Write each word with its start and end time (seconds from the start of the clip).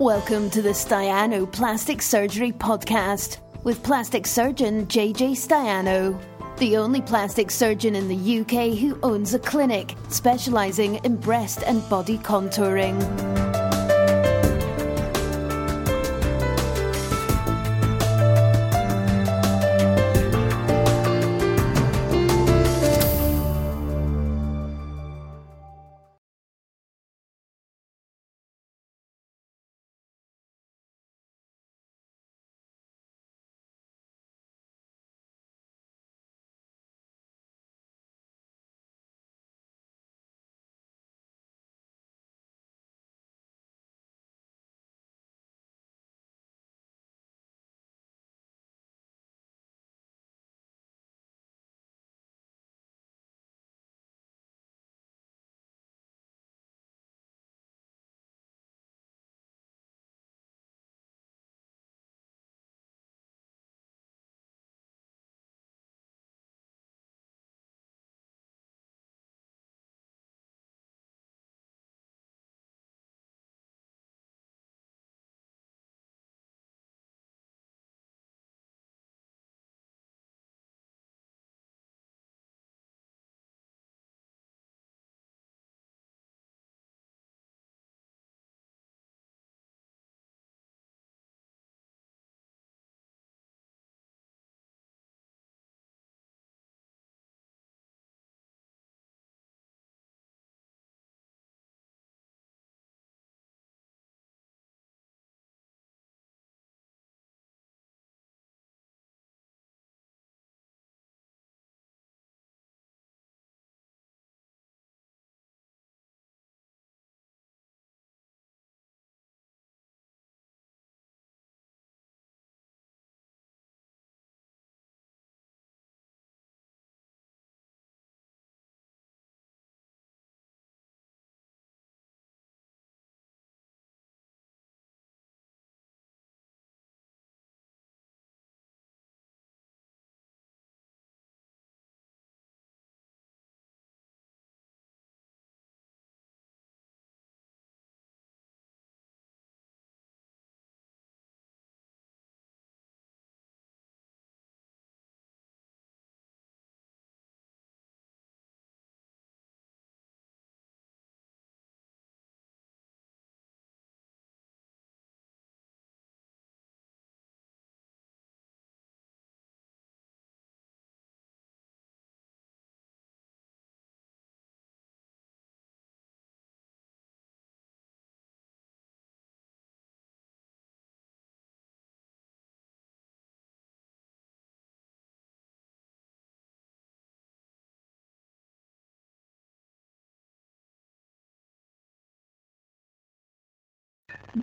Welcome 0.00 0.50
to 0.50 0.60
the 0.60 0.70
Staiano 0.70 1.50
Plastic 1.50 2.02
Surgery 2.02 2.50
Podcast 2.50 3.38
with 3.62 3.80
plastic 3.84 4.26
surgeon 4.26 4.88
JJ 4.88 5.36
Staiano, 5.36 6.20
the 6.56 6.76
only 6.76 7.00
plastic 7.00 7.48
surgeon 7.48 7.94
in 7.94 8.08
the 8.08 8.40
UK 8.40 8.76
who 8.76 8.98
owns 9.04 9.34
a 9.34 9.38
clinic 9.38 9.94
specialising 10.08 10.96
in 11.04 11.14
breast 11.14 11.62
and 11.64 11.88
body 11.88 12.18
contouring. 12.18 13.00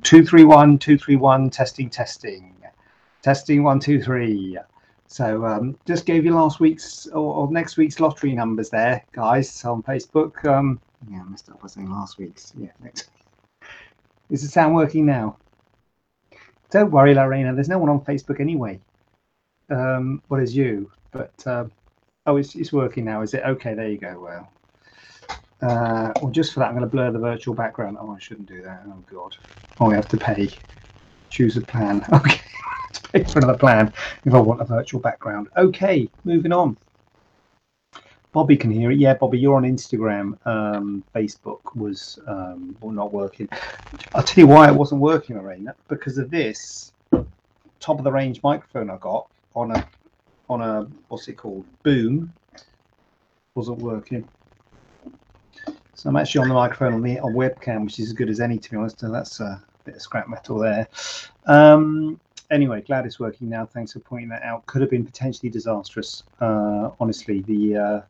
Two 0.03 0.25
three 0.25 0.44
one 0.44 0.78
two 0.78 0.97
three 0.97 1.18
one 1.18 1.50
testing 1.50 1.90
testing 1.90 2.56
testing 3.22 3.63
one 3.63 3.79
two 3.79 4.02
three. 4.02 4.57
So 5.07 5.46
um, 5.46 5.78
just 5.85 6.06
gave 6.06 6.24
you 6.24 6.34
last 6.34 6.59
week's 6.59 7.07
or, 7.07 7.34
or, 7.34 7.52
next 7.52 7.75
week's 7.75 8.00
lottery 8.00 8.34
numbers 8.34 8.69
there, 8.69 9.03
guys, 9.12 9.63
on 9.66 9.84
Facebook. 9.84 10.46
Um, 10.46 10.80
yeah, 11.09 11.19
I 11.19 11.24
messed 11.25 11.50
up 11.50 11.62
by 11.62 11.68
saying 11.68 11.91
last 11.91 12.18
week's. 12.18 12.53
Yeah, 12.57 12.69
next. 12.81 13.09
Is 14.30 14.41
the 14.41 14.47
sound 14.47 14.74
working 14.74 15.06
now? 15.06 15.35
Don't 16.69 16.91
worry, 16.91 17.13
Lorena. 17.13 17.53
There's 17.53 17.68
no 17.68 17.78
one 17.78 17.90
on 17.90 18.00
Facebook 18.00 18.40
anyway. 18.40 18.80
Um, 19.69 20.22
what 20.30 20.41
is 20.41 20.56
you? 20.56 20.90
But 21.12 21.34
uh, 21.46 21.66
oh, 22.25 22.38
it's 22.38 22.56
it's 22.56 22.72
working 22.72 23.03
now. 23.03 23.22
Is 23.22 23.34
it 23.34 23.44
okay? 23.44 23.74
There 23.74 23.90
you 23.90 23.97
go. 23.97 24.18
Well, 24.18 24.50
uh, 25.62 26.12
well, 26.22 26.32
just 26.32 26.54
for 26.54 26.60
that, 26.60 26.68
I'm 26.68 26.74
going 26.74 26.82
to 26.84 26.90
blur 26.90 27.12
the 27.12 27.20
virtual 27.20 27.54
background. 27.54 27.98
Oh, 28.00 28.12
I 28.12 28.20
shouldn't 28.20 28.48
do 28.48 28.62
that. 28.62 28.84
Oh, 28.88 29.04
God. 29.12 29.36
Oh, 29.80 29.90
we 29.90 29.96
have 29.96 30.08
to 30.10 30.18
pay. 30.18 30.50
Choose 31.30 31.58
a 31.58 31.62
plan. 31.62 32.06
Okay. 32.14 32.42
to 32.94 33.02
pay 33.12 33.24
for 33.24 33.40
another 33.40 33.58
plan 33.58 33.94
if 34.26 34.34
I 34.34 34.40
want 34.40 34.62
a 34.62 34.66
virtual 34.66 35.00
background. 35.00 35.48
Okay, 35.56 36.10
moving 36.26 36.52
on. 36.52 36.76
Bobby 38.34 38.56
can 38.58 38.72
hear 38.72 38.92
it. 38.92 38.98
Yeah, 38.98 39.14
Bobby, 39.14 39.40
you're 39.40 39.56
on 39.56 39.64
Instagram. 39.64 40.36
Um, 40.46 41.04
Facebook 41.14 41.76
was 41.76 42.20
um, 42.28 42.76
well, 42.82 42.92
not 42.92 43.14
working. 43.14 43.50
I'll 44.14 44.24
tell 44.24 44.44
you 44.44 44.48
why 44.48 44.70
it 44.70 44.76
wasn't 44.76 45.02
working, 45.02 45.38
Lorena, 45.38 45.76
because 45.90 46.18
of 46.18 46.30
this 46.32 46.94
top 47.80 47.98
of 47.98 48.04
the 48.04 48.12
range 48.12 48.42
microphone 48.44 48.90
I 48.90 48.98
got 48.98 49.28
on 49.56 49.72
a 49.72 49.88
on 50.50 50.62
a 50.62 50.88
what's 51.10 51.28
it 51.28 51.34
called 51.34 51.66
boom 51.84 52.34
wasn't 53.56 53.80
working. 53.80 54.28
So 56.01 56.09
I'm 56.09 56.16
actually 56.16 56.41
on 56.41 56.47
the 56.47 56.56
microphone 56.56 56.95
on 56.95 57.03
the 57.03 57.19
on 57.19 57.34
webcam, 57.34 57.84
which 57.84 58.00
is 58.00 58.07
as 58.07 58.13
good 58.13 58.28
as 58.28 58.39
any, 58.39 58.57
to 58.57 58.72
be 58.72 58.75
honest. 58.75 59.00
So 59.00 59.12
that's 59.12 59.39
a 59.39 59.63
bit 59.86 59.94
of 59.98 60.01
scrap 60.01 60.27
metal 60.27 60.57
there. 60.57 60.88
Um, 61.45 62.19
anyway, 62.50 62.81
glad 62.81 63.06
it's 63.06 63.19
working 63.19 63.50
now. 63.50 63.68
Thanks 63.68 63.94
for 63.94 64.00
pointing 64.00 64.30
that 64.30 64.42
out. 64.42 64.65
Could 64.65 64.81
have 64.81 64.89
been 64.89 65.06
potentially 65.06 65.51
disastrous. 65.51 66.24
Uh, 66.39 66.89
honestly, 67.00 67.44
the 67.44 67.77
uh, 67.77 68.01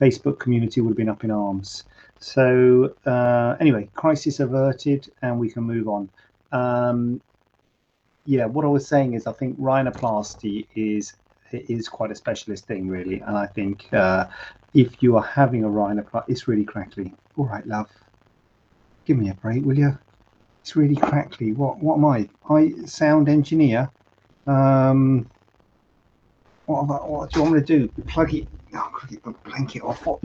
Facebook 0.00 0.40
community 0.40 0.80
would 0.80 0.90
have 0.90 0.96
been 0.96 1.08
up 1.08 1.22
in 1.22 1.30
arms. 1.30 1.84
So 2.18 2.92
uh, 3.06 3.54
anyway, 3.60 3.90
crisis 3.94 4.40
averted, 4.40 5.08
and 5.22 5.38
we 5.38 5.48
can 5.48 5.62
move 5.62 5.86
on. 5.86 6.10
Um, 6.50 7.22
yeah, 8.24 8.46
what 8.46 8.64
I 8.64 8.68
was 8.68 8.88
saying 8.88 9.14
is, 9.14 9.28
I 9.28 9.32
think 9.32 9.56
rhinoplasty 9.56 10.66
is 10.74 11.14
is 11.52 11.88
quite 11.88 12.10
a 12.10 12.16
specialist 12.16 12.66
thing, 12.66 12.88
really, 12.88 13.20
and 13.20 13.38
I 13.38 13.46
think 13.46 13.86
uh, 13.92 14.26
if 14.76 15.02
you 15.02 15.16
are 15.16 15.22
having 15.22 15.64
a 15.64 15.68
rhinoplasty, 15.68 16.24
it's 16.28 16.46
really 16.46 16.64
crackly. 16.64 17.14
All 17.36 17.46
right, 17.46 17.66
love. 17.66 17.88
Give 19.06 19.16
me 19.16 19.30
a 19.30 19.34
break, 19.34 19.64
will 19.64 19.78
you? 19.78 19.98
It's 20.60 20.76
really 20.76 20.96
crackly. 20.96 21.52
What 21.52 21.78
what 21.78 21.96
am 21.96 22.04
I? 22.04 22.28
I 22.50 22.72
sound 22.84 23.28
engineer. 23.28 23.90
Um, 24.46 25.30
what, 26.66 27.08
what 27.08 27.30
do 27.30 27.38
you 27.38 27.42
want 27.44 27.54
me 27.54 27.60
to 27.60 27.66
do? 27.66 28.02
Plug 28.02 28.34
it? 28.34 28.48
Oh, 28.74 28.90
plug 28.98 29.12
it, 29.12 29.44
blanket 29.44 29.82
off. 29.82 30.04
What? 30.04 30.20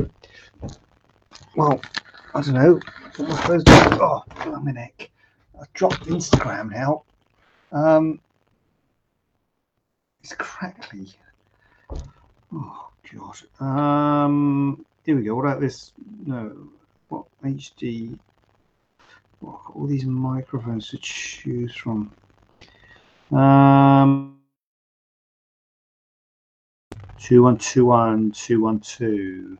Well, 1.55 1.81
I 2.35 2.41
don't 2.41 2.53
know. 2.53 2.79
Oh, 3.19 4.23
my 4.61 4.71
neck. 4.71 5.11
I 5.59 5.65
dropped 5.73 6.07
Instagram 6.07 6.71
now. 6.71 7.03
Um, 7.71 8.19
it's 10.21 10.33
crackly. 10.33 11.13
Oh 12.53 12.90
god. 13.09 13.35
Um, 13.59 14.85
here 15.03 15.15
we 15.15 15.23
go. 15.23 15.35
What 15.35 15.45
about 15.45 15.61
this? 15.61 15.93
No, 16.25 16.69
what 17.09 17.25
HD? 17.43 18.17
What, 19.39 19.61
all 19.73 19.87
these 19.87 20.05
microphones 20.05 20.89
to 20.89 20.97
choose 20.97 21.75
from. 21.75 22.11
Um, 23.31 24.39
two 27.17 27.43
one 27.43 27.57
two 27.57 27.85
one 27.85 28.31
two 28.31 28.61
one 28.61 28.79
two. 28.79 29.57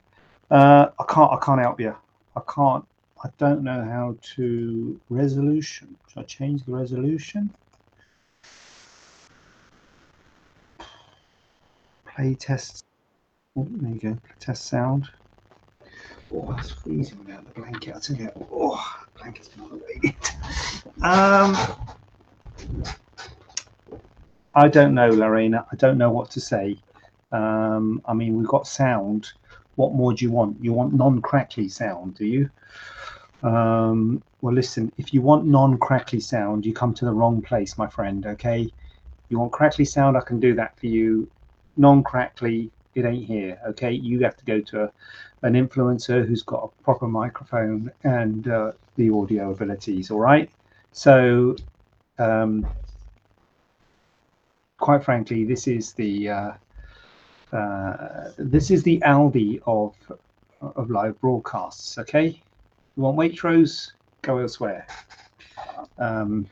Uh, 0.49 0.87
I 0.99 1.03
can't. 1.07 1.31
I 1.31 1.37
can't 1.43 1.61
help 1.61 1.79
you. 1.79 1.95
I 2.35 2.41
can't. 2.53 2.85
I 3.23 3.29
don't 3.37 3.63
know 3.63 3.83
how 3.83 4.17
to 4.35 4.99
resolution. 5.09 5.95
Should 6.07 6.19
I 6.19 6.23
change 6.23 6.63
the 6.65 6.71
resolution? 6.71 7.53
Play 12.05 12.35
test. 12.35 12.83
Oh, 13.57 13.67
there 13.69 13.91
you 13.91 13.99
go. 13.99 14.17
Test 14.39 14.67
sound. 14.67 15.09
Oh, 16.33 16.55
it's 16.57 16.71
freezing 16.71 17.19
without 17.19 17.43
the 17.45 17.51
blanket. 17.59 17.93
I 17.93 17.99
tell 17.99 18.15
you. 18.15 18.31
Oh, 18.49 18.81
blanket's 19.17 19.49
been 19.49 19.65
on 19.65 19.71
the 19.71 20.13
um, 21.05 21.57
I 24.55 24.69
don't 24.69 24.93
know, 24.93 25.09
Lorena. 25.09 25.65
I 25.69 25.75
don't 25.75 25.97
know 25.97 26.11
what 26.11 26.31
to 26.31 26.39
say. 26.39 26.77
Um, 27.33 28.01
I 28.05 28.13
mean, 28.13 28.37
we've 28.37 28.47
got 28.47 28.67
sound. 28.67 29.27
What 29.75 29.93
more 29.93 30.13
do 30.13 30.23
you 30.23 30.31
want? 30.31 30.55
You 30.63 30.71
want 30.71 30.93
non-crackly 30.93 31.67
sound, 31.67 32.15
do 32.15 32.25
you? 32.25 32.49
Um, 33.43 34.23
well, 34.39 34.53
listen. 34.53 34.93
If 34.97 35.13
you 35.13 35.21
want 35.21 35.45
non-crackly 35.45 36.21
sound, 36.21 36.65
you 36.65 36.73
come 36.73 36.93
to 36.93 37.03
the 37.03 37.13
wrong 37.13 37.41
place, 37.41 37.77
my 37.77 37.87
friend. 37.87 38.25
Okay. 38.27 38.71
You 39.27 39.39
want 39.39 39.51
crackly 39.51 39.83
sound? 39.83 40.15
I 40.15 40.21
can 40.21 40.39
do 40.39 40.55
that 40.55 40.79
for 40.79 40.85
you. 40.85 41.29
Non-crackly, 41.75 42.71
it 42.95 43.05
ain't 43.05 43.25
here. 43.25 43.59
Okay. 43.69 43.91
You 43.91 44.19
have 44.21 44.37
to 44.37 44.45
go 44.45 44.61
to 44.61 44.83
a, 44.83 44.91
an 45.43 45.53
influencer 45.53 46.27
who's 46.27 46.43
got 46.43 46.63
a 46.63 46.83
proper 46.83 47.07
microphone 47.07 47.91
and 48.03 48.47
uh, 48.47 48.71
the 48.95 49.09
audio 49.09 49.51
abilities. 49.51 50.11
All 50.11 50.19
right. 50.19 50.49
So. 50.91 51.55
Um, 52.19 52.67
quite 54.81 55.03
frankly, 55.03 55.45
this 55.45 55.67
is 55.67 55.93
the 55.93 56.29
uh, 56.29 56.51
uh, 57.53 58.31
this 58.37 58.69
is 58.69 58.83
the 58.83 58.99
Aldi 59.05 59.61
of 59.65 59.95
of 60.59 60.89
live 60.89 61.19
broadcasts. 61.21 61.97
Okay, 61.97 62.41
you 62.97 63.03
want 63.03 63.17
Waitrose? 63.17 63.91
Go 64.23 64.39
elsewhere. 64.39 64.85
Um, 65.97 66.47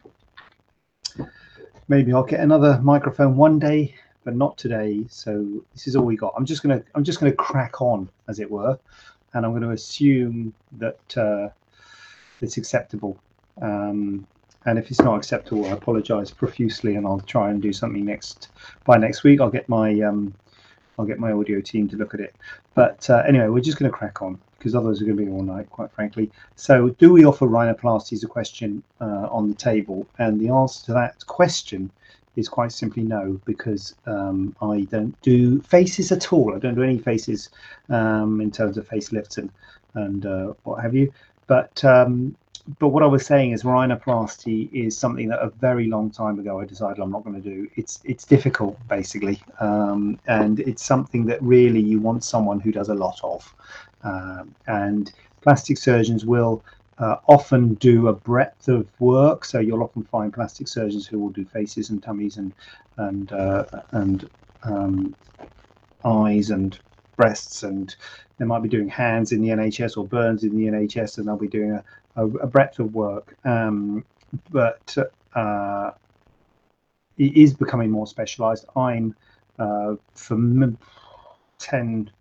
maybe 1.88 2.14
I'll 2.14 2.24
get 2.24 2.40
another 2.40 2.80
microphone 2.82 3.36
one 3.36 3.60
day, 3.60 3.96
but 4.30 4.36
not 4.36 4.60
today. 4.60 5.04
So 5.10 5.64
this 5.74 5.88
is 5.88 5.96
all 5.96 6.06
we 6.06 6.16
got. 6.16 6.34
I'm 6.38 6.46
just 6.46 6.62
gonna 6.62 6.84
I'm 6.94 7.04
just 7.04 7.20
gonna 7.20 7.34
crack 7.34 7.82
on, 7.82 8.08
as 8.28 8.40
it 8.40 8.50
were, 8.50 8.78
and 9.34 9.44
I'm 9.44 9.52
going 9.54 9.64
to 9.64 9.72
assume 9.72 10.54
that 10.74 11.18
uh, 11.18 11.50
it's 12.40 12.58
acceptable. 12.58 13.20
Um, 13.60 14.28
and 14.66 14.78
if 14.78 14.92
it's 14.92 15.02
not 15.02 15.16
acceptable, 15.16 15.66
I 15.66 15.70
apologise 15.70 16.30
profusely, 16.30 16.96
and 16.96 17.08
I'll 17.08 17.22
try 17.22 17.50
and 17.50 17.60
do 17.60 17.74
something 17.74 18.06
next 18.06 18.50
by 18.86 18.98
next 18.98 19.24
week. 19.24 19.42
I'll 19.42 19.50
get 19.50 19.68
my 19.68 20.00
um, 20.02 20.36
I'll 21.00 21.06
get 21.06 21.18
my 21.18 21.32
audio 21.32 21.60
team 21.60 21.88
to 21.90 21.98
look 21.98 22.14
at 22.14 22.20
it. 22.20 22.36
But 22.76 23.10
uh, 23.10 23.24
anyway, 23.28 23.48
we're 23.48 23.62
just 23.62 23.80
going 23.80 23.92
to 23.92 23.98
crack 23.98 24.22
on 24.22 24.40
because 24.60 24.76
otherwise 24.76 25.00
we're 25.00 25.08
going 25.08 25.18
to 25.18 25.26
be 25.26 25.32
all 25.32 25.42
night, 25.42 25.72
quite 25.72 25.92
frankly. 25.92 26.30
So, 26.56 26.90
do 27.00 27.12
we 27.12 27.26
offer 27.26 27.48
rhinoplasty? 27.48 28.14
Is 28.14 28.24
a 28.24 28.28
question 28.28 28.84
uh, 29.02 29.28
on 29.32 29.50
the 29.50 29.56
table, 29.56 30.06
and 30.20 30.40
the 30.40 30.50
answer 30.50 30.86
to 30.86 30.94
that 30.94 31.26
question 31.26 31.90
is 32.40 32.50
quite 32.50 32.72
simply 32.72 33.04
no, 33.04 33.40
because 33.46 33.96
um, 34.06 34.56
I 34.62 34.88
don't 34.90 35.20
do 35.22 35.62
faces 35.62 36.12
at 36.12 36.34
all. 36.34 36.56
I 36.56 36.60
don't 36.60 36.76
do 36.76 36.84
any 36.84 36.98
faces 36.98 37.50
um, 37.90 38.42
in 38.42 38.52
terms 38.52 38.78
of 38.78 38.88
facelifts 38.88 39.38
and 39.38 39.50
and 39.96 40.26
uh, 40.26 40.54
what 40.64 40.82
have 40.82 40.96
you. 40.96 41.12
But 41.48 41.84
um, 41.84 42.36
but 42.78 42.90
what 42.90 43.04
I 43.04 43.08
was 43.08 43.26
saying 43.26 43.52
is 43.52 43.64
rhinoplasty 43.64 44.72
is 44.72 44.98
something 44.98 45.28
that 45.30 45.40
a 45.40 45.50
very 45.50 45.88
long 45.88 46.12
time 46.12 46.40
ago 46.40 46.60
I 46.60 46.66
decided 46.66 47.00
I'm 47.02 47.12
not 47.12 47.24
going 47.24 47.42
to 47.42 47.50
do. 47.50 47.68
It's 47.76 48.00
it's 48.04 48.26
difficult 48.26 48.78
basically, 48.88 49.42
um, 49.60 50.20
and 50.28 50.60
it's 50.60 50.84
something 50.84 51.26
that 51.26 51.42
really 51.42 51.82
you 51.82 52.00
want 52.00 52.24
someone 52.24 52.60
who 52.60 52.72
does 52.72 52.90
a 52.90 52.94
lot 52.94 53.20
of, 53.24 53.54
um, 54.04 54.56
and 54.68 55.12
plastic 55.42 55.78
surgeons 55.78 56.26
will. 56.26 56.64
Uh, 57.00 57.16
often 57.28 57.76
do 57.76 58.10
a 58.10 58.14
breadth 58.14 58.68
of 58.68 58.86
work, 59.00 59.46
so 59.46 59.60
you'll 59.60 59.84
often 59.84 60.04
find 60.04 60.34
plastic 60.34 60.68
surgeons 60.68 61.08
who 61.08 61.18
will 61.18 61.30
do 61.30 61.46
faces 61.46 61.90
and 61.92 62.04
tummies 62.04 62.36
and 62.38 62.54
and 62.98 63.32
uh, 63.32 63.64
and 63.92 64.30
um, 64.64 65.16
eyes 66.04 66.50
and 66.50 66.80
breasts, 67.16 67.64
and 67.64 67.96
they 68.38 68.46
might 68.46 68.62
be 68.64 68.70
doing 68.70 68.90
hands 68.90 69.32
in 69.32 69.42
the 69.42 69.50
NHS 69.50 69.98
or 69.98 70.06
burns 70.06 70.44
in 70.44 70.56
the 70.58 70.66
NHS, 70.66 71.18
and 71.18 71.28
they'll 71.28 71.38
be 71.38 71.48
doing 71.48 71.72
a, 71.72 71.84
a, 72.16 72.28
a 72.28 72.48
breadth 72.48 72.80
of 72.80 72.94
work, 72.94 73.36
um, 73.46 74.04
but 74.50 74.98
uh, 75.36 75.92
it 77.18 77.38
is 77.38 77.54
becoming 77.54 77.92
more 77.92 78.08
specialised. 78.08 78.66
I'm 78.76 79.16
uh, 79.58 79.96
for 80.16 80.38
ten, 81.60 82.12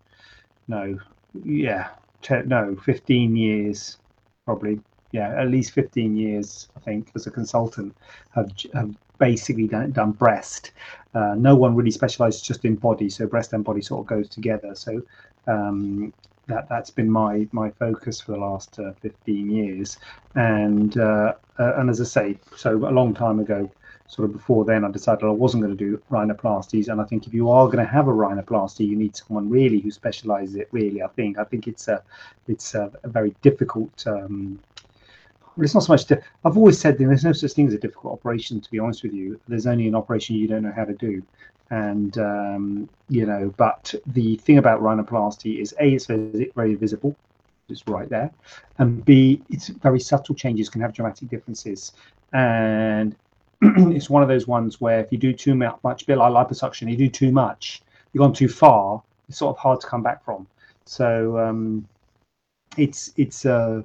no, 0.67 0.97
yeah, 1.43 1.89
ten, 2.21 2.47
no, 2.47 2.75
fifteen 2.83 3.35
years, 3.35 3.98
probably, 4.49 4.81
yeah, 5.11 5.39
at 5.39 5.49
least 5.49 5.73
fifteen 5.73 6.15
years, 6.15 6.69
I 6.75 6.79
think, 6.79 7.11
as 7.15 7.27
a 7.27 7.31
consultant, 7.31 7.95
have, 8.35 8.49
have 8.73 8.91
basically 9.19 9.67
done, 9.67 9.91
done 9.91 10.13
breast. 10.13 10.71
Uh, 11.13 11.35
no 11.37 11.55
one 11.55 11.75
really 11.75 11.91
specialises 11.91 12.41
just 12.41 12.65
in 12.65 12.75
body, 12.75 13.09
so 13.09 13.27
breast 13.27 13.53
and 13.53 13.63
body 13.63 13.81
sort 13.81 14.01
of 14.01 14.07
goes 14.07 14.29
together. 14.29 14.73
So 14.73 15.01
um, 15.47 16.13
that 16.47 16.65
that's 16.69 16.89
been 16.89 17.09
my 17.09 17.47
my 17.51 17.69
focus 17.79 18.21
for 18.21 18.31
the 18.31 18.39
last 18.39 18.79
uh, 18.79 18.93
15 19.01 19.49
years 19.51 19.97
and 20.35 20.97
uh, 20.97 21.33
uh, 21.59 21.73
and 21.77 21.89
as 21.89 22.01
i 22.01 22.03
say 22.03 22.39
so 22.57 22.75
a 22.75 22.95
long 22.99 23.13
time 23.13 23.39
ago 23.39 23.69
sort 24.09 24.27
of 24.27 24.33
before 24.33 24.65
then 24.65 24.83
i 24.83 24.91
decided 24.91 25.23
i 25.23 25.29
wasn't 25.29 25.63
going 25.63 25.75
to 25.75 25.85
do 25.85 26.01
rhinoplasties 26.11 26.89
and 26.89 26.99
i 26.99 27.05
think 27.05 27.25
if 27.27 27.33
you 27.33 27.49
are 27.49 27.67
going 27.67 27.77
to 27.77 27.85
have 27.85 28.07
a 28.07 28.11
rhinoplasty 28.11 28.85
you 28.85 28.95
need 28.97 29.15
someone 29.15 29.49
really 29.49 29.79
who 29.79 29.91
specializes 29.91 30.55
it 30.55 30.67
really 30.71 31.01
i 31.01 31.07
think 31.15 31.39
i 31.39 31.43
think 31.45 31.67
it's 31.67 31.87
a 31.87 32.03
it's 32.47 32.75
a, 32.75 32.91
a 33.03 33.09
very 33.09 33.35
difficult 33.41 34.05
um, 34.07 34.59
well, 35.55 35.65
it's 35.65 35.73
not 35.73 35.83
so 35.83 35.93
much. 35.93 36.05
Di- 36.05 36.21
I've 36.45 36.57
always 36.57 36.79
said 36.79 36.97
there's 36.97 37.23
no 37.25 37.33
such 37.33 37.51
thing 37.53 37.67
as 37.67 37.73
a 37.73 37.79
difficult 37.79 38.13
operation. 38.13 38.61
To 38.61 38.71
be 38.71 38.79
honest 38.79 39.03
with 39.03 39.13
you, 39.13 39.39
there's 39.47 39.67
only 39.67 39.87
an 39.87 39.95
operation 39.95 40.35
you 40.37 40.47
don't 40.47 40.63
know 40.63 40.73
how 40.73 40.85
to 40.85 40.93
do 40.93 41.23
and 41.71 42.17
um, 42.17 42.89
you 43.07 43.25
know 43.25 43.53
but 43.57 43.93
the 44.07 44.35
thing 44.37 44.57
about 44.57 44.81
rhinoplasty 44.81 45.61
is 45.61 45.73
a 45.79 45.93
it's 45.93 46.07
very 46.55 46.75
visible 46.75 47.15
it's 47.69 47.87
right 47.87 48.09
there 48.09 48.31
and 48.79 49.05
b 49.05 49.43
it's 49.49 49.67
very 49.67 49.99
subtle 49.99 50.35
changes 50.35 50.69
can 50.69 50.81
have 50.81 50.93
dramatic 50.93 51.29
differences 51.29 51.93
and 52.33 53.15
it's 53.61 54.09
one 54.09 54.23
of 54.23 54.29
those 54.29 54.47
ones 54.47 54.79
where 54.79 54.99
if 54.99 55.11
you 55.11 55.17
do 55.17 55.33
too 55.33 55.55
much 55.55 56.05
bit 56.05 56.17
like 56.17 56.31
liposuction 56.31 56.89
you 56.89 56.97
do 56.97 57.09
too 57.09 57.31
much 57.31 57.81
you've 58.13 58.21
gone 58.21 58.33
too 58.33 58.47
far 58.47 59.01
it's 59.29 59.37
sort 59.37 59.55
of 59.55 59.59
hard 59.59 59.79
to 59.79 59.87
come 59.87 60.03
back 60.03 60.25
from. 60.25 60.47
So 60.85 61.37
um, 61.37 61.87
it's 62.77 63.13
it's 63.15 63.45
a 63.45 63.83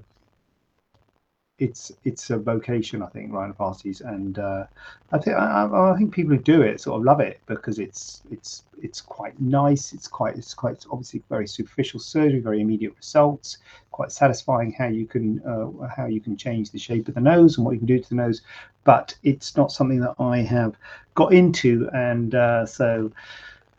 it's 1.59 1.93
it's 2.05 2.31
a 2.31 2.39
vocation, 2.39 3.03
I 3.03 3.07
think, 3.07 3.31
rhinoplasties, 3.31 4.01
and 4.01 4.39
uh, 4.39 4.65
I 5.13 5.19
think 5.19 5.37
I, 5.37 5.69
I, 5.73 5.97
think 5.97 6.13
people 6.13 6.35
who 6.35 6.43
do 6.43 6.63
it 6.63 6.81
sort 6.81 6.99
of 6.99 7.05
love 7.05 7.21
it 7.21 7.41
because 7.47 7.79
it's 7.79 8.23
it's 8.31 8.65
it's 8.83 9.01
quite 9.01 9.39
nice. 9.41 9.93
It's 9.93 10.09
quite 10.09 10.37
it's 10.37 10.55
quite 10.55 10.85
obviously 10.91 11.23
very 11.29 11.47
superficial 11.47 12.01
surgery, 12.01 12.41
very 12.41 12.61
immediate 12.61 12.97
results, 12.97 13.59
quite 13.93 14.11
satisfying 14.11 14.73
how 14.73 14.89
you 14.89 15.07
can 15.07 15.41
uh, 15.47 15.87
how 15.87 16.07
you 16.07 16.21
can 16.21 16.37
change 16.37 16.71
the 16.71 16.79
shape 16.79 17.07
of 17.07 17.15
the 17.15 17.21
nose 17.21 17.57
and 17.57 17.67
what 17.67 17.73
you 17.73 17.79
can 17.79 17.87
do 17.87 18.01
to 18.01 18.09
the 18.09 18.17
nose, 18.17 18.41
but 18.85 19.15
it's 19.23 19.57
not 19.57 19.73
something 19.73 20.01
that 20.01 20.15
I 20.19 20.39
have 20.39 20.77
got 21.15 21.33
into, 21.33 21.89
and 21.93 22.35
uh, 22.35 22.67
so. 22.67 23.11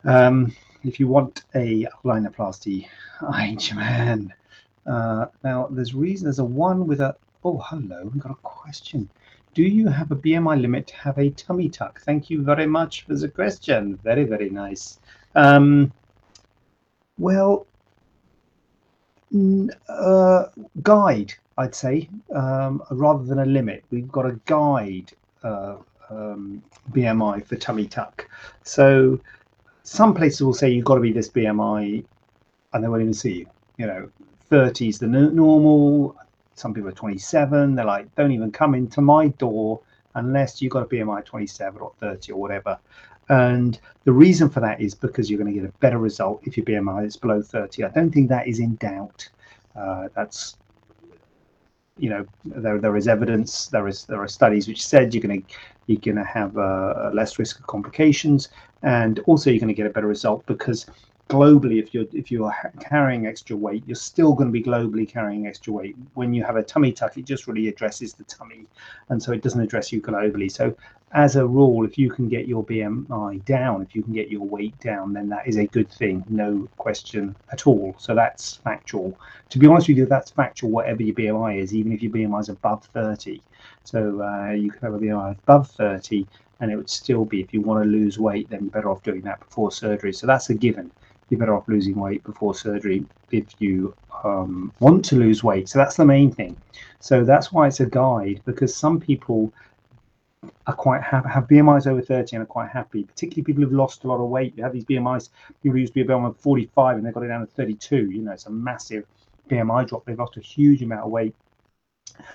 Um, 0.04 0.54
if 0.84 1.00
you 1.00 1.08
want 1.08 1.42
a 1.56 1.88
rhinoplasty, 2.04 2.86
I 3.20 3.56
man. 3.74 4.32
Uh, 4.86 5.26
now, 5.42 5.66
there's 5.68 5.94
reason 5.94 6.26
there's 6.26 6.38
a 6.38 6.44
one 6.44 6.86
with 6.86 7.00
a 7.00 7.16
Oh, 7.48 7.58
hello. 7.58 8.10
We've 8.12 8.20
got 8.20 8.32
a 8.32 8.42
question. 8.42 9.08
Do 9.54 9.62
you 9.62 9.86
have 9.86 10.10
a 10.10 10.16
BMI 10.16 10.60
limit 10.60 10.88
to 10.88 10.96
have 10.96 11.16
a 11.16 11.30
tummy 11.30 11.68
tuck? 11.68 12.00
Thank 12.00 12.28
you 12.28 12.42
very 12.42 12.66
much 12.66 13.06
for 13.06 13.14
the 13.14 13.28
question. 13.28 14.00
Very, 14.02 14.24
very 14.24 14.50
nice. 14.50 14.98
Um, 15.36 15.92
well, 17.18 17.68
uh, 19.88 20.46
guide, 20.82 21.34
I'd 21.58 21.74
say, 21.74 22.08
um, 22.34 22.82
rather 22.90 23.24
than 23.24 23.38
a 23.38 23.46
limit. 23.46 23.84
We've 23.90 24.10
got 24.10 24.26
a 24.26 24.38
guide 24.44 25.12
uh, 25.42 25.76
um, 26.10 26.62
BMI 26.92 27.44
for 27.46 27.56
tummy 27.56 27.86
tuck. 27.86 28.28
So 28.62 29.20
some 29.82 30.14
places 30.14 30.42
will 30.42 30.54
say 30.54 30.70
you've 30.70 30.84
got 30.84 30.96
to 30.96 31.00
be 31.00 31.12
this 31.12 31.30
BMI 31.30 32.04
and 32.72 32.84
they 32.84 32.88
won't 32.88 33.02
even 33.02 33.14
see 33.14 33.38
you. 33.38 33.46
You 33.78 33.86
know, 33.86 34.10
30 34.50 34.88
is 34.88 34.98
the 34.98 35.06
normal, 35.06 36.16
some 36.54 36.74
people 36.74 36.88
are 36.88 36.92
27. 36.92 37.74
They're 37.74 37.84
like, 37.84 38.14
don't 38.14 38.32
even 38.32 38.50
come 38.52 38.74
into 38.74 39.00
my 39.00 39.28
door 39.28 39.80
unless 40.14 40.60
you've 40.60 40.72
got 40.72 40.82
a 40.82 40.86
BMI 40.86 41.24
27 41.24 41.80
or 41.80 41.92
30 42.00 42.32
or 42.32 42.40
whatever. 42.40 42.78
And 43.28 43.78
the 44.04 44.12
reason 44.12 44.48
for 44.48 44.60
that 44.60 44.80
is 44.80 44.94
because 44.94 45.30
you're 45.30 45.40
going 45.40 45.52
to 45.52 45.60
get 45.60 45.68
a 45.68 45.72
better 45.78 45.98
result 45.98 46.40
if 46.44 46.56
your 46.56 46.64
BMI 46.64 47.06
is 47.06 47.16
below 47.16 47.42
30. 47.42 47.84
I 47.84 47.88
don't 47.88 48.10
think 48.10 48.28
that 48.28 48.46
is 48.46 48.60
in 48.60 48.76
doubt. 48.76 49.28
Uh, 49.74 50.08
that's 50.14 50.56
you 51.98 52.10
know 52.10 52.26
there 52.44 52.78
there 52.78 52.96
is 52.96 53.08
evidence 53.08 53.68
there 53.68 53.88
is 53.88 54.04
there 54.04 54.20
are 54.22 54.28
studies 54.28 54.68
which 54.68 54.84
said 54.84 55.14
you're 55.14 55.22
going 55.22 55.42
to 55.42 55.54
you're 55.86 56.00
going 56.00 56.16
to 56.16 56.24
have 56.24 56.56
a, 56.56 57.10
a 57.10 57.14
less 57.14 57.38
risk 57.38 57.58
of 57.58 57.66
complications 57.66 58.48
and 58.82 59.20
also 59.20 59.50
you're 59.50 59.60
going 59.60 59.68
to 59.68 59.74
get 59.74 59.86
a 59.86 59.90
better 59.90 60.06
result 60.06 60.44
because 60.46 60.86
globally 61.28 61.82
if 61.82 61.92
you're 61.92 62.04
if 62.12 62.30
you're 62.30 62.52
carrying 62.80 63.26
extra 63.26 63.56
weight 63.56 63.82
you're 63.86 63.96
still 63.96 64.32
going 64.32 64.48
to 64.48 64.52
be 64.52 64.62
globally 64.62 65.08
carrying 65.08 65.46
extra 65.46 65.72
weight. 65.72 65.96
When 66.14 66.32
you 66.32 66.44
have 66.44 66.56
a 66.56 66.62
tummy 66.62 66.92
tuck 66.92 67.16
it 67.16 67.24
just 67.24 67.46
really 67.46 67.68
addresses 67.68 68.14
the 68.14 68.24
tummy 68.24 68.66
and 69.08 69.20
so 69.20 69.32
it 69.32 69.42
doesn't 69.42 69.60
address 69.60 69.90
you 69.90 70.00
globally. 70.00 70.50
So 70.50 70.76
as 71.12 71.36
a 71.36 71.46
rule 71.46 71.84
if 71.84 71.96
you 71.96 72.10
can 72.10 72.28
get 72.28 72.48
your 72.48 72.64
bmi 72.64 73.44
down 73.44 73.80
if 73.80 73.94
you 73.94 74.02
can 74.02 74.12
get 74.12 74.28
your 74.28 74.42
weight 74.42 74.78
down 74.80 75.12
then 75.12 75.28
that 75.28 75.46
is 75.46 75.56
a 75.56 75.66
good 75.68 75.90
thing 75.90 76.24
no 76.28 76.68
question 76.76 77.34
at 77.52 77.66
all. 77.66 77.94
So 77.98 78.14
that's 78.14 78.56
factual. 78.56 79.18
To 79.50 79.58
be 79.58 79.66
honest 79.66 79.88
with 79.88 79.98
you 79.98 80.06
that's 80.06 80.30
factual 80.32 80.70
whatever 80.70 81.02
your 81.02 81.14
bmi 81.14 81.62
is 81.62 81.74
even 81.74 81.92
if 81.92 82.02
your 82.02 82.12
bmi 82.12 82.40
is 82.40 82.48
above 82.48 82.84
30 82.86 83.40
so 83.84 84.20
uh, 84.20 84.50
you 84.50 84.70
can 84.70 84.80
have 84.80 84.94
a 84.94 84.98
bmi 84.98 85.32
above 85.32 85.70
30 85.70 86.26
and 86.60 86.70
it 86.70 86.76
would 86.76 86.90
still 86.90 87.24
be 87.24 87.40
if 87.40 87.52
you 87.52 87.60
want 87.60 87.82
to 87.84 87.88
lose 87.88 88.18
weight 88.18 88.48
then 88.50 88.62
you're 88.62 88.70
better 88.70 88.90
off 88.90 89.02
doing 89.02 89.22
that 89.22 89.40
before 89.40 89.70
surgery. 89.70 90.12
So 90.12 90.26
that's 90.26 90.50
a 90.50 90.54
given. 90.54 90.90
You're 91.28 91.40
better 91.40 91.56
off 91.56 91.68
losing 91.68 91.96
weight 91.96 92.24
before 92.24 92.54
surgery 92.54 93.04
if 93.30 93.60
you 93.60 93.94
um, 94.24 94.72
want 94.80 95.04
to 95.06 95.16
lose 95.16 95.42
weight. 95.44 95.68
So 95.68 95.78
that's 95.78 95.96
the 95.96 96.04
main 96.04 96.32
thing. 96.32 96.56
So 97.00 97.24
that's 97.24 97.52
why 97.52 97.66
it's 97.66 97.80
a 97.80 97.86
guide 97.86 98.42
because 98.44 98.74
some 98.74 98.98
people 99.00 99.52
are 100.66 100.74
quite 100.74 101.02
happy, 101.02 101.28
have 101.28 101.46
BMIs 101.46 101.86
over 101.86 102.02
30 102.02 102.36
and 102.36 102.42
are 102.42 102.46
quite 102.46 102.70
happy, 102.70 103.04
particularly 103.04 103.44
people 103.44 103.62
who've 103.62 103.72
lost 103.72 104.04
a 104.04 104.08
lot 104.08 104.22
of 104.22 104.28
weight. 104.28 104.54
You 104.56 104.64
have 104.64 104.72
these 104.72 104.84
BMIs, 104.84 105.30
people 105.62 105.78
used 105.78 105.92
to 105.92 105.94
be 105.94 106.00
a 106.00 106.04
BMI 106.04 106.30
of 106.30 106.36
45 106.38 106.96
and 106.96 107.06
they 107.06 107.12
got 107.12 107.22
it 107.22 107.28
down 107.28 107.40
to 107.40 107.46
32. 107.46 108.10
You 108.10 108.22
know, 108.22 108.32
it's 108.32 108.46
a 108.46 108.50
massive 108.50 109.04
BMI 109.48 109.86
drop. 109.86 110.04
They've 110.04 110.18
lost 110.18 110.36
a 110.36 110.40
huge 110.40 110.82
amount 110.82 111.04
of 111.04 111.10
weight. 111.10 111.34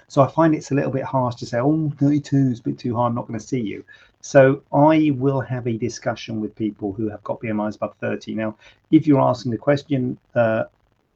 So 0.07 0.21
I 0.21 0.27
find 0.27 0.53
it's 0.53 0.71
a 0.71 0.75
little 0.75 0.91
bit 0.91 1.03
harsh 1.03 1.35
to 1.35 1.45
say, 1.45 1.59
oh, 1.59 1.91
32 1.97 2.37
is 2.37 2.59
a 2.59 2.63
bit 2.63 2.77
too 2.77 2.95
high, 2.95 3.07
I'm 3.07 3.15
not 3.15 3.27
going 3.27 3.39
to 3.39 3.45
see 3.45 3.59
you. 3.59 3.83
So 4.21 4.61
I 4.71 5.11
will 5.15 5.41
have 5.41 5.67
a 5.67 5.77
discussion 5.77 6.39
with 6.39 6.55
people 6.55 6.93
who 6.93 7.09
have 7.09 7.23
got 7.23 7.41
BMIs 7.41 7.77
above 7.77 7.95
30. 7.99 8.35
Now, 8.35 8.55
if 8.91 9.07
you're 9.07 9.19
asking 9.19 9.51
the 9.51 9.57
question, 9.57 10.17
uh, 10.35 10.65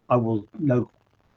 I 0.09 0.15
will 0.15 0.47
no 0.59 0.89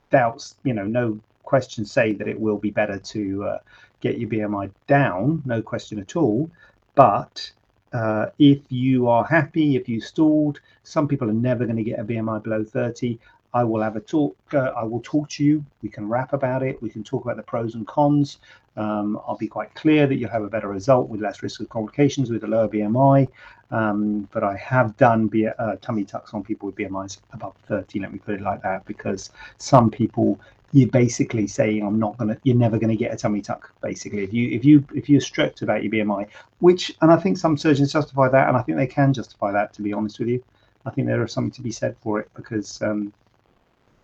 doubts, 0.09 0.55
you 0.63 0.73
know, 0.73 0.85
no 0.85 1.19
question 1.43 1.85
say 1.85 2.13
that 2.13 2.27
it 2.27 2.39
will 2.39 2.57
be 2.57 2.71
better 2.71 2.97
to 2.97 3.43
uh, 3.43 3.57
get 4.01 4.17
your 4.17 4.29
BMI 4.29 4.71
down, 4.87 5.41
no 5.45 5.61
question 5.61 5.99
at 5.99 6.15
all. 6.15 6.49
But 6.95 7.51
uh, 7.93 8.27
if 8.37 8.59
you 8.69 9.07
are 9.07 9.23
happy, 9.23 9.75
if 9.75 9.89
you 9.89 10.01
stalled, 10.01 10.59
some 10.83 11.07
people 11.07 11.29
are 11.29 11.33
never 11.33 11.65
going 11.65 11.77
to 11.77 11.83
get 11.83 11.99
a 11.99 12.03
BMI 12.03 12.43
below 12.43 12.63
30. 12.63 13.19
I 13.53 13.63
will 13.63 13.81
have 13.81 13.95
a 13.95 13.99
talk. 13.99 14.37
Uh, 14.53 14.71
I 14.77 14.83
will 14.83 15.01
talk 15.01 15.29
to 15.29 15.43
you. 15.43 15.65
We 15.81 15.89
can 15.89 16.07
rap 16.07 16.33
about 16.33 16.61
it. 16.61 16.81
We 16.81 16.89
can 16.89 17.03
talk 17.03 17.23
about 17.23 17.37
the 17.37 17.43
pros 17.43 17.75
and 17.75 17.87
cons. 17.87 18.37
Um, 18.77 19.19
I'll 19.27 19.37
be 19.37 19.47
quite 19.47 19.73
clear 19.73 20.05
that 20.07 20.15
you'll 20.15 20.29
have 20.29 20.43
a 20.43 20.49
better 20.49 20.67
result 20.67 21.09
with 21.09 21.19
less 21.19 21.41
risk 21.41 21.59
of 21.59 21.69
complications 21.69 22.29
with 22.29 22.43
a 22.43 22.47
lower 22.47 22.67
BMI. 22.67 23.27
Um, 23.71 24.27
but 24.31 24.43
I 24.43 24.55
have 24.57 24.95
done 24.97 25.29
uh, 25.57 25.75
tummy 25.81 26.05
tucks 26.05 26.33
on 26.33 26.43
people 26.43 26.67
with 26.67 26.75
BMIs 26.75 27.19
above 27.33 27.55
30. 27.67 27.99
Let 27.99 28.13
me 28.13 28.19
put 28.19 28.35
it 28.35 28.41
like 28.41 28.61
that, 28.63 28.85
because 28.85 29.31
some 29.57 29.89
people 29.89 30.39
you're 30.71 30.89
basically 30.89 31.47
saying 31.47 31.83
I'm 31.83 31.99
not 31.99 32.17
gonna, 32.17 32.37
you're 32.43 32.55
never 32.55 32.77
gonna 32.77 32.95
get 32.95 33.13
a 33.13 33.17
tummy 33.17 33.41
tuck. 33.41 33.73
Basically, 33.81 34.23
if 34.23 34.33
you 34.33 34.49
if 34.49 34.63
you 34.63 34.85
if 34.93 35.09
you're 35.09 35.21
strict 35.21 35.61
about 35.61 35.83
your 35.83 35.91
BMI, 35.91 36.27
which 36.59 36.95
and 37.01 37.11
I 37.11 37.17
think 37.17 37.37
some 37.37 37.57
surgeons 37.57 37.93
justify 37.93 38.29
that, 38.29 38.47
and 38.47 38.57
I 38.57 38.61
think 38.61 38.77
they 38.77 38.87
can 38.87 39.13
justify 39.13 39.51
that. 39.51 39.73
To 39.73 39.81
be 39.81 39.93
honest 39.93 40.19
with 40.19 40.29
you, 40.29 40.43
I 40.85 40.91
think 40.91 41.07
there 41.07 41.23
is 41.23 41.33
something 41.33 41.51
to 41.51 41.61
be 41.61 41.71
said 41.71 41.95
for 42.01 42.19
it 42.19 42.29
because 42.35 42.81
um, 42.81 43.13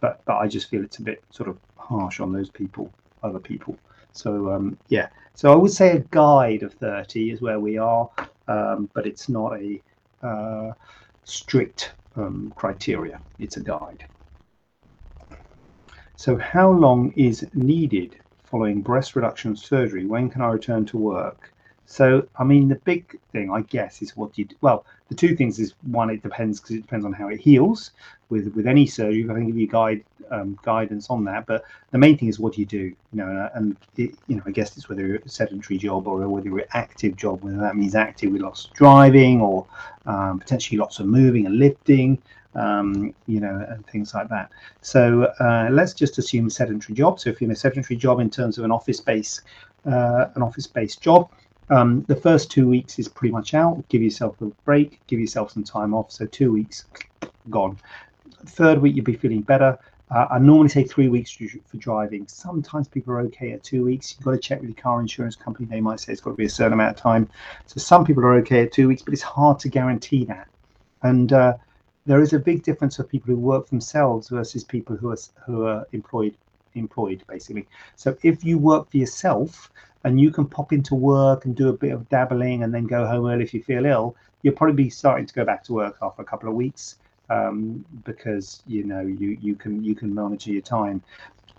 but 0.01 0.21
but 0.25 0.37
I 0.37 0.47
just 0.47 0.69
feel 0.69 0.83
it's 0.83 0.99
a 0.99 1.03
bit 1.03 1.23
sort 1.29 1.49
of 1.49 1.57
harsh 1.77 2.19
on 2.19 2.31
those 2.31 2.49
people, 2.49 2.91
other 3.23 3.39
people. 3.39 3.77
So 4.11 4.51
um, 4.51 4.77
yeah, 4.89 5.09
so 5.33 5.51
I 5.51 5.55
would 5.55 5.71
say 5.71 5.91
a 5.91 5.99
guide 5.99 6.63
of 6.63 6.73
30 6.75 7.31
is 7.31 7.41
where 7.41 7.59
we 7.59 7.77
are, 7.77 8.09
um, 8.47 8.89
but 8.93 9.05
it's 9.05 9.29
not 9.29 9.59
a 9.59 9.81
uh, 10.23 10.71
strict 11.25 11.93
um, 12.15 12.53
criteria. 12.55 13.21
It's 13.39 13.57
a 13.57 13.61
guide. 13.61 14.05
So 16.17 16.37
how 16.37 16.71
long 16.71 17.11
is 17.17 17.45
needed 17.53 18.17
following 18.45 18.81
breast 18.81 19.15
reduction 19.15 19.55
surgery? 19.55 20.05
When 20.05 20.29
can 20.29 20.41
I 20.41 20.47
return 20.47 20.85
to 20.85 20.97
work? 20.97 21.51
So, 21.87 22.27
I 22.37 22.43
mean, 22.43 22.67
the 22.67 22.75
big 22.77 23.19
thing, 23.31 23.51
I 23.51 23.61
guess, 23.61 24.01
is 24.01 24.17
what 24.17 24.37
you 24.37 24.45
do. 24.45 24.55
Well, 24.61 24.85
the 25.09 25.15
two 25.15 25.35
things 25.35 25.59
is 25.59 25.75
one, 25.83 26.09
it 26.09 26.23
depends 26.23 26.59
because 26.59 26.77
it 26.77 26.81
depends 26.81 27.05
on 27.05 27.13
how 27.13 27.27
it 27.27 27.39
heals. 27.39 27.91
With 28.29 28.47
with 28.55 28.65
any 28.65 28.87
surgery, 28.87 29.23
I 29.29 29.33
can 29.33 29.45
give 29.45 29.57
you 29.57 29.67
guide 29.67 30.03
um, 30.31 30.57
guidance 30.63 31.11
on 31.11 31.23
that. 31.25 31.45
But 31.45 31.63
the 31.91 31.99
main 31.99 32.17
thing 32.17 32.27
is 32.27 32.39
what 32.39 32.53
do 32.53 32.61
you 32.61 32.65
do? 32.65 32.85
You 32.85 32.95
know, 33.11 33.49
and 33.53 33.77
it, 33.97 34.15
you 34.25 34.35
know, 34.35 34.43
I 34.47 34.51
guess 34.51 34.75
it's 34.77 34.89
whether 34.89 35.05
you're 35.05 35.17
a 35.17 35.29
sedentary 35.29 35.77
job 35.77 36.07
or 36.07 36.27
whether 36.27 36.47
you're 36.47 36.59
an 36.59 36.65
active 36.73 37.15
job. 37.17 37.43
Whether 37.43 37.57
that 37.57 37.75
means 37.75 37.93
active 37.93 38.31
with 38.31 38.41
lots 38.41 38.65
of 38.65 38.73
driving 38.73 39.41
or 39.41 39.67
um, 40.07 40.39
potentially 40.39 40.79
lots 40.79 40.99
of 40.99 41.05
moving 41.05 41.45
and 41.45 41.59
lifting. 41.59 42.23
Um, 42.55 43.13
you 43.25 43.41
know, 43.41 43.65
and 43.69 43.85
things 43.87 44.13
like 44.13 44.29
that. 44.29 44.49
So 44.79 45.25
uh, 45.41 45.67
let's 45.71 45.93
just 45.93 46.17
assume 46.17 46.49
sedentary 46.49 46.95
job. 46.95 47.19
So 47.19 47.29
if 47.29 47.41
you're 47.41 47.49
in 47.49 47.51
a 47.51 47.55
sedentary 47.55 47.97
job 47.97 48.21
in 48.21 48.29
terms 48.29 48.57
of 48.57 48.63
an 48.63 48.71
office 48.71 48.99
space, 48.99 49.41
uh, 49.85 50.27
an 50.35 50.41
office 50.41 50.65
based 50.65 51.01
job, 51.01 51.29
um, 51.69 52.05
the 52.07 52.15
first 52.15 52.51
two 52.51 52.67
weeks 52.69 52.97
is 52.97 53.09
pretty 53.09 53.33
much 53.33 53.53
out. 53.53 53.83
Give 53.89 54.01
yourself 54.01 54.39
a 54.41 54.45
break, 54.63 55.01
give 55.07 55.19
yourself 55.19 55.51
some 55.51 55.65
time 55.65 55.93
off. 55.93 56.11
So 56.11 56.25
two 56.27 56.53
weeks 56.53 56.85
gone. 57.49 57.77
Third 58.47 58.81
week 58.81 58.95
you'll 58.95 59.03
be 59.03 59.15
feeling 59.15 59.41
better. 59.41 59.77
Uh, 60.11 60.27
I 60.29 60.37
normally 60.39 60.69
say 60.69 60.83
three 60.83 61.07
weeks 61.07 61.35
for 61.65 61.77
driving. 61.77 62.27
Sometimes 62.27 62.87
people 62.87 63.13
are 63.13 63.21
okay 63.21 63.53
at 63.53 63.63
two 63.63 63.83
weeks. 63.83 64.15
You've 64.15 64.25
got 64.25 64.31
to 64.31 64.37
check 64.37 64.61
with 64.61 64.69
your 64.69 64.81
car 64.81 65.01
insurance 65.01 65.35
company. 65.35 65.65
They 65.65 65.81
might 65.81 65.99
say 65.99 66.13
it's 66.13 66.21
got 66.21 66.31
to 66.31 66.35
be 66.35 66.45
a 66.45 66.49
certain 66.49 66.73
amount 66.73 66.95
of 66.95 67.01
time. 67.01 67.27
So 67.65 67.79
some 67.79 68.05
people 68.05 68.23
are 68.23 68.35
okay 68.35 68.63
at 68.63 68.71
two 68.71 68.87
weeks, 68.87 69.01
but 69.01 69.13
it's 69.13 69.23
hard 69.23 69.57
to 69.59 69.69
guarantee 69.69 70.23
that. 70.25 70.47
And 71.01 71.33
uh, 71.33 71.55
there 72.05 72.21
is 72.21 72.33
a 72.33 72.39
big 72.39 72.63
difference 72.63 72.99
of 72.99 73.09
people 73.09 73.33
who 73.33 73.39
work 73.39 73.67
themselves 73.67 74.29
versus 74.29 74.63
people 74.63 74.95
who 74.95 75.11
are 75.11 75.17
who 75.45 75.65
are 75.65 75.87
employed 75.91 76.35
employed 76.75 77.23
basically. 77.27 77.67
So 77.95 78.15
if 78.21 78.43
you 78.43 78.57
work 78.57 78.91
for 78.91 78.97
yourself, 78.97 79.71
and 80.05 80.21
you 80.21 80.29
can 80.29 80.45
pop 80.45 80.71
into 80.71 80.93
work 80.93 81.45
and 81.45 81.55
do 81.55 81.69
a 81.69 81.73
bit 81.73 81.91
of 81.91 82.07
dabbling 82.09 82.63
and 82.63 82.73
then 82.73 82.85
go 82.85 83.07
home 83.07 83.25
early 83.25 83.43
if 83.43 83.55
you 83.55 83.63
feel 83.63 83.85
ill, 83.87 84.15
you'll 84.43 84.53
probably 84.53 84.75
be 84.75 84.89
starting 84.89 85.25
to 85.25 85.33
go 85.33 85.43
back 85.43 85.63
to 85.63 85.73
work 85.73 85.97
after 86.01 86.21
a 86.21 86.25
couple 86.25 86.47
of 86.47 86.53
weeks 86.53 86.97
um, 87.31 87.83
because 88.05 88.61
you 88.67 88.83
know 88.83 89.01
you 89.01 89.37
you 89.41 89.55
can 89.55 89.83
you 89.83 89.95
can 89.95 90.13
monitor 90.13 90.51
your 90.51 90.61
time. 90.61 91.01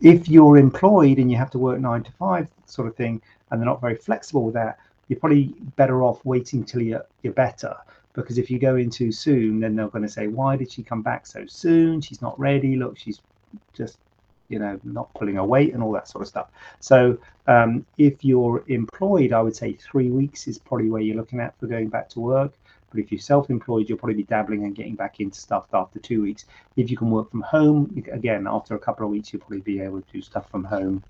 If 0.01 0.29
you're 0.29 0.59
employed 0.59 1.19
and 1.19 1.29
you 1.29 1.37
have 1.37 1.51
to 1.51 1.59
work 1.59 1.81
nine 1.81 2.05
to 2.05 2.13
five 2.13 2.49
sort 2.67 2.87
of 2.87 2.95
thing, 2.95 3.21
and 3.51 3.61
they're 3.61 3.67
not 3.67 3.81
very 3.81 3.97
flexible 3.97 4.45
with 4.45 4.55
that, 4.55 4.79
you're 5.09 5.19
probably 5.19 5.55
better 5.75 6.05
off 6.05 6.25
waiting 6.25 6.65
till 6.65 6.83
you're 6.83 7.05
you're 7.23 7.33
better. 7.33 7.75
Because 8.17 8.39
if 8.39 8.51
you 8.51 8.59
go 8.59 8.77
in 8.77 8.91
too 8.91 9.13
soon, 9.13 9.61
then 9.61 9.77
they're 9.77 9.89
going 9.89 10.03
to 10.03 10.09
say, 10.09 10.27
"Why 10.27 10.57
did 10.57 10.73
she 10.73 10.83
come 10.83 11.03
back 11.03 11.27
so 11.27 11.47
soon? 11.47 12.01
She's 12.01 12.23
not 12.23 12.39
ready. 12.41 12.75
Look, 12.77 12.99
she's 12.99 13.21
just 13.73 13.99
you 14.49 14.59
know, 14.59 14.79
not 14.85 15.13
pulling 15.15 15.37
her 15.37 15.45
weight 15.45 15.75
and 15.75 15.83
all 15.83 15.93
that 15.93 16.09
sort 16.09 16.23
of 16.23 16.29
stuff. 16.29 16.49
So 16.81 17.19
um, 17.47 17.85
if 17.99 18.25
you're 18.25 18.65
employed, 18.69 19.33
I 19.33 19.41
would 19.41 19.57
say 19.57 19.73
three 19.75 20.11
weeks 20.11 20.47
is 20.47 20.59
probably 20.59 20.91
where 20.91 21.03
you're 21.03 21.17
looking 21.17 21.41
at 21.41 21.59
for 21.59 21.67
going 21.67 21.89
back 21.89 22.09
to 22.11 22.21
work. 22.21 22.53
But 22.91 23.01
if 23.01 23.11
you're 23.11 23.21
self-employed, 23.21 23.89
you'll 23.89 23.99
probably 23.99 24.15
be 24.15 24.23
dabbling 24.25 24.65
and 24.65 24.75
getting 24.75 24.95
back 24.95 25.19
into 25.21 25.39
stuff 25.39 25.67
after 25.73 25.99
two 25.99 26.23
weeks. 26.23 26.45
If 26.77 26.91
you 26.91 26.97
can 26.97 27.11
work 27.11 27.31
from 27.31 27.43
home, 27.43 28.03
again, 28.13 28.47
after 28.49 28.75
a 28.75 28.79
couple 28.79 29.05
of 29.05 29.11
weeks, 29.11 29.33
you'll 29.33 29.41
probably 29.41 29.61
be 29.61 29.81
able 29.81 30.01
to 30.01 30.13
do 30.13 30.23
stuff 30.23 30.49
from 30.51 30.65
home. 30.65 31.03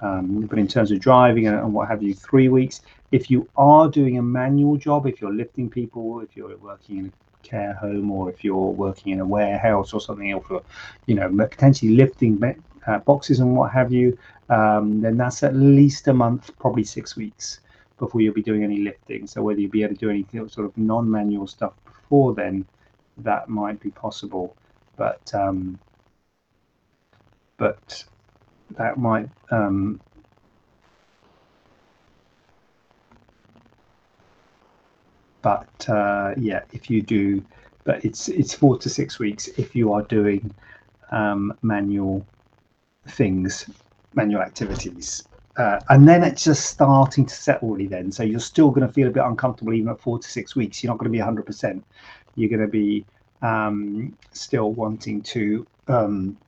Um, 0.00 0.42
but 0.42 0.58
in 0.58 0.68
terms 0.68 0.90
of 0.90 1.00
driving 1.00 1.46
and, 1.46 1.56
and, 1.56 1.72
what 1.72 1.88
have 1.88 2.02
you, 2.02 2.14
three 2.14 2.48
weeks. 2.48 2.82
If 3.18 3.30
you 3.30 3.48
are 3.56 3.88
doing 3.88 4.18
a 4.18 4.22
manual 4.22 4.76
job, 4.76 5.06
if 5.06 5.20
you're 5.20 5.38
lifting 5.42 5.70
people, 5.70 6.20
if 6.20 6.36
you're 6.36 6.56
working 6.56 6.98
in 6.98 7.06
a 7.06 7.48
care 7.48 7.74
home, 7.74 8.10
or 8.10 8.28
if 8.32 8.42
you're 8.42 8.72
working 8.84 9.12
in 9.12 9.20
a 9.20 9.26
warehouse 9.36 9.92
or 9.94 10.00
something 10.00 10.30
else, 10.32 10.46
or 10.50 10.62
you 11.06 11.14
know, 11.14 11.28
potentially 11.48 11.92
lifting 11.94 12.42
uh, 12.88 12.98
boxes 13.10 13.38
and 13.38 13.54
what 13.56 13.70
have 13.70 13.92
you, 13.92 14.18
um, 14.48 15.00
then 15.00 15.16
that's 15.16 15.44
at 15.44 15.54
least 15.54 16.08
a 16.08 16.12
month, 16.12 16.50
probably 16.58 16.82
six 16.82 17.16
weeks 17.16 17.60
before 18.00 18.20
you'll 18.20 18.34
be 18.34 18.42
doing 18.42 18.64
any 18.64 18.78
lifting. 18.78 19.28
So 19.28 19.42
whether 19.42 19.60
you'll 19.60 19.70
be 19.70 19.84
able 19.84 19.94
to 19.94 20.00
do 20.00 20.10
any 20.10 20.26
sort 20.48 20.66
of 20.66 20.76
non-manual 20.76 21.46
stuff 21.46 21.74
before 21.84 22.34
then, 22.34 22.66
that 23.18 23.48
might 23.48 23.78
be 23.80 23.90
possible, 23.90 24.56
but 24.96 25.32
um, 25.34 25.78
but 27.58 28.04
that 28.76 28.98
might 28.98 29.28
um, 29.52 30.00
but 35.44 35.88
uh, 35.88 36.34
yeah, 36.38 36.62
if 36.72 36.90
you 36.90 37.02
do, 37.02 37.44
but 37.84 38.04
it's 38.04 38.28
it's 38.28 38.54
four 38.54 38.78
to 38.78 38.88
six 38.88 39.20
weeks 39.20 39.46
if 39.58 39.76
you 39.76 39.92
are 39.92 40.02
doing 40.04 40.52
um, 41.12 41.52
manual 41.62 42.26
things 43.10 43.70
manual 44.14 44.40
activities. 44.40 45.28
Uh, 45.56 45.78
and 45.90 46.08
then 46.08 46.24
it's 46.24 46.42
just 46.42 46.66
starting 46.66 47.26
to 47.26 47.34
set 47.34 47.62
already 47.62 47.86
then. 47.86 48.10
So 48.10 48.22
you're 48.22 48.40
still 48.40 48.70
going 48.70 48.86
to 48.86 48.92
feel 48.92 49.08
a 49.08 49.10
bit 49.10 49.22
uncomfortable 49.22 49.74
even 49.74 49.90
at 49.90 50.00
four 50.00 50.18
to 50.18 50.28
six 50.28 50.56
weeks. 50.56 50.82
You're 50.82 50.92
not 50.92 50.98
going 50.98 51.12
to 51.12 51.16
be 51.16 51.22
100%. 51.22 51.82
You're 52.34 52.48
going 52.48 52.60
to 52.60 52.68
be 52.68 53.06
um, 53.42 54.16
still 54.32 54.72
wanting 54.72 55.22
to 55.22 55.66
um, 55.86 56.38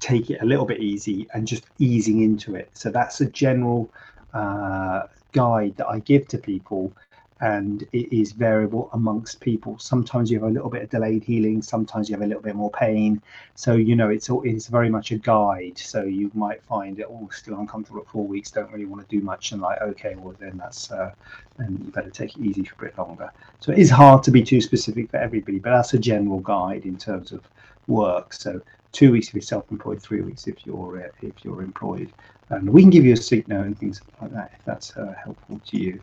take 0.00 0.30
it 0.30 0.40
a 0.40 0.46
little 0.46 0.64
bit 0.64 0.80
easy 0.80 1.26
and 1.34 1.46
just 1.46 1.64
easing 1.78 2.22
into 2.22 2.54
it. 2.54 2.70
So 2.72 2.90
that's 2.90 3.20
a 3.20 3.26
general 3.26 3.92
uh, 4.32 5.02
guide 5.34 5.76
that 5.76 5.88
I 5.88 5.98
give 6.00 6.26
to 6.28 6.38
people 6.38 6.92
and 7.40 7.82
it 7.92 8.16
is 8.16 8.32
variable 8.32 8.88
amongst 8.92 9.40
people. 9.40 9.78
Sometimes 9.78 10.30
you 10.30 10.38
have 10.38 10.48
a 10.48 10.52
little 10.52 10.70
bit 10.70 10.82
of 10.82 10.90
delayed 10.90 11.24
healing, 11.24 11.60
sometimes 11.60 12.08
you 12.08 12.14
have 12.14 12.22
a 12.22 12.26
little 12.26 12.42
bit 12.42 12.54
more 12.54 12.70
pain. 12.70 13.20
So 13.54 13.74
you 13.74 13.96
know 13.96 14.08
it's 14.08 14.30
all, 14.30 14.42
it's 14.44 14.68
very 14.68 14.88
much 14.88 15.10
a 15.10 15.18
guide. 15.18 15.76
So 15.76 16.04
you 16.04 16.30
might 16.34 16.62
find 16.62 16.98
it 16.98 17.06
all 17.06 17.24
oh, 17.24 17.30
still 17.30 17.58
uncomfortable 17.58 18.00
at 18.00 18.08
four 18.08 18.26
weeks, 18.26 18.50
don't 18.50 18.72
really 18.72 18.86
want 18.86 19.06
to 19.06 19.16
do 19.16 19.22
much, 19.22 19.52
and 19.52 19.60
like 19.60 19.80
okay, 19.82 20.14
well 20.16 20.34
then 20.38 20.56
that's 20.56 20.90
uh, 20.90 21.10
then 21.58 21.82
you 21.84 21.92
better 21.92 22.10
take 22.10 22.36
it 22.36 22.42
easy 22.42 22.64
for 22.64 22.86
a 22.86 22.88
bit 22.88 22.98
longer. 22.98 23.30
So 23.60 23.72
it 23.72 23.78
is 23.78 23.90
hard 23.90 24.22
to 24.24 24.30
be 24.30 24.42
too 24.42 24.60
specific 24.60 25.10
for 25.10 25.18
everybody, 25.18 25.58
but 25.58 25.70
that's 25.70 25.92
a 25.92 25.98
general 25.98 26.40
guide 26.40 26.84
in 26.86 26.96
terms 26.96 27.32
of 27.32 27.42
work. 27.88 28.32
So 28.32 28.60
two 28.92 29.10
weeks 29.10 29.28
if 29.28 29.34
you're 29.34 29.42
self-employed, 29.42 30.00
three 30.00 30.22
weeks 30.22 30.46
if 30.46 30.64
you're 30.64 31.04
uh, 31.04 31.08
if 31.20 31.44
you're 31.44 31.62
employed. 31.62 32.10
And 32.50 32.70
we 32.70 32.82
can 32.82 32.90
give 32.90 33.04
you 33.04 33.14
a 33.14 33.16
seat 33.16 33.48
note 33.48 33.66
and 33.66 33.78
things 33.78 34.02
like 34.20 34.32
that 34.32 34.50
if 34.54 34.64
that's 34.64 34.96
uh, 34.96 35.14
helpful 35.22 35.60
to 35.66 35.76
you. 35.76 36.00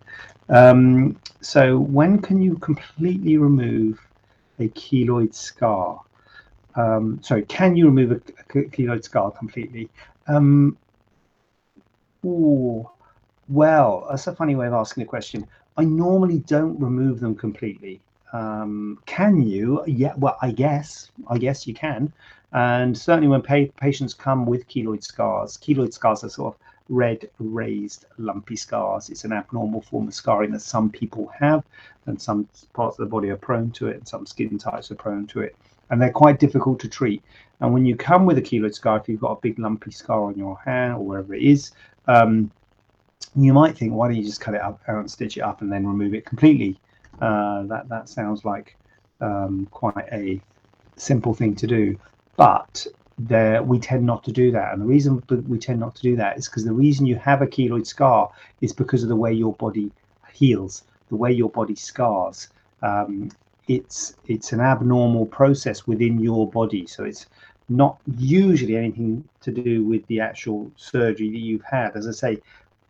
Um, 0.50 1.20
so 1.42 1.78
when 1.78 2.22
can 2.22 2.42
you 2.42 2.58
completely 2.58 3.38
remove 3.38 4.00
a 4.60 4.70
keloid 4.70 5.34
scar? 5.34 6.02
Um, 6.76 7.20
sorry, 7.22 7.44
can 7.44 7.76
you 7.76 7.86
remove 7.86 8.12
a, 8.12 8.16
a 8.16 8.64
keloid 8.70 9.04
scar 9.04 9.32
completely? 9.32 9.90
Um, 10.28 10.78
ooh, 12.26 12.90
well, 13.48 14.08
that's 14.10 14.28
a 14.28 14.36
funny 14.36 14.56
way 14.56 14.68
of 14.68 14.74
asking 14.74 15.04
a 15.04 15.08
question. 15.08 15.48
I 15.78 15.84
normally 15.84 16.40
don't 16.40 16.80
remove 16.80 17.20
them 17.20 17.36
completely. 17.36 18.02
Um, 18.34 19.00
can 19.06 19.42
you? 19.42 19.84
Yeah, 19.86 20.14
well, 20.18 20.38
I 20.42 20.52
guess, 20.52 21.12
I 21.28 21.38
guess 21.38 21.68
you 21.68 21.74
can. 21.74 22.12
And 22.54 22.98
certainly 22.98 23.28
when 23.28 23.42
pa- 23.42 23.72
patients 23.80 24.14
come 24.14 24.46
with 24.46 24.68
keloid 24.68 25.04
scars, 25.04 25.58
keloid 25.58 25.94
scars 25.94 26.24
are 26.24 26.30
sort 26.30 26.54
of 26.54 26.60
red, 26.90 27.30
raised, 27.40 28.06
lumpy 28.18 28.56
scars. 28.56 29.10
It's 29.10 29.24
an 29.24 29.34
abnormal 29.34 29.82
form 29.82 30.08
of 30.08 30.14
scarring 30.14 30.52
that 30.52 30.62
some 30.62 30.90
people 30.90 31.32
have, 31.40 31.64
and 32.06 32.22
some 32.22 32.48
parts 32.74 33.00
of 33.00 33.06
the 33.06 33.10
body 33.10 33.30
are 33.30 33.38
prone 33.38 33.72
to 33.72 33.88
it, 33.88 33.98
and 33.98 34.08
some 34.08 34.26
skin 34.26 34.58
types 34.58 34.92
are 34.92 34.96
prone 34.96 35.28
to 35.28 35.42
it. 35.42 35.56
And 35.90 36.02
they're 36.02 36.12
quite 36.12 36.40
difficult 36.40 36.80
to 36.82 36.90
treat. 36.90 37.22
And 37.60 37.74
when 37.74 37.86
you 37.86 37.96
come 37.96 38.26
with 38.26 38.38
a 38.38 38.42
keloid 38.42 38.74
scar, 38.74 38.98
if 38.98 39.08
you've 39.08 39.22
got 39.22 39.34
a 39.34 39.42
big 39.42 39.60
lumpy 39.60 39.92
scar 39.92 40.24
on 40.26 40.38
your 40.38 40.58
hand 40.66 40.94
or 40.94 41.06
wherever 41.06 41.34
it 41.34 41.44
is, 41.44 41.72
um, 42.08 42.52
you 43.36 43.54
might 43.54 43.78
think, 43.78 43.94
why 43.94 44.08
don't 44.08 44.18
you 44.18 44.24
just 44.24 44.42
cut 44.42 44.56
it 44.56 44.62
up 44.62 44.82
and 44.88 45.10
stitch 45.10 45.38
it 45.38 45.42
up 45.42 45.62
and 45.62 45.72
then 45.72 45.86
remove 45.86 46.14
it 46.14 46.26
completely? 46.26 46.80
Uh, 47.22 47.64
that 47.68 47.88
that 47.90 48.10
sounds 48.10 48.44
like 48.44 48.76
um, 49.22 49.68
quite 49.72 50.08
a 50.12 50.42
simple 50.98 51.34
thing 51.34 51.56
to 51.56 51.68
do, 51.68 51.98
but 52.36 52.86
there 53.18 53.62
we 53.62 53.80
tend 53.80 54.06
not 54.06 54.24
to 54.24 54.32
do 54.32 54.52
that. 54.52 54.74
And 54.74 54.82
the 54.82 54.86
reason 54.86 55.24
we 55.48 55.60
tend 55.60 55.80
not 55.80 55.96
to 55.96 56.02
do 56.02 56.16
that 56.16 56.38
is 56.38 56.50
because 56.50 56.66
the 56.66 56.74
reason 56.74 57.06
you 57.06 57.16
have 57.18 57.42
a 57.42 57.48
keloid 57.48 57.86
scar 57.86 58.32
is 58.62 58.74
because 58.74 59.04
of 59.04 59.10
the 59.10 59.16
way 59.16 59.32
your 59.32 59.54
body 59.54 59.92
heals, 60.34 60.84
the 61.10 61.16
way 61.16 61.32
your 61.32 61.50
body 61.50 61.76
scars. 61.76 62.50
Um, 62.82 63.30
it's 63.68 64.16
it's 64.26 64.52
an 64.54 64.60
abnormal 64.60 65.28
process 65.28 65.86
within 65.86 66.20
your 66.20 66.50
body, 66.50 66.88
so 66.88 67.04
it's 67.04 67.28
not 67.70 68.00
usually 68.18 68.76
anything 68.76 69.24
to 69.42 69.52
do 69.52 69.86
with 69.86 70.06
the 70.08 70.20
actual 70.20 70.72
surgery 70.76 71.30
that 71.30 71.38
you've 71.38 71.64
had. 71.64 71.96
As 71.96 72.08
I 72.08 72.12
say, 72.12 72.42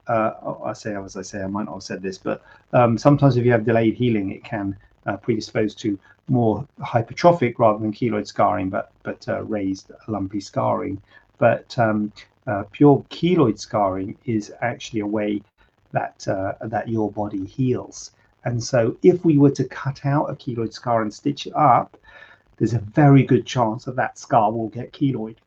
uh, 0.07 0.53
I 0.63 0.73
say 0.73 0.95
as 0.95 1.15
I 1.15 1.21
say, 1.21 1.41
I 1.41 1.47
might 1.47 1.65
not 1.65 1.73
have 1.73 1.83
said 1.83 2.01
this, 2.01 2.17
but 2.17 2.43
um, 2.73 2.97
sometimes 2.97 3.37
if 3.37 3.45
you 3.45 3.51
have 3.51 3.65
delayed 3.65 3.95
healing, 3.95 4.31
it 4.31 4.43
can 4.43 4.75
uh, 5.05 5.17
predispose 5.17 5.75
to 5.75 5.97
more 6.27 6.67
hypertrophic 6.79 7.59
rather 7.59 7.79
than 7.79 7.91
keloid 7.93 8.27
scarring, 8.27 8.69
but 8.69 8.91
but 9.03 9.27
uh, 9.27 9.43
raised 9.43 9.91
lumpy 10.07 10.39
scarring. 10.39 11.01
But 11.37 11.77
um, 11.77 12.13
uh, 12.47 12.63
pure 12.71 13.03
keloid 13.09 13.59
scarring 13.59 14.17
is 14.25 14.53
actually 14.61 15.01
a 15.01 15.07
way 15.07 15.41
that 15.91 16.27
uh, 16.27 16.53
that 16.61 16.87
your 16.87 17.11
body 17.11 17.45
heals. 17.45 18.11
And 18.43 18.63
so, 18.63 18.97
if 19.03 19.23
we 19.23 19.37
were 19.37 19.51
to 19.51 19.65
cut 19.65 20.05
out 20.05 20.29
a 20.29 20.35
keloid 20.35 20.73
scar 20.73 21.01
and 21.01 21.13
stitch 21.13 21.45
it 21.45 21.55
up, 21.55 21.97
there's 22.57 22.73
a 22.73 22.79
very 22.79 23.23
good 23.23 23.45
chance 23.45 23.85
that 23.85 23.95
that 23.95 24.17
scar 24.17 24.51
will 24.51 24.69
get 24.69 24.93
keloid. 24.93 25.37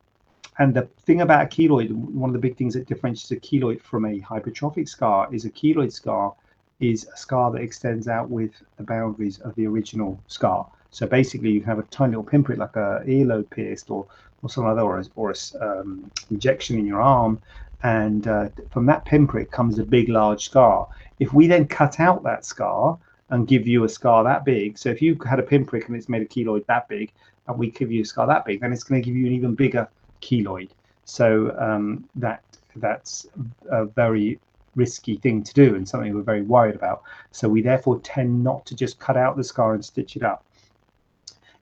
And 0.59 0.73
the 0.73 0.83
thing 1.01 1.21
about 1.21 1.45
a 1.45 1.47
keloid, 1.47 1.91
one 1.91 2.31
of 2.31 2.35
the 2.35 2.39
big 2.39 2.57
things 2.57 2.75
that 2.75 2.87
differentiates 2.87 3.31
a 3.31 3.37
keloid 3.37 3.81
from 3.81 4.05
a 4.05 4.21
hypertrophic 4.21 4.89
scar 4.89 5.29
is 5.33 5.45
a 5.45 5.51
keloid 5.51 5.93
scar 5.93 6.35
is 6.81 7.07
a 7.13 7.17
scar 7.17 7.51
that 7.53 7.61
extends 7.63 8.09
out 8.09 8.29
with 8.29 8.53
the 8.77 8.83
boundaries 8.83 9.39
of 9.41 9.55
the 9.55 9.67
original 9.67 10.21
scar. 10.27 10.69
So 10.91 11.07
basically, 11.07 11.51
you 11.51 11.63
have 11.63 11.79
a 11.79 11.83
tiny 11.85 12.11
little 12.11 12.25
pinprick, 12.25 12.59
like 12.59 12.77
a 12.77 13.03
earlobe 13.07 13.51
pierced 13.51 13.91
or 13.91 14.07
or 14.43 14.51
some 14.51 14.67
other, 14.67 14.83
or 14.83 15.01
a, 15.01 15.05
or 15.17 15.33
a 15.33 15.65
um, 15.65 16.11
injection 16.31 16.79
in 16.79 16.87
your 16.87 17.01
arm, 17.01 17.41
and 17.83 18.29
uh, 18.29 18.49
from 18.71 18.85
that 18.87 19.05
pinprick 19.07 19.51
comes 19.51 19.79
a 19.79 19.85
big, 19.85 20.09
large 20.11 20.45
scar. 20.45 20.87
If 21.19 21.33
we 21.33 21.47
then 21.47 21.67
cut 21.67 21.99
out 21.99 22.23
that 22.25 22.45
scar 22.45 22.99
and 23.31 23.49
give 23.49 23.67
you 23.67 23.85
a 23.85 23.89
scar 23.89 24.23
that 24.23 24.45
big, 24.45 24.77
so 24.77 24.91
if 24.91 25.01
you 25.01 25.19
had 25.27 25.39
a 25.39 25.43
pinprick 25.43 25.89
and 25.89 25.97
it's 25.97 26.11
made 26.11 26.23
a 26.23 26.27
keloid 26.27 26.67
that 26.67 26.89
big, 26.89 27.11
and 27.49 27.59
we 27.59 27.71
give 27.71 27.91
you 27.91 28.03
a 28.03 28.05
scar 28.05 28.27
that 28.27 28.45
big, 28.45 28.61
then 28.61 28.73
it's 28.73 28.85
going 28.85 29.01
to 29.01 29.05
give 29.05 29.17
you 29.17 29.27
an 29.27 29.33
even 29.33 29.55
bigger 29.55 29.89
keloid. 30.25 30.71
So 31.05 31.55
um, 31.59 32.09
that 32.15 32.43
that's 32.77 33.27
a 33.71 33.85
very 33.85 34.41
risky 34.75 35.17
thing 35.19 35.43
to 35.45 35.55
do 35.55 35.75
and 35.77 35.89
something 35.89 36.15
we're 36.15 36.23
very 36.23 36.43
worried 36.43 36.75
about. 36.75 37.03
So 37.31 37.49
we 37.49 37.63
therefore 37.63 38.01
tend 38.01 38.43
not 38.43 38.67
to 38.67 38.75
just 38.75 38.99
cut 38.99 39.17
out 39.17 39.37
the 39.37 39.45
scar 39.45 39.75
and 39.75 39.85
stitch 39.85 40.17
it 40.17 40.23
up. 40.23 40.45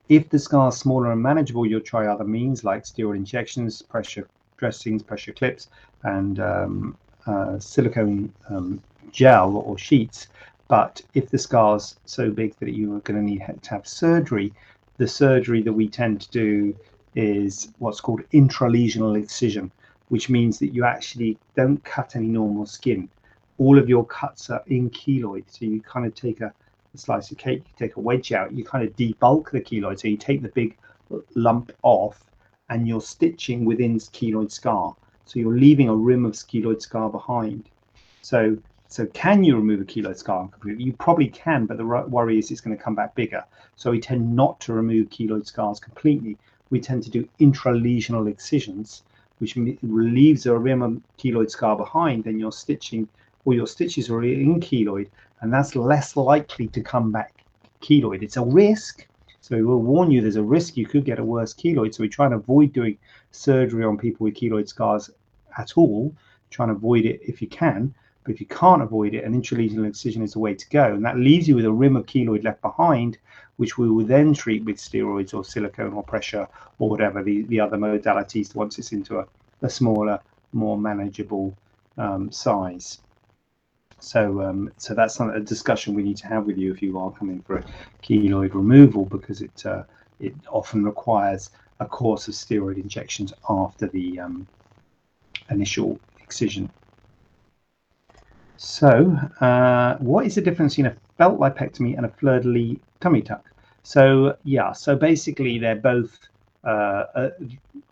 If 0.09 0.29
the 0.31 0.39
scar 0.39 0.69
is 0.69 0.77
smaller 0.77 1.13
and 1.13 1.23
manageable, 1.23 1.67
you'll 1.67 1.81
try 1.81 2.07
other 2.07 2.25
means 2.25 2.65
like 2.65 2.85
steroid 2.85 3.17
injections, 3.17 3.83
pressure 3.83 4.29
dressings, 4.57 5.03
pressure 5.03 5.33
clips, 5.33 5.69
and 6.05 6.39
um, 6.41 6.97
uh, 7.27 7.59
silicone 7.59 8.33
um, 8.49 8.83
gel 9.11 9.57
or 9.57 9.79
sheets. 9.79 10.29
But 10.69 11.03
if 11.15 11.31
the 11.31 11.39
scar 11.39 11.77
is 11.77 11.97
so 12.07 12.31
big 12.31 12.55
that 12.61 12.73
you 12.73 12.97
are 12.97 13.01
going 13.01 13.21
to 13.21 13.31
need 13.31 13.43
to 13.63 13.71
have 13.71 13.87
surgery, 13.87 14.53
the 14.97 15.09
surgery 15.09 15.63
that 15.63 15.73
we 15.73 15.89
tend 15.89 16.21
to 16.23 16.31
do 16.31 16.77
is 17.15 17.73
what's 17.79 18.01
called 18.01 18.23
intralesional 18.33 19.21
excision, 19.21 19.71
which 20.09 20.29
means 20.29 20.59
that 20.59 20.75
you 20.75 20.85
actually 20.85 21.39
don't 21.57 21.83
cut 21.85 22.17
any 22.17 22.29
normal 22.29 22.67
skin. 22.67 23.09
All 23.59 23.79
of 23.79 23.89
your 23.89 24.05
cuts 24.07 24.51
are 24.51 24.63
in 24.67 24.91
keloid. 24.91 25.45
So 25.47 25.65
you 25.65 25.81
kind 25.83 26.07
of 26.07 26.15
take 26.15 26.41
a, 26.41 26.53
a 26.95 26.99
slice 26.99 27.31
of 27.31 27.39
cake, 27.39 27.63
you 27.67 27.87
take 27.87 27.97
a 27.97 28.01
wedge 28.01 28.33
out, 28.33 28.53
you 28.53 28.65
kind 28.65 28.87
of 28.87 28.97
debulk 28.97 29.51
the 29.51 29.61
keloid. 29.61 30.01
So 30.01 30.09
you 30.09 30.17
take 30.17 30.43
the 30.43 30.49
big 30.49 30.77
lump 31.35 31.73
off 31.83 32.25
and 32.69 32.89
you're 32.89 33.01
stitching 33.01 33.65
within 33.65 33.99
keloid 33.99 34.51
scar. 34.51 34.97
So 35.25 35.39
you're 35.39 35.57
leaving 35.57 35.89
a 35.89 35.95
rim 35.95 36.25
of 36.25 36.33
keloid 36.33 36.81
scar 36.83 37.11
behind. 37.11 37.69
So 38.23 38.57
so 38.89 39.07
can 39.07 39.43
you 39.43 39.57
remove 39.57 39.81
a 39.81 39.85
keloid 39.85 40.19
scar 40.19 40.49
completely? 40.49 40.85
You 40.85 40.93
probably 40.93 41.29
can, 41.29 41.65
but 41.65 41.79
the 41.79 41.85
worry 41.87 42.39
is 42.39 42.51
it's 42.51 42.61
going 42.61 42.77
to 42.77 42.83
come 42.83 42.95
back 42.95 43.15
bigger. 43.15 43.43
So 43.75 43.91
we 43.91 44.01
tend 44.01 44.37
not 44.37 44.61
to 44.61 44.75
remove 44.75 45.09
keloid 45.09 45.47
scars 45.47 45.81
completely 45.81 46.37
we 46.73 46.81
tend 46.81 47.03
to 47.03 47.11
do 47.11 47.29
intralesional 47.39 48.29
excisions, 48.29 49.03
which 49.39 49.57
relieves 49.83 50.47
a 50.47 50.59
rim 50.59 51.03
keloid 51.19 51.51
scar 51.51 51.77
behind, 51.77 52.25
then 52.25 52.39
you're 52.39 52.51
stitching, 52.51 53.07
or 53.45 53.53
your 53.53 53.67
stitches 53.67 54.09
are 54.09 54.25
in 54.25 54.59
keloid, 54.59 55.09
and 55.43 55.53
that's 55.53 55.77
less 55.77 56.17
likely 56.17 56.67
to 56.69 56.81
come 56.81 57.13
back 57.13 57.45
keloid. 57.83 58.23
It's 58.23 58.39
a 58.39 58.45
risk. 58.45 59.07
So 59.43 59.57
we 59.57 59.63
will 59.63 59.83
warn 59.83 60.11
you 60.11 60.23
there's 60.23 60.37
a 60.37 60.43
risk 60.43 60.77
you 60.77 60.87
could 60.87 61.05
get 61.05 61.19
a 61.19 61.25
worse 61.25 61.53
keloid. 61.53 61.95
So 61.95 62.03
we 62.03 62.09
try 62.09 62.27
and 62.27 62.35
avoid 62.35 62.73
doing 62.73 62.97
surgery 63.33 63.85
on 63.85 63.99
people 63.99 64.25
with 64.25 64.35
keloid 64.35 64.69
scars 64.69 65.11
at 65.59 65.73
all. 65.77 66.15
Try 66.51 66.67
and 66.67 66.77
avoid 66.77 67.05
it 67.05 67.21
if 67.23 67.43
you 67.43 67.49
can. 67.49 67.95
But 68.25 68.35
if 68.35 68.41
you 68.41 68.47
can't 68.47 68.83
avoid 68.83 69.15
it, 69.15 69.25
an 69.25 69.41
intralesional 69.41 69.89
excision 69.89 70.23
is 70.23 70.35
the 70.35 70.39
way 70.39 70.55
to 70.55 70.71
go. 70.71 70.85
And 70.95 71.05
that 71.05 71.17
leaves 71.17 71.49
you 71.49 71.57
with 71.57 71.65
a 71.65 71.73
rim 71.73 71.97
of 71.97 72.07
keloid 72.07 72.45
left 72.45 72.63
behind, 72.63 73.19
which 73.57 73.79
we 73.79 73.91
will 73.91 74.05
then 74.05 74.33
treat 74.33 74.65
with 74.65 74.77
steroids 74.77 75.35
or 75.35 75.45
silicone 75.45 75.93
or 75.93 76.03
pressure 76.03 76.47
or 76.79 76.89
whatever 76.89 77.23
the, 77.23 77.43
the 77.43 77.61
other 77.61 77.77
modalities 77.77 78.55
once 78.55 78.79
it's 78.79 78.93
into 78.93 79.19
a, 79.19 79.27
a 79.63 79.71
smaller, 79.71 80.21
more 80.53 80.79
manageable 80.79 81.57
um, 81.99 82.31
size. 82.31 82.99
So, 83.99 84.43
um, 84.43 84.73
so 84.79 84.95
that's 84.95 85.21
a 85.21 85.41
discussion 85.41 85.95
we 85.95 86.03
need 86.03 86.17
to 86.19 86.27
have 86.27 86.45
with 86.45 86.59
you 86.59 86.73
if 86.73 86.83
you 86.83 86.99
are 86.99 87.13
coming 87.13 87.41
for 87.43 87.59
a 87.59 87.65
keloid 88.03 88.55
removal 88.55 89.05
because 89.05 89.43
it 89.43 89.65
uh, 89.65 89.85
it 90.19 90.35
often 90.51 90.85
requires 90.85 91.51
a 91.81 91.87
course 91.87 92.29
of 92.29 92.35
steroid 92.35 92.77
injections 92.77 93.33
after 93.49 93.89
the 93.89 94.19
um, 94.19 94.47
initial 95.51 96.01
excision. 96.21 96.69
So, 98.65 99.19
uh, 99.41 99.97
what 99.99 100.25
is 100.25 100.37
the 100.37 100.41
difference 100.41 100.77
between 100.77 100.93
a 100.93 100.97
belt 101.17 101.41
lipectomy 101.41 101.97
and 101.97 102.07
a 102.07 102.09
fleur 102.09 102.39
de 102.39 102.49
lis 102.49 102.77
tummy 103.01 103.21
tuck? 103.21 103.51
So, 103.83 104.37
yeah, 104.45 104.71
so 104.71 104.95
basically 104.95 105.59
they're 105.59 105.75
both 105.75 106.17
uh, 106.63 107.07
uh, 107.17 107.31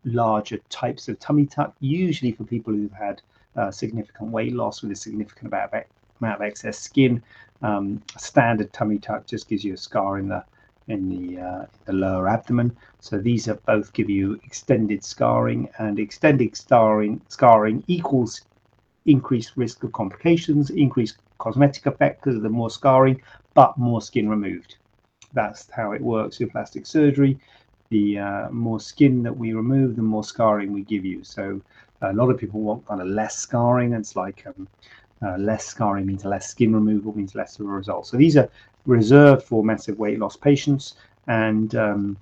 larger 0.05 0.59
types 0.69 1.09
of 1.09 1.19
tummy 1.19 1.47
tuck, 1.47 1.75
usually 1.81 2.31
for 2.31 2.45
people 2.45 2.73
who've 2.73 2.93
had 2.93 3.21
uh, 3.57 3.73
significant 3.73 4.31
weight 4.31 4.55
loss 4.55 4.81
with 4.81 4.93
a 4.93 4.95
significant 4.95 5.53
amount 5.53 5.75
of, 5.75 5.83
amount 6.21 6.37
of 6.37 6.43
excess 6.43 6.79
skin. 6.79 7.21
Um, 7.63 8.01
standard 8.17 8.73
tummy 8.73 9.01
tuck 9.01 9.27
just 9.27 9.49
gives 9.49 9.65
you 9.65 9.75
a 9.75 9.77
scar 9.77 10.19
in 10.19 10.29
the 10.29 10.45
in 10.87 11.09
the, 11.09 11.41
uh, 11.41 11.67
the 11.85 11.93
lower 11.93 12.29
abdomen. 12.29 12.77
So 13.01 13.19
these 13.19 13.49
are 13.49 13.57
both 13.67 13.93
give 13.93 14.09
you 14.09 14.41
extended 14.45 15.03
scarring, 15.03 15.69
and 15.79 15.99
extended 15.99 16.57
scarring 16.57 17.21
scarring 17.29 17.83
equals 17.89 18.43
increased 19.07 19.57
risk 19.57 19.83
of 19.85 19.93
complications, 19.93 20.71
increased 20.71 21.19
cosmetic 21.39 21.87
effect 21.87 22.21
because 22.21 22.37
of 22.37 22.43
the 22.43 22.49
more 22.49 22.71
scarring, 22.71 23.21
but 23.55 23.77
more 23.79 24.01
skin 24.03 24.29
removed. 24.29 24.77
That's 25.33 25.71
how 25.71 25.93
it 25.93 26.01
works 26.01 26.41
in 26.41 26.51
plastic 26.51 26.87
surgery. 26.87 27.39
The 27.91 28.19
uh, 28.19 28.51
more 28.51 28.81
skin 28.81 29.23
that 29.23 29.37
we 29.37 29.53
remove, 29.53 29.97
the 29.97 30.03
more 30.03 30.25
scarring 30.25 30.73
we 30.73 30.83
give 30.83 31.05
you. 31.05 31.25
So 31.25 31.61
a 32.03 32.13
lot 32.13 32.31
of 32.31 32.39
people 32.39 32.61
want 32.61 32.87
kind 32.87 33.01
of 33.01 33.09
less 33.09 33.37
scarring. 33.37 33.93
It's 33.93 34.17
like 34.17 34.45
um, 34.47 34.69
uh, 35.23 35.37
less 35.39 35.67
scarring 35.67 36.07
means 36.07 36.25
less 36.25 36.49
skin 36.49 36.75
removal 36.75 37.17
means 37.17 37.35
less 37.35 37.59
of 37.59 37.67
a 37.67 37.69
result. 37.69 38.07
So 38.07 38.17
these 38.17 38.37
are 38.37 38.49
reserved 38.87 39.43
for 39.43 39.65
massive 39.65 39.99
weight 39.99 40.19
loss 40.19 40.37
patients. 40.37 40.95
And 41.27 41.75
um, 41.75 42.17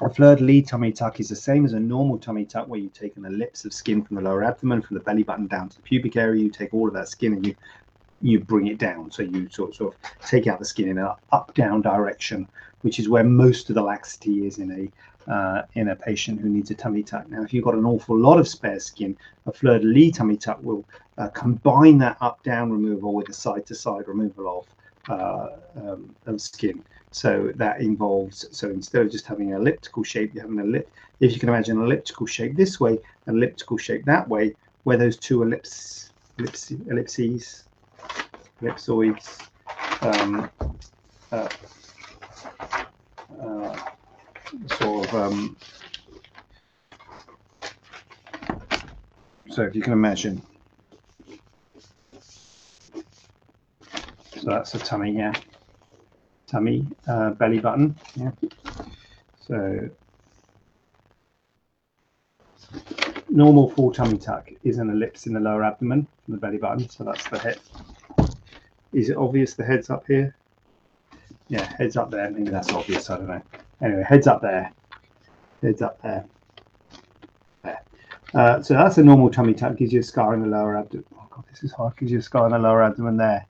a 0.00 0.08
fleur-de-lis 0.08 0.68
tummy 0.68 0.92
tuck 0.92 1.18
is 1.20 1.28
the 1.28 1.36
same 1.36 1.64
as 1.64 1.72
a 1.72 1.80
normal 1.80 2.18
tummy 2.18 2.44
tuck 2.44 2.68
where 2.68 2.78
you 2.78 2.88
take 2.90 3.16
an 3.16 3.24
ellipse 3.24 3.64
of 3.64 3.72
skin 3.72 4.02
from 4.02 4.16
the 4.16 4.22
lower 4.22 4.44
abdomen, 4.44 4.82
from 4.82 4.94
the 4.94 5.02
belly 5.02 5.22
button 5.22 5.46
down 5.46 5.68
to 5.68 5.76
the 5.76 5.82
pubic 5.82 6.16
area. 6.16 6.42
You 6.42 6.50
take 6.50 6.72
all 6.72 6.88
of 6.88 6.94
that 6.94 7.08
skin 7.08 7.32
and 7.34 7.46
you 7.46 7.54
you 8.20 8.40
bring 8.40 8.66
it 8.66 8.78
down. 8.78 9.10
So 9.12 9.22
you 9.22 9.48
sort 9.48 9.70
of, 9.70 9.76
sort 9.76 9.94
of 9.94 10.28
take 10.28 10.46
out 10.46 10.58
the 10.58 10.64
skin 10.64 10.88
in 10.88 10.98
an 10.98 11.12
up-down 11.30 11.82
direction, 11.82 12.48
which 12.82 12.98
is 12.98 13.08
where 13.08 13.22
most 13.22 13.68
of 13.68 13.76
the 13.76 13.82
laxity 13.82 14.44
is 14.46 14.58
in 14.58 14.72
a 14.72 15.32
uh, 15.32 15.62
in 15.74 15.88
a 15.88 15.96
patient 15.96 16.40
who 16.40 16.48
needs 16.48 16.70
a 16.70 16.74
tummy 16.74 17.02
tuck. 17.02 17.28
Now, 17.28 17.42
if 17.42 17.52
you've 17.52 17.64
got 17.64 17.74
an 17.74 17.84
awful 17.84 18.18
lot 18.18 18.38
of 18.38 18.48
spare 18.48 18.80
skin, 18.80 19.16
a 19.46 19.52
fleur-de-lis 19.52 20.16
tummy 20.16 20.36
tuck 20.38 20.62
will 20.62 20.86
uh, 21.18 21.28
combine 21.28 21.98
that 21.98 22.16
up-down 22.20 22.72
removal 22.72 23.12
with 23.12 23.28
a 23.28 23.34
side-to-side 23.34 24.08
removal 24.08 24.64
of, 25.10 25.20
uh, 25.20 25.48
um, 25.76 26.14
of 26.24 26.40
skin. 26.40 26.82
So 27.10 27.52
that 27.56 27.80
involves, 27.80 28.46
so 28.56 28.68
instead 28.70 29.02
of 29.02 29.10
just 29.10 29.26
having 29.26 29.52
an 29.52 29.60
elliptical 29.60 30.02
shape, 30.02 30.34
you 30.34 30.40
have 30.40 30.50
an 30.50 30.60
ellipse. 30.60 30.90
If 31.20 31.32
you 31.32 31.40
can 31.40 31.48
imagine 31.48 31.78
an 31.78 31.84
elliptical 31.84 32.26
shape 32.26 32.56
this 32.56 32.78
way, 32.78 32.98
an 33.26 33.36
elliptical 33.36 33.78
shape 33.78 34.04
that 34.04 34.28
way, 34.28 34.54
where 34.84 34.96
those 34.96 35.18
two 35.18 35.42
ellipse, 35.42 36.12
ellipse, 36.38 36.70
ellipses, 36.70 37.64
ellipsoids, 38.62 39.48
um, 40.02 40.50
uh, 41.32 41.48
uh, 43.42 43.78
sort 44.66 45.08
of 45.08 45.14
um, 45.14 45.56
so 49.50 49.62
if 49.62 49.74
you 49.74 49.82
can 49.82 49.92
imagine 49.92 50.42
so 53.82 54.40
that's 54.44 54.72
the 54.72 54.78
tummy 54.78 55.12
yeah 55.12 55.32
tummy 56.48 56.86
uh, 57.08 57.30
belly 57.30 57.58
button 57.60 57.94
yeah 58.16 58.30
so 59.36 59.88
normal 63.28 63.70
full 63.70 63.92
tummy 63.92 64.18
tuck 64.18 64.48
is 64.64 64.78
an 64.78 64.90
ellipse 64.90 65.26
in 65.26 65.34
the 65.34 65.40
lower 65.40 65.64
abdomen 65.64 66.06
from 66.24 66.34
the 66.34 66.40
belly 66.40 66.58
button 66.58 66.88
so 66.88 67.04
that's 67.04 67.28
the 67.28 67.38
head 67.38 67.58
is 68.92 69.10
it 69.10 69.16
obvious 69.16 69.54
the 69.54 69.64
head's 69.64 69.90
up 69.90 70.04
here 70.06 70.36
yeah 71.48 71.68
head's 71.78 71.96
up 71.96 72.10
there 72.10 72.30
maybe 72.30 72.50
that's 72.50 72.72
obvious 72.72 73.10
i 73.10 73.16
don't 73.16 73.28
know 73.28 73.42
Anyway, 73.80 74.02
heads 74.02 74.26
up 74.26 74.42
there. 74.42 74.72
Heads 75.62 75.82
up 75.82 75.98
there. 76.02 76.28
Uh, 78.34 78.62
so 78.62 78.74
that's 78.74 78.98
a 78.98 79.02
normal 79.02 79.30
tummy 79.30 79.54
tuck. 79.54 79.76
Gives 79.76 79.92
you 79.92 80.00
a 80.00 80.02
scar 80.02 80.34
in 80.34 80.40
the 80.40 80.46
lower 80.46 80.76
abdomen. 80.76 81.04
Oh 81.14 81.26
god, 81.30 81.44
this 81.50 81.62
is 81.62 81.72
hard. 81.72 81.96
Gives 81.96 82.12
you 82.12 82.18
a 82.18 82.22
scar 82.22 82.46
in 82.46 82.52
the 82.52 82.58
lower 82.58 82.82
abdomen 82.82 83.16
there. 83.16 83.46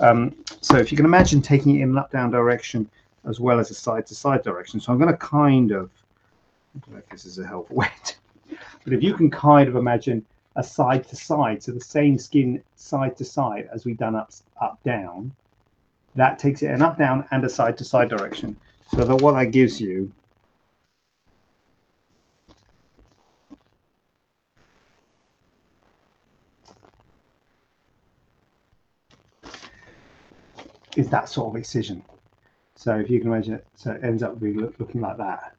Um, 0.00 0.34
so 0.60 0.76
if 0.76 0.92
you 0.92 0.96
can 0.96 1.06
imagine 1.06 1.40
taking 1.40 1.76
it 1.76 1.82
in 1.82 1.90
an 1.90 1.98
up-down 1.98 2.30
direction 2.30 2.88
as 3.26 3.40
well 3.40 3.58
as 3.58 3.70
a 3.70 3.74
side-to-side 3.74 4.42
direction. 4.42 4.80
So 4.80 4.92
I'm 4.92 4.98
going 4.98 5.10
to 5.10 5.16
kind 5.16 5.72
of. 5.72 5.90
I 6.74 6.80
don't 6.80 6.94
know 6.94 6.98
if 6.98 7.08
this 7.08 7.24
is 7.24 7.38
a 7.38 7.46
helpful 7.46 7.76
way. 7.76 7.90
but 8.84 8.92
if 8.92 9.02
you 9.02 9.14
can 9.14 9.30
kind 9.30 9.68
of 9.68 9.76
imagine 9.76 10.24
a 10.56 10.62
side 10.62 11.08
to 11.08 11.16
side, 11.16 11.62
so 11.62 11.72
the 11.72 11.80
same 11.80 12.18
skin 12.18 12.62
side 12.76 13.16
to 13.16 13.24
side 13.24 13.68
as 13.72 13.84
we've 13.84 13.98
done 13.98 14.14
up 14.14 14.32
up 14.60 14.82
down, 14.82 15.32
that 16.14 16.38
takes 16.38 16.62
it 16.62 16.70
an 16.70 16.82
up 16.82 16.98
down 16.98 17.24
and 17.30 17.44
a 17.44 17.48
side 17.48 17.78
to 17.78 17.84
side 17.84 18.08
direction. 18.08 18.56
So 18.90 19.04
that 19.04 19.22
what 19.22 19.32
that 19.32 19.52
gives 19.52 19.80
you 19.80 20.12
is 30.98 31.08
that 31.08 31.28
sort 31.28 31.48
of 31.48 31.56
excision. 31.56 32.02
So 32.74 32.96
if 32.98 33.08
you 33.08 33.20
can 33.20 33.28
imagine 33.28 33.54
it, 33.54 33.66
so 33.76 33.92
it 33.92 34.02
ends 34.02 34.22
up 34.22 34.40
being 34.40 34.58
look, 34.58 34.74
looking 34.80 35.00
like 35.00 35.16
that. 35.18 35.54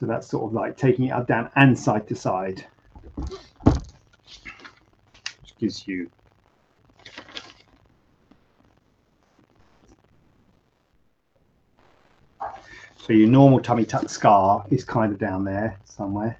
So 0.00 0.06
that's 0.06 0.26
sort 0.26 0.44
of 0.44 0.54
like 0.54 0.76
taking 0.76 1.06
it 1.06 1.10
up, 1.10 1.26
down, 1.26 1.50
and 1.54 1.78
side 1.78 2.08
to 2.08 2.16
side, 2.16 2.64
which 3.14 3.38
gives 5.60 5.86
you 5.86 6.10
So 12.96 13.14
your 13.14 13.28
normal 13.28 13.60
tummy 13.60 13.86
tuck 13.86 14.10
scar 14.10 14.66
is 14.70 14.84
kind 14.84 15.12
of 15.12 15.18
down 15.18 15.44
there 15.44 15.78
somewhere. 15.84 16.38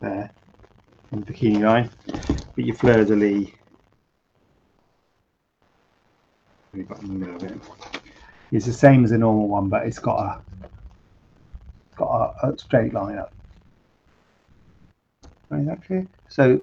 There, 0.00 0.30
in 1.10 1.20
the 1.20 1.32
bikini 1.32 1.60
line. 1.60 1.90
But 2.54 2.64
your 2.64 2.76
fleur 2.76 3.04
de 3.04 3.16
lis 3.16 3.50
it's 8.52 8.66
the 8.66 8.72
same 8.72 9.04
as 9.04 9.12
a 9.12 9.18
normal 9.18 9.48
one, 9.48 9.68
but 9.68 9.86
it's 9.86 9.98
got 9.98 10.18
a 10.18 10.40
got 11.96 12.34
a, 12.42 12.48
a 12.48 12.58
straight 12.58 12.92
line 12.94 13.18
up. 13.18 13.32
Is 15.52 15.66
that 15.66 15.84
clear? 15.84 16.06
So 16.28 16.60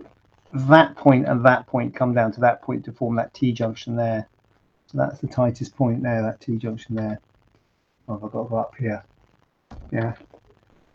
that 0.54 0.96
point 0.96 1.28
and 1.28 1.46
that 1.46 1.68
point 1.68 1.96
come 1.96 2.14
down 2.14 2.32
to 2.34 2.40
that 2.42 2.62
point 2.62 2.86
to 2.86 2.92
form 2.92 3.16
that 3.18 3.34
T 3.34 3.52
junction 3.52 3.96
there. 3.96 4.30
So 4.88 4.98
that's 4.98 5.20
the 5.20 5.28
tightest 5.28 5.76
point 5.76 6.02
there, 6.02 6.22
that 6.22 6.40
T 6.40 6.58
junction 6.58 6.96
there. 6.96 7.20
Oh, 8.08 8.16
I've 8.16 8.32
got 8.32 8.44
to 8.44 8.50
go 8.50 8.58
up 8.58 8.74
here. 8.80 9.06
Yeah. 9.92 10.14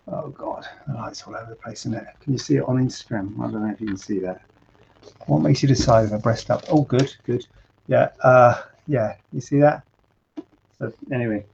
Oh 0.08 0.30
God, 0.30 0.66
the 0.88 0.94
light's 0.94 1.22
all 1.22 1.36
over 1.36 1.50
the 1.50 1.56
place, 1.56 1.80
isn't 1.86 1.94
it? 1.94 2.04
Can 2.20 2.32
you 2.32 2.38
see 2.38 2.56
it 2.56 2.64
on 2.64 2.76
Instagram? 2.76 3.38
I 3.38 3.50
don't 3.50 3.66
know 3.66 3.72
if 3.72 3.80
you 3.80 3.86
can 3.86 3.96
see 3.96 4.18
that. 4.20 4.40
What 5.26 5.42
makes 5.42 5.62
you 5.62 5.68
decide 5.68 6.06
if 6.06 6.12
I 6.12 6.18
breast 6.18 6.50
up? 6.50 6.64
Oh, 6.68 6.82
good, 6.82 7.14
good. 7.24 7.46
Yeah, 7.86 8.08
uh, 8.24 8.62
yeah. 8.86 9.14
You 9.32 9.40
see 9.40 9.60
that? 9.60 9.84
Anyway, 11.12 11.44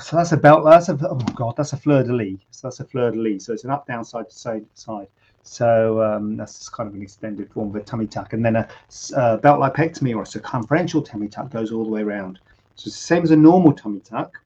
so 0.00 0.16
that's 0.16 0.32
a 0.32 0.36
belt. 0.36 0.64
That's 0.64 0.88
a 0.88 0.98
oh 1.02 1.16
God, 1.34 1.56
that's 1.56 1.72
a 1.72 1.76
fleur 1.76 2.02
de 2.02 2.12
lis. 2.12 2.38
So 2.50 2.68
that's 2.68 2.80
a 2.80 2.84
fleur 2.84 3.10
de 3.10 3.18
lis. 3.18 3.44
So 3.44 3.52
it's 3.52 3.64
an 3.64 3.70
up, 3.70 3.86
down, 3.86 4.04
side 4.04 4.28
to 4.30 4.34
side, 4.34 4.64
side. 4.74 5.08
So 5.42 6.02
um, 6.02 6.36
that's 6.36 6.68
kind 6.68 6.88
of 6.88 6.94
an 6.94 7.02
extended 7.02 7.50
form 7.50 7.70
of 7.70 7.76
a 7.76 7.80
tummy 7.82 8.06
tuck. 8.06 8.32
And 8.32 8.44
then 8.44 8.56
a, 8.56 8.68
a 9.16 9.38
belt 9.38 9.60
lipectomy 9.60 10.14
or 10.14 10.22
a 10.22 10.26
circumferential 10.26 11.02
tummy 11.02 11.28
tuck 11.28 11.50
goes 11.50 11.72
all 11.72 11.84
the 11.84 11.90
way 11.90 12.02
around. 12.02 12.38
So 12.74 12.88
it's 12.88 12.96
the 12.96 13.02
same 13.02 13.22
as 13.22 13.30
a 13.30 13.36
normal 13.36 13.72
tummy 13.72 14.00
tuck, 14.00 14.38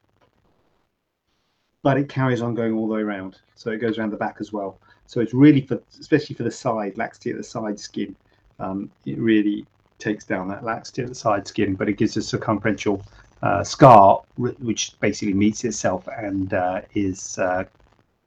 but 1.83 1.99
it 1.99 2.09
carries 2.09 2.41
on 2.41 2.55
going 2.55 2.73
all 2.73 2.87
the 2.89 2.95
way 2.95 3.03
around. 3.03 3.39
So 3.57 3.71
it 3.71 3.79
goes 3.79 3.99
around 3.99 4.11
the 4.11 4.17
back 4.17 4.37
as 4.41 4.53
well. 4.53 4.79
So 5.07 5.21
it's 5.21 5.35
really 5.35 5.61
for, 5.67 5.83
especially 6.01 6.37
for 6.37 6.45
the 6.45 6.51
side, 6.51 6.97
laxity 6.97 7.31
at 7.31 7.37
the 7.37 7.43
side 7.43 7.79
skin. 7.79 8.17
Um, 8.59 8.91
it 9.05 9.19
really 9.19 9.67
takes 10.03 10.25
down 10.25 10.49
that 10.49 10.65
laxity 10.65 11.03
at 11.03 11.09
the 11.09 11.15
side 11.15 11.47
skin, 11.47 11.75
but 11.75 11.89
it 11.89 11.95
gives 11.95 12.17
a 12.17 12.23
circumferential 12.23 13.05
uh, 13.43 13.63
scar, 13.65 14.23
which 14.37 14.99
basically 15.01 15.35
meets 15.35 15.65
itself 15.65 16.09
and 16.17 16.55
uh, 16.55 16.81
is 16.95 17.39
uh, 17.39 17.65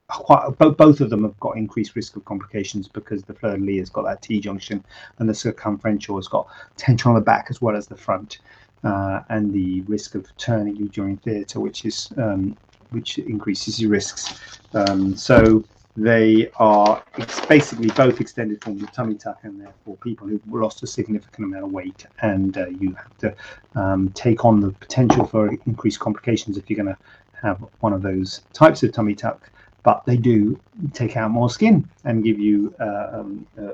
quite 0.08 0.50
both 0.58 1.00
of 1.00 1.10
them 1.10 1.22
have 1.24 1.38
got 1.40 1.56
increased 1.56 1.96
risk 1.96 2.16
of 2.16 2.24
complications 2.24 2.86
because 2.86 3.24
the 3.24 3.34
fleur 3.34 3.56
de 3.56 3.64
lis 3.64 3.78
has 3.78 3.90
got 3.90 4.02
that 4.02 4.22
T 4.22 4.40
junction 4.40 4.84
and 5.18 5.28
the 5.28 5.34
circumferential 5.34 6.16
has 6.16 6.28
got 6.28 6.46
tension 6.76 7.08
on 7.08 7.14
the 7.14 7.20
back 7.20 7.46
as 7.50 7.60
well 7.60 7.76
as 7.76 7.86
the 7.86 7.96
front, 7.96 8.38
uh, 8.84 9.22
and 9.30 9.52
the 9.52 9.80
risk 9.82 10.14
of 10.14 10.24
turning 10.36 10.76
you 10.76 10.88
during 10.88 11.16
theatre, 11.18 11.60
which 11.60 11.84
is 11.84 12.12
um, 12.18 12.56
which 12.90 13.18
increases 13.18 13.80
your 13.80 13.90
risks. 13.90 14.38
Um, 14.74 15.16
so 15.16 15.64
they 15.96 16.50
are 16.56 17.02
basically 17.48 17.88
both 17.88 18.20
extended 18.20 18.62
forms 18.62 18.82
of 18.82 18.92
tummy 18.92 19.14
tuck, 19.14 19.38
and 19.42 19.60
therefore 19.60 19.96
people 19.96 20.26
who've 20.26 20.42
lost 20.52 20.82
a 20.82 20.86
significant 20.86 21.46
amount 21.46 21.64
of 21.64 21.72
weight, 21.72 22.06
and 22.20 22.56
uh, 22.58 22.66
you 22.68 22.94
have 22.94 23.16
to 23.18 23.34
um, 23.74 24.10
take 24.10 24.44
on 24.44 24.60
the 24.60 24.72
potential 24.72 25.26
for 25.26 25.48
increased 25.66 26.00
complications 26.00 26.56
if 26.56 26.68
you're 26.68 26.82
going 26.82 26.94
to 26.94 26.98
have 27.42 27.64
one 27.80 27.92
of 27.92 28.02
those 28.02 28.42
types 28.52 28.82
of 28.82 28.92
tummy 28.92 29.14
tuck 29.14 29.50
but 29.86 30.04
they 30.04 30.16
do 30.16 30.60
take 30.94 31.16
out 31.16 31.30
more 31.30 31.48
skin 31.48 31.88
and 32.02 32.24
give 32.24 32.40
you 32.40 32.74
uh, 32.80 33.20
um, 33.20 33.46
a, 33.56 33.70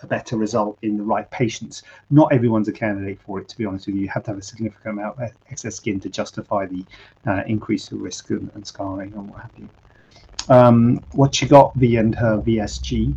a 0.00 0.06
better 0.06 0.36
result 0.36 0.78
in 0.82 0.96
the 0.96 1.02
right 1.02 1.28
patients. 1.32 1.82
Not 2.08 2.32
everyone's 2.32 2.68
a 2.68 2.72
candidate 2.72 3.20
for 3.20 3.40
it, 3.40 3.48
to 3.48 3.58
be 3.58 3.64
honest 3.64 3.88
with 3.88 3.96
you. 3.96 4.02
You 4.02 4.08
have 4.10 4.22
to 4.24 4.30
have 4.30 4.38
a 4.38 4.42
significant 4.42 4.92
amount 4.92 5.18
of 5.18 5.32
excess 5.50 5.74
skin 5.74 5.98
to 6.00 6.08
justify 6.08 6.66
the 6.66 6.84
uh, 7.26 7.42
increase 7.48 7.90
of 7.90 8.00
risk 8.00 8.30
and, 8.30 8.48
and, 8.54 8.64
scarring 8.64 9.12
and 9.14 9.28
what 9.28 9.40
have 9.42 9.50
you. 9.58 9.68
Um, 10.48 11.02
what 11.12 11.34
she 11.34 11.46
got, 11.46 11.74
V 11.74 11.96
and 11.96 12.14
her 12.14 12.38
VSG. 12.38 13.14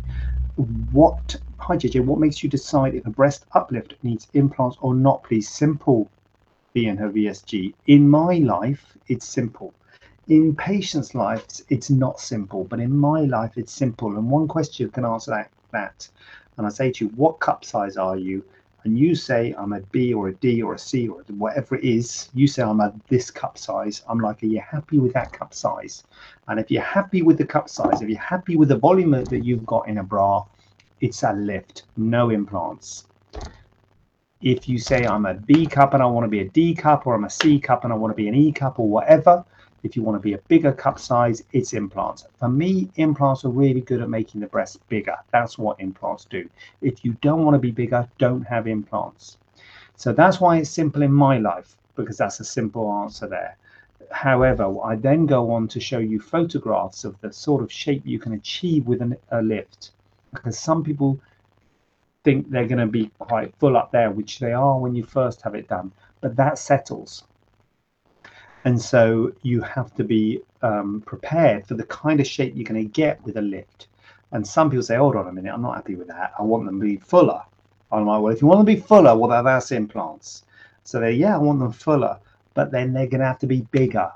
What, 0.92 1.36
hi 1.58 1.76
JJ, 1.76 2.04
what 2.04 2.18
makes 2.18 2.42
you 2.42 2.48
decide 2.48 2.94
if 2.94 3.06
a 3.06 3.10
breast 3.10 3.46
uplift 3.52 3.94
needs 4.02 4.28
implants 4.34 4.76
or 4.80 4.94
not, 4.94 5.22
please? 5.22 5.48
Simple, 5.48 6.10
V 6.74 6.86
and 6.86 6.98
her 6.98 7.10
VSG. 7.10 7.74
In 7.86 8.08
my 8.08 8.34
life, 8.38 8.96
it's 9.08 9.26
simple 9.26 9.72
in 10.30 10.54
patients' 10.54 11.14
lives, 11.14 11.64
it's 11.70 11.90
not 11.90 12.20
simple, 12.20 12.62
but 12.64 12.78
in 12.78 12.96
my 12.96 13.22
life, 13.22 13.52
it's 13.56 13.72
simple. 13.72 14.16
And 14.16 14.30
one 14.30 14.46
question 14.46 14.88
can 14.90 15.04
answer 15.04 15.32
that, 15.32 15.50
that. 15.72 16.08
And 16.56 16.66
I 16.66 16.70
say 16.70 16.92
to 16.92 17.04
you, 17.04 17.10
what 17.16 17.40
cup 17.40 17.64
size 17.64 17.96
are 17.96 18.16
you? 18.16 18.44
And 18.84 18.98
you 18.98 19.14
say, 19.14 19.54
I'm 19.58 19.74
a 19.74 19.80
B 19.80 20.14
or 20.14 20.28
a 20.28 20.34
D 20.34 20.62
or 20.62 20.74
a 20.74 20.78
C 20.78 21.06
or 21.06 21.22
whatever 21.28 21.74
it 21.74 21.84
is. 21.84 22.30
You 22.32 22.46
say, 22.46 22.62
I'm 22.62 22.80
at 22.80 22.94
this 23.08 23.30
cup 23.30 23.58
size. 23.58 24.02
I'm 24.08 24.18
like, 24.18 24.42
are 24.42 24.46
you 24.46 24.60
happy 24.60 24.98
with 24.98 25.12
that 25.12 25.32
cup 25.32 25.52
size? 25.52 26.04
And 26.48 26.58
if 26.58 26.70
you're 26.70 26.82
happy 26.82 27.20
with 27.20 27.36
the 27.36 27.44
cup 27.44 27.68
size, 27.68 28.00
if 28.00 28.08
you're 28.08 28.18
happy 28.18 28.56
with 28.56 28.70
the 28.70 28.78
volume 28.78 29.10
that 29.10 29.44
you've 29.44 29.66
got 29.66 29.86
in 29.86 29.98
a 29.98 30.02
bra, 30.02 30.46
it's 31.00 31.22
a 31.22 31.32
lift, 31.34 31.84
no 31.96 32.30
implants. 32.30 33.04
If 34.40 34.66
you 34.66 34.78
say, 34.78 35.06
I'm 35.06 35.26
a 35.26 35.34
B 35.34 35.66
cup 35.66 35.92
and 35.92 36.02
I 36.02 36.06
want 36.06 36.24
to 36.24 36.28
be 36.28 36.40
a 36.40 36.48
D 36.48 36.74
cup, 36.74 37.06
or 37.06 37.14
I'm 37.14 37.24
a 37.24 37.30
C 37.30 37.60
cup 37.60 37.84
and 37.84 37.92
I 37.92 37.96
want 37.96 38.12
to 38.12 38.16
be 38.16 38.28
an 38.28 38.34
E 38.34 38.50
cup, 38.50 38.78
or 38.78 38.88
whatever, 38.88 39.44
if 39.82 39.96
you 39.96 40.02
want 40.02 40.16
to 40.16 40.22
be 40.22 40.34
a 40.34 40.38
bigger 40.48 40.72
cup 40.72 40.98
size, 40.98 41.42
it's 41.52 41.72
implants. 41.72 42.26
For 42.38 42.48
me, 42.48 42.90
implants 42.96 43.44
are 43.44 43.50
really 43.50 43.80
good 43.80 44.02
at 44.02 44.10
making 44.10 44.40
the 44.40 44.46
breast 44.46 44.86
bigger. 44.88 45.16
That's 45.32 45.58
what 45.58 45.80
implants 45.80 46.26
do. 46.26 46.48
If 46.82 47.04
you 47.04 47.16
don't 47.22 47.44
want 47.44 47.54
to 47.54 47.58
be 47.58 47.70
bigger, 47.70 48.08
don't 48.18 48.42
have 48.42 48.66
implants. 48.66 49.38
So 49.96 50.12
that's 50.12 50.40
why 50.40 50.58
it's 50.58 50.70
simple 50.70 51.02
in 51.02 51.12
my 51.12 51.38
life, 51.38 51.76
because 51.96 52.18
that's 52.18 52.40
a 52.40 52.44
simple 52.44 52.90
answer 52.90 53.26
there. 53.26 53.56
However, 54.10 54.74
I 54.82 54.96
then 54.96 55.26
go 55.26 55.50
on 55.52 55.68
to 55.68 55.80
show 55.80 55.98
you 55.98 56.20
photographs 56.20 57.04
of 57.04 57.20
the 57.20 57.32
sort 57.32 57.62
of 57.62 57.72
shape 57.72 58.02
you 58.04 58.18
can 58.18 58.32
achieve 58.32 58.86
with 58.86 59.02
an, 59.02 59.16
a 59.30 59.40
lift. 59.42 59.92
Because 60.32 60.58
some 60.58 60.82
people 60.82 61.20
think 62.24 62.50
they're 62.50 62.66
going 62.66 62.78
to 62.78 62.86
be 62.86 63.10
quite 63.18 63.54
full 63.56 63.76
up 63.76 63.92
there, 63.92 64.10
which 64.10 64.38
they 64.38 64.52
are 64.52 64.78
when 64.78 64.94
you 64.94 65.04
first 65.04 65.42
have 65.42 65.54
it 65.54 65.68
done, 65.68 65.92
but 66.20 66.36
that 66.36 66.58
settles 66.58 67.24
and 68.64 68.80
so 68.80 69.32
you 69.42 69.62
have 69.62 69.94
to 69.94 70.04
be 70.04 70.42
um, 70.62 71.02
prepared 71.06 71.66
for 71.66 71.74
the 71.74 71.84
kind 71.84 72.20
of 72.20 72.26
shape 72.26 72.54
you're 72.54 72.64
going 72.64 72.82
to 72.82 72.88
get 72.88 73.22
with 73.24 73.36
a 73.36 73.42
lift. 73.42 73.88
And 74.32 74.46
some 74.46 74.70
people 74.70 74.82
say, 74.82 74.96
hold 74.96 75.16
on 75.16 75.26
a 75.26 75.32
minute, 75.32 75.52
I'm 75.52 75.62
not 75.62 75.76
happy 75.76 75.96
with 75.96 76.08
that. 76.08 76.32
I 76.38 76.42
want 76.42 76.66
them 76.66 76.78
to 76.80 76.86
be 76.86 76.96
fuller. 76.96 77.42
I'm 77.90 78.06
like, 78.06 78.22
well, 78.22 78.32
if 78.32 78.40
you 78.40 78.46
want 78.46 78.58
them 78.58 78.66
to 78.66 78.80
be 78.80 78.86
fuller, 78.86 79.16
well, 79.16 79.42
that's 79.42 79.72
implants. 79.72 80.44
So 80.84 81.00
they, 81.00 81.12
yeah, 81.12 81.34
I 81.34 81.38
want 81.38 81.58
them 81.58 81.72
fuller, 81.72 82.18
but 82.54 82.70
then 82.70 82.92
they're 82.92 83.06
going 83.06 83.20
to 83.20 83.26
have 83.26 83.38
to 83.40 83.46
be 83.46 83.62
bigger. 83.72 84.10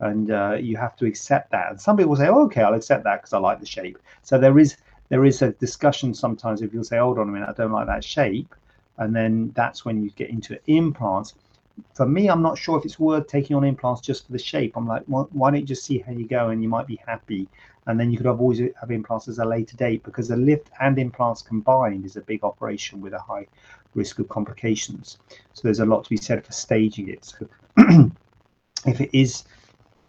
And 0.00 0.30
uh, 0.30 0.56
you 0.60 0.76
have 0.76 0.96
to 0.96 1.06
accept 1.06 1.50
that. 1.50 1.70
And 1.70 1.80
some 1.80 1.96
people 1.96 2.16
say, 2.16 2.28
oh, 2.28 2.44
okay, 2.44 2.62
I'll 2.62 2.74
accept 2.74 3.04
that 3.04 3.22
because 3.22 3.32
I 3.32 3.38
like 3.38 3.60
the 3.60 3.66
shape. 3.66 3.98
So 4.22 4.38
there 4.38 4.58
is 4.58 4.76
there 5.10 5.24
is 5.24 5.42
a 5.42 5.52
discussion 5.52 6.14
sometimes 6.14 6.62
if 6.62 6.72
you'll 6.72 6.84
say, 6.84 6.98
hold 6.98 7.18
on 7.18 7.28
a 7.28 7.32
minute, 7.32 7.48
I 7.48 7.52
don't 7.52 7.72
like 7.72 7.86
that 7.86 8.02
shape. 8.02 8.54
And 8.98 9.14
then 9.14 9.52
that's 9.54 9.84
when 9.84 10.02
you 10.02 10.10
get 10.10 10.30
into 10.30 10.58
implants 10.66 11.34
for 11.94 12.06
me, 12.06 12.28
I'm 12.28 12.42
not 12.42 12.58
sure 12.58 12.78
if 12.78 12.84
it's 12.84 12.98
worth 12.98 13.26
taking 13.26 13.56
on 13.56 13.64
implants 13.64 14.00
just 14.00 14.26
for 14.26 14.32
the 14.32 14.38
shape. 14.38 14.76
I'm 14.76 14.86
like, 14.86 15.02
well, 15.06 15.28
why 15.32 15.50
don't 15.50 15.60
you 15.60 15.66
just 15.66 15.84
see 15.84 15.98
how 15.98 16.12
you 16.12 16.26
go 16.26 16.50
and 16.50 16.62
you 16.62 16.68
might 16.68 16.86
be 16.86 17.00
happy. 17.06 17.48
And 17.86 17.98
then 17.98 18.10
you 18.10 18.16
could 18.16 18.26
have 18.26 18.40
always 18.40 18.60
have 18.80 18.90
implants 18.90 19.28
as 19.28 19.38
a 19.38 19.44
later 19.44 19.76
date 19.76 20.02
because 20.04 20.28
the 20.28 20.36
lift 20.36 20.70
and 20.80 20.98
implants 20.98 21.42
combined 21.42 22.04
is 22.04 22.16
a 22.16 22.22
big 22.22 22.42
operation 22.42 23.00
with 23.00 23.12
a 23.12 23.18
high 23.18 23.46
risk 23.94 24.18
of 24.18 24.28
complications. 24.28 25.18
So 25.52 25.60
there's 25.62 25.80
a 25.80 25.86
lot 25.86 26.04
to 26.04 26.10
be 26.10 26.16
said 26.16 26.44
for 26.44 26.52
staging 26.52 27.08
it. 27.08 27.24
So 27.24 27.46
if 28.86 29.00
it 29.00 29.10
is 29.12 29.44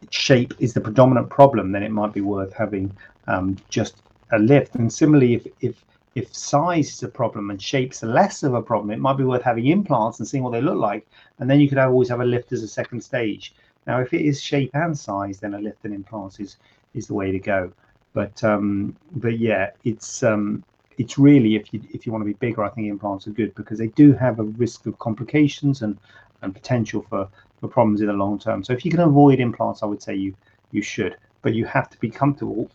shape 0.09 0.53
is 0.59 0.73
the 0.73 0.81
predominant 0.81 1.29
problem, 1.29 1.71
then 1.71 1.83
it 1.83 1.91
might 1.91 2.13
be 2.13 2.21
worth 2.21 2.53
having 2.53 2.95
um, 3.27 3.57
just 3.69 4.01
a 4.31 4.39
lift. 4.39 4.75
And 4.75 4.91
similarly, 4.91 5.33
if, 5.35 5.47
if 5.61 5.85
if 6.15 6.33
size 6.33 6.93
is 6.93 7.03
a 7.03 7.09
problem 7.09 7.49
and 7.49 7.61
shape's 7.61 8.01
less 8.01 8.41
of 8.43 8.53
a 8.53 8.61
problem, 8.61 8.91
it 8.91 8.99
might 8.99 9.17
be 9.17 9.25
worth 9.25 9.43
having 9.43 9.67
implants 9.67 10.19
and 10.19 10.27
seeing 10.27 10.43
what 10.43 10.51
they 10.53 10.61
look 10.61 10.77
like. 10.77 11.05
And 11.39 11.49
then 11.49 11.59
you 11.59 11.67
could 11.67 11.77
always 11.77 12.09
have 12.09 12.21
a 12.21 12.25
lift 12.25 12.53
as 12.53 12.63
a 12.63 12.67
second 12.67 13.01
stage. 13.01 13.53
Now, 13.85 13.99
if 13.99 14.13
it 14.13 14.21
is 14.21 14.41
shape 14.41 14.71
and 14.73 14.97
size, 14.97 15.39
then 15.39 15.53
a 15.53 15.59
lift 15.59 15.83
and 15.83 15.93
implants 15.93 16.39
is 16.39 16.57
is 16.93 17.07
the 17.07 17.13
way 17.13 17.31
to 17.31 17.39
go. 17.39 17.71
But 18.13 18.41
um, 18.43 18.95
but 19.17 19.37
yeah, 19.39 19.71
it's 19.83 20.23
um, 20.23 20.63
it's 20.97 21.17
really 21.17 21.55
if 21.55 21.73
you 21.73 21.81
if 21.93 22.05
you 22.05 22.13
want 22.13 22.21
to 22.21 22.25
be 22.25 22.33
bigger, 22.33 22.63
I 22.63 22.69
think 22.69 22.87
implants 22.87 23.27
are 23.27 23.31
good 23.31 23.53
because 23.55 23.77
they 23.77 23.89
do 23.89 24.13
have 24.13 24.39
a 24.39 24.43
risk 24.43 24.85
of 24.85 24.97
complications 24.99 25.81
and 25.81 25.97
and 26.41 26.53
potential 26.53 27.05
for 27.09 27.27
for 27.59 27.67
problems 27.67 27.99
in 27.99 28.07
the 28.07 28.13
long 28.13 28.39
term. 28.39 28.63
So 28.63 28.71
if 28.71 28.85
you 28.85 28.91
can 28.91 29.01
avoid 29.01 29.39
implants, 29.41 29.83
I 29.83 29.85
would 29.85 30.01
say 30.01 30.15
you 30.15 30.33
you 30.71 30.81
should. 30.81 31.17
But 31.41 31.53
you 31.53 31.65
have 31.65 31.89
to 31.89 31.99
be 31.99 32.09
comfortable 32.09 32.71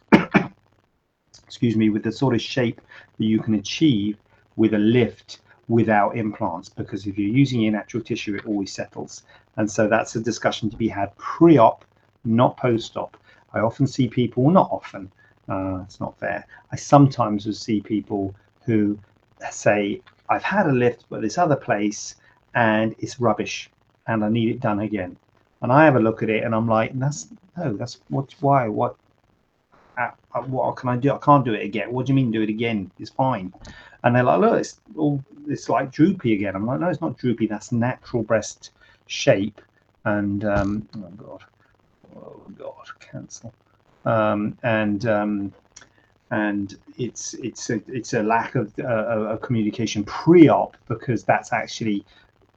excuse 1.51 1.75
me, 1.75 1.91
with 1.91 2.05
the 2.05 2.13
sort 2.13 2.33
of 2.33 2.41
shape 2.41 2.81
that 3.19 3.25
you 3.25 3.41
can 3.41 3.55
achieve 3.55 4.17
with 4.55 4.73
a 4.75 4.79
lift 4.79 5.41
without 5.67 6.17
implants 6.17 6.69
because 6.69 7.09
if 7.09 7.19
you're 7.19 7.37
using 7.43 7.61
your 7.61 7.73
natural 7.73 8.05
tissue 8.05 8.37
it 8.37 8.47
always 8.47 8.73
settles. 8.73 9.25
And 9.57 9.69
so 9.69 9.89
that's 9.89 10.15
a 10.15 10.21
discussion 10.21 10.71
to 10.71 10.77
be 10.77 10.87
had 10.87 11.17
pre-op 11.17 11.85
not 12.25 12.57
post-op. 12.57 13.17
I 13.53 13.59
often 13.59 13.89
see 13.89 14.07
people 14.07 14.49
not 14.49 14.69
often 14.71 15.11
uh, 15.49 15.81
it's 15.83 15.99
not 15.99 16.17
fair. 16.21 16.47
I 16.71 16.77
sometimes 16.77 17.47
will 17.47 17.53
see 17.53 17.81
people 17.81 18.33
who 18.65 18.97
say 19.51 20.01
i've 20.29 20.45
had 20.45 20.67
a 20.67 20.73
lift 20.73 21.07
but 21.11 21.21
this 21.21 21.37
other 21.37 21.57
place 21.57 22.15
and 22.55 22.95
it's 23.01 23.19
rubbish 23.19 23.71
and 24.07 24.23
i 24.25 24.29
need 24.29 24.51
it 24.51 24.61
done 24.61 24.81
again. 24.81 25.17
And 25.63 25.73
i 25.73 25.85
have 25.85 25.97
a 25.97 26.01
look 26.01 26.23
at 26.23 26.31
it 26.31 26.45
and 26.45 26.55
i'm 26.55 26.69
like 26.69 26.97
that's 26.97 27.27
no 27.57 27.77
that's 27.77 28.01
what 28.09 28.33
why 28.41 28.69
what 28.69 28.95
uh, 30.01 30.41
what 30.43 30.77
can 30.77 30.89
I 30.89 30.97
do? 30.97 31.13
I 31.13 31.19
can't 31.19 31.45
do 31.45 31.55
it 31.55 31.65
again. 31.65 31.93
What 31.93 32.07
do 32.07 32.11
you 32.13 32.15
mean 32.15 32.31
do 32.31 32.43
it 32.43 32.49
again? 32.49 32.91
It's 32.99 33.11
fine. 33.11 33.53
And 34.03 34.15
they're 34.15 34.23
like, 34.23 34.41
look, 34.41 34.59
it's 34.61 34.81
all 34.97 35.23
it's 35.49 35.69
like 35.69 35.91
droopy 35.91 36.35
again. 36.35 36.55
I'm 36.55 36.67
like, 36.67 36.81
no, 36.81 36.89
it's 36.89 37.01
not 37.01 37.19
droopy. 37.19 37.47
That's 37.47 37.73
natural 37.73 38.23
breast 38.23 38.71
shape. 39.07 39.61
And 40.05 40.45
um, 40.45 40.89
oh 40.97 41.11
god, 41.17 41.45
oh 42.17 42.43
god, 42.59 42.87
cancel. 43.01 43.53
Um, 44.05 44.57
and 44.63 45.05
um, 45.07 45.53
and 46.31 46.77
it's 46.97 47.35
it's 47.35 47.71
a 47.71 47.83
it's 47.89 48.15
a 48.15 48.23
lack 48.23 48.55
of, 48.55 48.73
uh, 48.79 49.37
communication 49.43 50.05
pre-op 50.05 50.77
because 50.89 51.25
that's 51.25 51.53
actually 51.53 52.05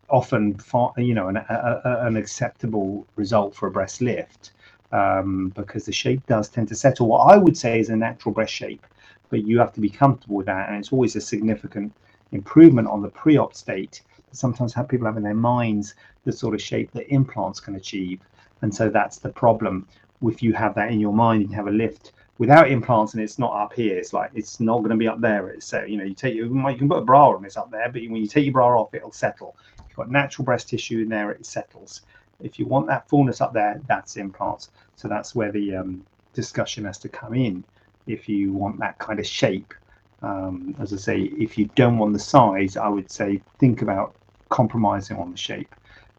often 0.10 0.53
far, 0.60 0.93
you 0.97 1.13
know 1.13 1.27
an, 1.27 1.38
a, 1.38 1.82
a, 1.84 2.06
an 2.06 2.15
acceptable 2.15 3.06
result 3.15 3.56
for 3.56 3.67
a 3.67 3.71
breast 3.71 3.99
lift 3.99 4.51
um, 4.93 5.49
because 5.49 5.86
the 5.86 5.91
shape 5.91 6.25
does 6.27 6.47
tend 6.47 6.67
to 6.69 6.75
settle. 6.75 7.08
What 7.08 7.34
I 7.34 7.38
would 7.38 7.58
say 7.58 7.79
is 7.79 7.89
a 7.89 7.95
natural 7.95 8.34
breast 8.34 8.53
shape, 8.53 8.86
but 9.29 9.43
you 9.43 9.60
have 9.60 9.73
to 9.73 9.82
be 9.82 9.89
comfortable 9.89 10.36
with 10.36 10.45
that, 10.45 10.69
and 10.69 10.77
it's 10.77 10.93
always 10.93 11.15
a 11.15 11.21
significant 11.21 11.91
improvement 12.32 12.88
on 12.88 13.01
the 13.01 13.10
pre-op 13.10 13.56
state. 13.56 14.03
Sometimes 14.32 14.73
have 14.73 14.88
people 14.88 15.08
have 15.08 15.17
in 15.17 15.23
their 15.23 15.34
minds 15.34 15.95
the 16.25 16.32
sort 16.32 16.53
of 16.53 16.62
shape 16.62 16.91
that 16.93 17.12
implants 17.12 17.60
can 17.60 17.75
achieve, 17.75 18.21
and 18.62 18.73
so 18.73 18.89
that's 18.89 19.17
the 19.17 19.29
problem. 19.29 19.88
If 20.21 20.41
you 20.41 20.53
have 20.53 20.75
that 20.75 20.91
in 20.91 20.99
your 20.99 21.13
mind, 21.13 21.41
you 21.41 21.56
have 21.56 21.67
a 21.67 21.71
lift 21.71 22.13
without 22.38 22.69
implants, 22.69 23.13
and 23.13 23.23
it's 23.23 23.39
not 23.39 23.53
up 23.53 23.73
here. 23.73 23.97
It's 23.97 24.13
like 24.13 24.32
it's 24.36 24.60
not 24.60 24.79
going 24.79 24.91
to 24.91 24.95
be 24.95 25.08
up 25.08 25.21
there. 25.21 25.60
So 25.60 25.84
you 25.84 25.97
know 25.97 26.03
you 26.03 26.13
take 26.13 26.36
you, 26.36 26.45
you 26.45 26.77
can 26.77 26.88
put 26.88 26.99
a 26.99 27.06
bra 27.06 27.29
on, 27.32 27.45
it's 27.45 27.58
up 27.58 27.71
there, 27.71 27.89
but 27.91 28.01
when 28.03 28.17
you 28.17 28.27
take 28.27 28.45
your 28.45 28.53
bra 28.53 28.79
off, 28.79 28.93
it'll 28.93 29.12
settle. 29.12 29.58
You've 29.88 29.97
got 29.97 30.12
natural 30.12 30.45
breast 30.45 30.69
tissue 30.69 31.01
in 31.01 31.10
there, 31.10 31.32
it 31.32 31.45
settles. 31.45 32.01
If 32.39 32.59
you 32.59 32.65
want 32.65 32.87
that 32.87 33.07
fullness 33.09 33.41
up 33.41 33.53
there, 33.53 33.81
that's 33.87 34.17
implants. 34.17 34.69
So 34.95 35.07
that's 35.07 35.33
where 35.35 35.51
the 35.51 35.75
um, 35.75 36.03
discussion 36.33 36.85
has 36.85 36.97
to 36.99 37.09
come 37.09 37.33
in. 37.33 37.63
If 38.07 38.27
you 38.27 38.53
want 38.53 38.79
that 38.79 38.97
kind 38.99 39.19
of 39.19 39.25
shape, 39.25 39.73
um, 40.21 40.75
as 40.79 40.93
I 40.93 40.97
say, 40.97 41.21
if 41.21 41.57
you 41.57 41.69
don't 41.75 41.97
want 41.97 42.13
the 42.13 42.19
size, 42.19 42.77
I 42.77 42.87
would 42.87 43.09
say 43.11 43.41
think 43.59 43.81
about 43.81 44.15
compromising 44.49 45.17
on 45.17 45.31
the 45.31 45.37
shape. 45.37 45.73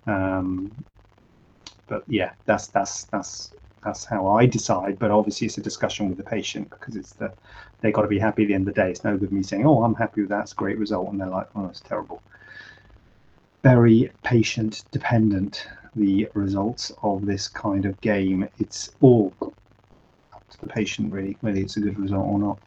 Um, 0.06 0.72
but 1.88 2.04
yeah, 2.06 2.32
that's 2.46 2.68
that's 2.68 3.04
that's 3.04 3.54
that's 3.84 4.04
how 4.04 4.28
I 4.28 4.46
decide. 4.46 4.98
But 4.98 5.10
obviously, 5.10 5.46
it's 5.46 5.58
a 5.58 5.62
discussion 5.62 6.08
with 6.08 6.18
the 6.18 6.24
patient 6.24 6.70
because 6.70 6.96
it's 6.96 7.12
the 7.12 7.32
they 7.80 7.92
got 7.92 8.02
to 8.02 8.08
be 8.08 8.18
happy 8.18 8.42
at 8.42 8.48
the 8.48 8.54
end 8.54 8.68
of 8.68 8.74
the 8.74 8.80
day. 8.80 8.90
It's 8.90 9.04
no 9.04 9.16
good 9.16 9.32
me 9.32 9.42
saying, 9.42 9.66
"Oh, 9.66 9.82
I'm 9.82 9.94
happy 9.94 10.22
with 10.22 10.30
that. 10.30 10.42
It's 10.42 10.52
a 10.52 10.56
great 10.56 10.78
result," 10.78 11.10
and 11.10 11.20
they're 11.20 11.28
like, 11.28 11.48
"Oh, 11.54 11.66
it's 11.66 11.80
terrible." 11.80 12.22
Very 13.62 14.12
patient 14.22 14.84
dependent 14.90 15.66
the 15.96 16.28
results 16.34 16.92
of 17.02 17.26
this 17.26 17.48
kind 17.48 17.84
of 17.84 18.00
game. 18.00 18.48
It's 18.58 18.90
all 19.00 19.32
up 19.40 20.48
to 20.50 20.60
the 20.60 20.66
patient, 20.66 21.12
really, 21.12 21.36
whether 21.40 21.58
it's 21.58 21.76
a 21.76 21.80
good 21.80 21.98
result 21.98 22.26
or 22.26 22.38
not. 22.38 22.58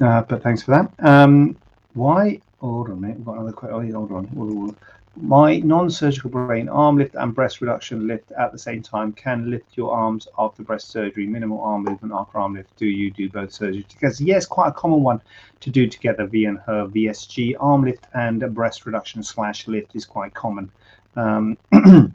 Uh, 0.00 0.22
but 0.22 0.42
thanks 0.42 0.62
for 0.62 0.70
that. 0.70 0.92
Um, 1.04 1.56
why? 1.94 2.40
Hold 2.60 2.88
on 2.88 2.92
a 2.92 3.00
minute. 3.00 3.16
We've 3.18 3.26
got 3.26 3.36
another 3.36 3.52
question. 3.52 3.94
Oh, 3.94 3.98
hold 3.98 4.12
on. 4.12 4.76
my 5.20 5.58
non-surgical 5.58 6.30
brain 6.30 6.68
arm 6.68 6.96
lift 6.96 7.14
and 7.16 7.34
breast 7.34 7.60
reduction 7.60 8.06
lift 8.06 8.30
at 8.32 8.52
the 8.52 8.58
same 8.58 8.82
time 8.82 9.12
can 9.12 9.50
lift 9.50 9.76
your 9.76 9.92
arms 9.92 10.28
after 10.38 10.62
breast 10.62 10.90
surgery 10.90 11.26
minimal 11.26 11.60
arm 11.60 11.82
movement 11.82 12.14
after 12.14 12.38
arm 12.38 12.54
lift 12.54 12.76
do 12.76 12.86
you 12.86 13.10
do 13.10 13.28
both 13.28 13.50
surgeries 13.50 13.88
because 13.88 14.20
yes 14.20 14.46
quite 14.46 14.68
a 14.68 14.72
common 14.72 15.02
one 15.02 15.20
to 15.60 15.70
do 15.70 15.88
together 15.88 16.26
v 16.26 16.44
and 16.44 16.58
her 16.60 16.86
vsg 16.86 17.56
arm 17.58 17.84
lift 17.84 18.06
and 18.14 18.54
breast 18.54 18.86
reduction 18.86 19.22
slash 19.22 19.66
lift 19.66 19.96
is 19.96 20.04
quite 20.04 20.32
common 20.34 20.70
um, 21.18 21.58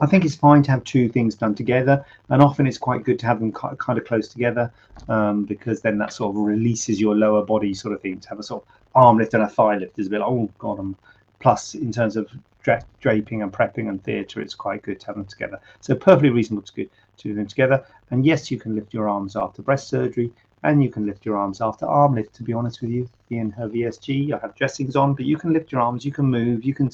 I 0.00 0.06
think 0.06 0.24
it's 0.24 0.36
fine 0.36 0.62
to 0.62 0.70
have 0.70 0.84
two 0.84 1.08
things 1.08 1.34
done 1.34 1.54
together, 1.54 2.04
and 2.28 2.40
often 2.40 2.66
it's 2.66 2.78
quite 2.78 3.04
good 3.04 3.18
to 3.18 3.26
have 3.26 3.40
them 3.40 3.52
kind 3.52 3.98
of 3.98 4.04
close 4.04 4.28
together 4.28 4.72
um, 5.08 5.44
because 5.44 5.82
then 5.82 5.98
that 5.98 6.12
sort 6.12 6.34
of 6.34 6.40
releases 6.40 7.00
your 7.00 7.16
lower 7.16 7.44
body 7.44 7.74
sort 7.74 7.94
of 7.94 8.00
thing. 8.00 8.20
To 8.20 8.28
have 8.28 8.38
a 8.38 8.44
sort 8.44 8.62
of 8.62 8.68
arm 8.94 9.18
lift 9.18 9.34
and 9.34 9.42
a 9.42 9.48
thigh 9.48 9.76
lift 9.76 9.98
is 9.98 10.06
a 10.06 10.10
bit 10.10 10.20
like, 10.20 10.28
oh 10.28 10.52
god, 10.58 10.78
I'm 10.78 10.96
plus 11.40 11.74
in 11.74 11.90
terms 11.90 12.16
of 12.16 12.30
dra- 12.62 12.86
draping 13.00 13.42
and 13.42 13.52
prepping 13.52 13.88
and 13.88 14.02
theatre, 14.04 14.40
it's 14.40 14.54
quite 14.54 14.82
good 14.82 15.00
to 15.00 15.06
have 15.06 15.16
them 15.16 15.26
together. 15.26 15.58
So 15.80 15.94
perfectly 15.96 16.30
reasonable 16.30 16.62
to, 16.62 16.84
to 16.84 16.90
do 17.22 17.34
them 17.34 17.48
together. 17.48 17.84
And 18.10 18.24
yes, 18.24 18.50
you 18.50 18.60
can 18.60 18.76
lift 18.76 18.94
your 18.94 19.08
arms 19.08 19.34
after 19.34 19.62
breast 19.62 19.88
surgery, 19.88 20.32
and 20.62 20.82
you 20.82 20.90
can 20.90 21.06
lift 21.06 21.24
your 21.24 21.36
arms 21.36 21.60
after 21.60 21.86
arm 21.86 22.14
lift. 22.14 22.34
To 22.36 22.42
be 22.44 22.52
honest 22.52 22.80
with 22.80 22.90
you, 22.90 23.08
in 23.30 23.50
her 23.52 23.68
VSG, 23.68 24.32
I 24.32 24.38
have 24.38 24.54
dressings 24.54 24.94
on, 24.94 25.14
but 25.14 25.24
you 25.24 25.36
can 25.36 25.52
lift 25.52 25.72
your 25.72 25.80
arms, 25.80 26.04
you 26.04 26.12
can 26.12 26.26
move, 26.26 26.64
you 26.64 26.74
can 26.74 26.90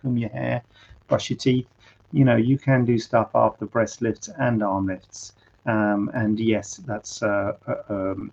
comb 0.00 0.16
your 0.18 0.30
hair, 0.30 0.62
brush 1.08 1.30
your 1.30 1.38
teeth. 1.38 1.66
You 2.12 2.24
know, 2.24 2.36
you 2.36 2.58
can 2.58 2.84
do 2.84 2.98
stuff 2.98 3.30
after 3.34 3.66
breast 3.66 4.02
lifts 4.02 4.28
and 4.38 4.62
arm 4.62 4.86
lifts. 4.86 5.32
Um, 5.66 6.10
and 6.14 6.38
yes, 6.38 6.76
that's 6.86 7.22
uh, 7.22 7.52
uh, 7.66 7.82
um, 7.88 8.32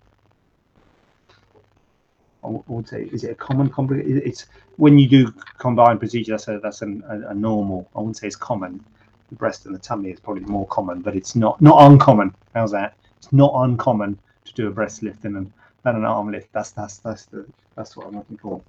I 2.44 2.48
would 2.68 2.88
say, 2.88 3.04
is 3.04 3.24
it 3.24 3.32
a 3.32 3.36
common 3.36 3.70
complication? 3.70 4.22
It's 4.26 4.48
when 4.78 4.98
you 4.98 5.08
do 5.08 5.34
combined 5.58 6.00
procedure, 6.00 6.32
that's 6.32 6.46
that's 6.62 6.82
an, 6.82 7.04
a, 7.08 7.30
a, 7.30 7.34
normal. 7.34 7.88
I 7.96 8.00
wouldn't 8.00 8.18
say 8.18 8.28
it's 8.28 8.36
common. 8.36 8.84
The 9.30 9.36
breast 9.36 9.66
and 9.66 9.76
the 9.76 9.80
tummy 9.80 10.10
is 10.10 10.20
probably 10.20 10.44
more 10.44 10.68
common, 10.68 11.02
but 11.02 11.16
it's 11.16 11.36
not 11.36 11.62
not 11.62 11.92
uncommon. 11.92 12.34
How's 12.54 12.72
that? 12.72 12.96
It's 13.18 13.32
not 13.32 13.52
uncommon 13.56 14.18
to 14.46 14.54
do 14.54 14.68
a 14.68 14.72
breast 14.72 15.04
lift 15.04 15.24
and 15.24 15.38
an, 15.38 15.54
and 15.86 15.98
an 15.98 16.06
arm 16.06 16.32
lift. 16.32 16.52
That's 16.52 16.72
that's 16.72 16.98
that's 16.98 17.26
the 17.26 17.46
that's 17.76 17.96
what 17.96 18.08
I'm 18.08 18.18
looking 18.18 18.38
for. 18.38 18.62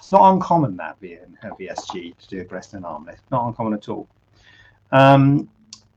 It's 0.00 0.10
not 0.10 0.32
uncommon 0.32 0.76
that 0.78 0.98
being 0.98 1.38
a 1.44 1.50
VSG 1.50 2.16
to 2.16 2.28
do 2.28 2.40
a 2.40 2.44
breast 2.44 2.74
and 2.74 2.84
arm 2.84 3.04
lift. 3.06 3.22
Not 3.30 3.46
uncommon 3.46 3.74
at 3.74 3.88
all. 3.88 4.08
Um, 4.90 5.48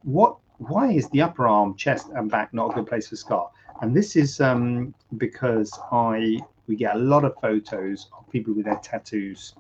what? 0.04 0.38
Why 0.60 0.92
is 0.92 1.10
the 1.10 1.22
upper 1.22 1.48
arm, 1.48 1.76
chest, 1.76 2.10
and 2.16 2.30
back 2.30 2.54
not 2.54 2.72
a 2.72 2.74
good 2.76 2.88
place 2.88 3.08
for 3.08 3.16
scar? 3.16 3.50
And 3.82 3.96
this 3.96 4.16
is 4.16 4.40
um, 4.40 4.94
because 5.18 5.78
I 5.92 6.40
we 6.68 6.76
get 6.76 6.96
a 6.96 7.00
lot 7.00 7.26
of 7.26 7.34
photos 7.42 8.08
of 8.18 8.30
people 8.30 8.54
with 8.54 8.66
their 8.66 8.80
tattoos 8.84 9.56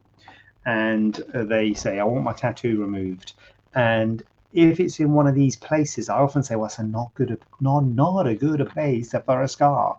and 0.65 1.21
they 1.33 1.73
say 1.73 1.99
i 1.99 2.03
want 2.03 2.23
my 2.23 2.33
tattoo 2.33 2.79
removed 2.79 3.33
and 3.75 4.23
if 4.53 4.79
it's 4.79 4.99
in 4.99 5.11
one 5.11 5.27
of 5.27 5.35
these 5.35 5.55
places 5.57 6.09
i 6.09 6.17
often 6.17 6.43
say 6.43 6.55
well 6.55 6.67
it's 6.67 6.79
a 6.79 6.83
not 6.83 7.13
good 7.15 7.37
not 7.59 7.81
not 7.81 8.27
a 8.27 8.35
good 8.35 8.65
place 8.69 9.13
for 9.25 9.41
a 9.43 9.47
scar 9.47 9.97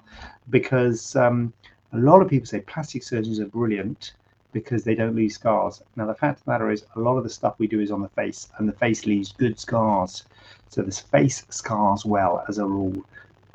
because 0.51 1.17
um, 1.17 1.53
a 1.93 1.99
lot 1.99 2.23
of 2.23 2.29
people 2.29 2.47
say 2.47 2.61
plastic 2.61 3.03
surgeons 3.03 3.41
are 3.41 3.47
brilliant 3.47 4.15
because 4.55 4.85
they 4.85 4.95
don't 4.95 5.15
leave 5.15 5.33
scars 5.33 5.83
now 5.97 6.07
the 6.07 6.15
fact 6.15 6.39
of 6.39 6.45
the 6.47 6.51
matter 6.51 6.71
is 6.71 6.87
a 6.97 7.01
lot 7.01 7.19
of 7.19 7.25
the 7.25 7.29
stuff 7.29 7.55
we 7.59 7.67
do 7.67 7.81
is 7.81 7.91
on 7.91 8.01
the 8.01 8.09
face 8.09 8.49
and 8.57 8.67
the 8.67 8.73
face 8.73 9.05
leaves 9.05 9.33
good 9.33 9.61
scars 9.61 10.25
so 10.71 10.81
the 10.81 10.91
face 10.91 11.45
scars 11.51 12.07
well 12.07 12.43
as 12.49 12.57
a 12.57 12.65
rule 12.65 13.05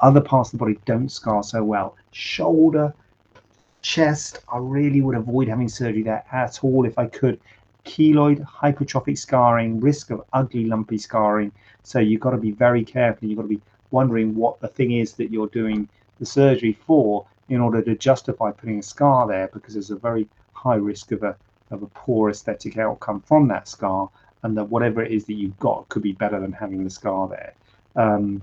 other 0.02 0.22
parts 0.22 0.50
of 0.50 0.60
the 0.60 0.64
body 0.64 0.80
don't 0.86 1.10
scar 1.10 1.42
so 1.42 1.64
well 1.64 1.96
shoulder 2.12 2.94
chest, 3.82 4.40
I 4.52 4.58
really 4.58 5.02
would 5.02 5.16
avoid 5.16 5.48
having 5.48 5.70
surgery 5.70 6.04
there 6.04 6.24
at 6.32 6.64
all 6.64 6.86
if 6.86 6.98
I 6.98 7.08
could. 7.08 7.40
Keloid, 7.86 8.44
hypertrophic 8.46 9.18
scarring, 9.18 9.80
risk 9.80 10.12
of 10.12 10.24
ugly 10.34 10.66
lumpy 10.66 10.98
scarring. 10.98 11.52
So 11.84 12.00
you've 12.00 12.22
got 12.22 12.32
to 12.32 12.38
be 12.38 12.52
very 12.52 12.84
careful. 12.84 13.28
You've 13.28 13.38
got 13.38 13.44
to 13.44 13.50
be 13.50 13.62
wondering 13.92 14.36
what 14.36 14.60
the 14.60 14.68
thing 14.68 14.92
is 14.92 15.14
that 15.14 15.32
you're 15.32 15.48
doing 15.48 15.88
the 16.20 16.26
surgery 16.26 16.74
for 16.86 17.26
in 17.48 17.62
order 17.62 17.82
to 17.82 17.96
justify 17.96 18.52
putting 18.52 18.80
a 18.80 18.84
scar 18.84 19.28
there 19.28 19.50
because 19.54 19.74
there's 19.74 19.90
a 19.90 19.96
very 19.96 20.28
high 20.64 20.76
risk 20.76 21.12
of 21.12 21.24
a 21.24 21.36
of 21.72 21.84
a 21.84 21.88
poor 21.88 22.30
aesthetic 22.30 22.78
outcome 22.78 23.22
from 23.22 23.48
that 23.48 23.68
scar 23.68 24.10
and 24.44 24.58
that 24.58 24.64
whatever 24.64 25.04
it 25.04 25.12
is 25.12 25.26
that 25.26 25.34
you've 25.34 25.60
got 25.60 25.88
could 25.90 26.02
be 26.02 26.14
better 26.14 26.40
than 26.40 26.52
having 26.52 26.84
the 26.84 26.90
scar 26.90 27.28
there. 27.28 27.54
Um, 27.96 28.42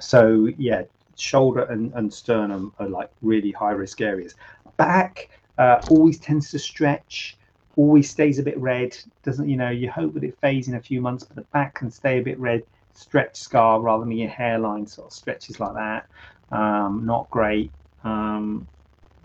so 0.00 0.48
yeah, 0.58 0.82
shoulder 1.16 1.64
and, 1.64 1.92
and 1.94 2.12
sternum 2.12 2.72
are 2.78 2.88
like 2.88 3.10
really 3.22 3.52
high 3.52 3.72
risk 3.72 4.00
areas. 4.00 4.34
Back 4.76 5.30
uh, 5.58 5.80
always 5.90 6.18
tends 6.18 6.50
to 6.50 6.58
stretch, 6.58 7.36
always 7.76 8.10
stays 8.10 8.38
a 8.38 8.42
bit 8.42 8.58
red. 8.58 8.96
Doesn't 9.22 9.48
you 9.48 9.56
know? 9.56 9.70
You 9.70 9.90
hope 9.90 10.14
that 10.14 10.24
it 10.24 10.38
fades 10.40 10.68
in 10.68 10.74
a 10.74 10.80
few 10.80 11.00
months, 11.00 11.24
but 11.24 11.36
the 11.36 11.46
back 11.52 11.74
can 11.74 11.90
stay 11.90 12.18
a 12.18 12.22
bit 12.22 12.38
red, 12.38 12.62
stretch 12.94 13.36
scar 13.36 13.80
rather 13.80 14.04
than 14.04 14.12
your 14.12 14.30
hairline 14.30 14.86
sort 14.86 15.08
of 15.08 15.12
stretches 15.12 15.60
like 15.60 15.74
that. 15.74 16.06
Um, 16.50 17.02
not 17.04 17.30
great. 17.30 17.70
Um, 18.02 18.66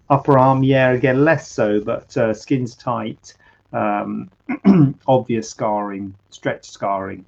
upper 0.09 0.37
arm, 0.37 0.63
yeah, 0.63 0.91
again 0.91 1.23
less 1.23 1.49
so, 1.49 1.81
but 1.81 2.15
uh, 2.17 2.33
skin's 2.33 2.75
tight. 2.75 3.33
Um, 3.73 4.29
obvious 5.07 5.49
scarring, 5.49 6.15
stretch 6.29 6.69
scarring. 6.69 7.25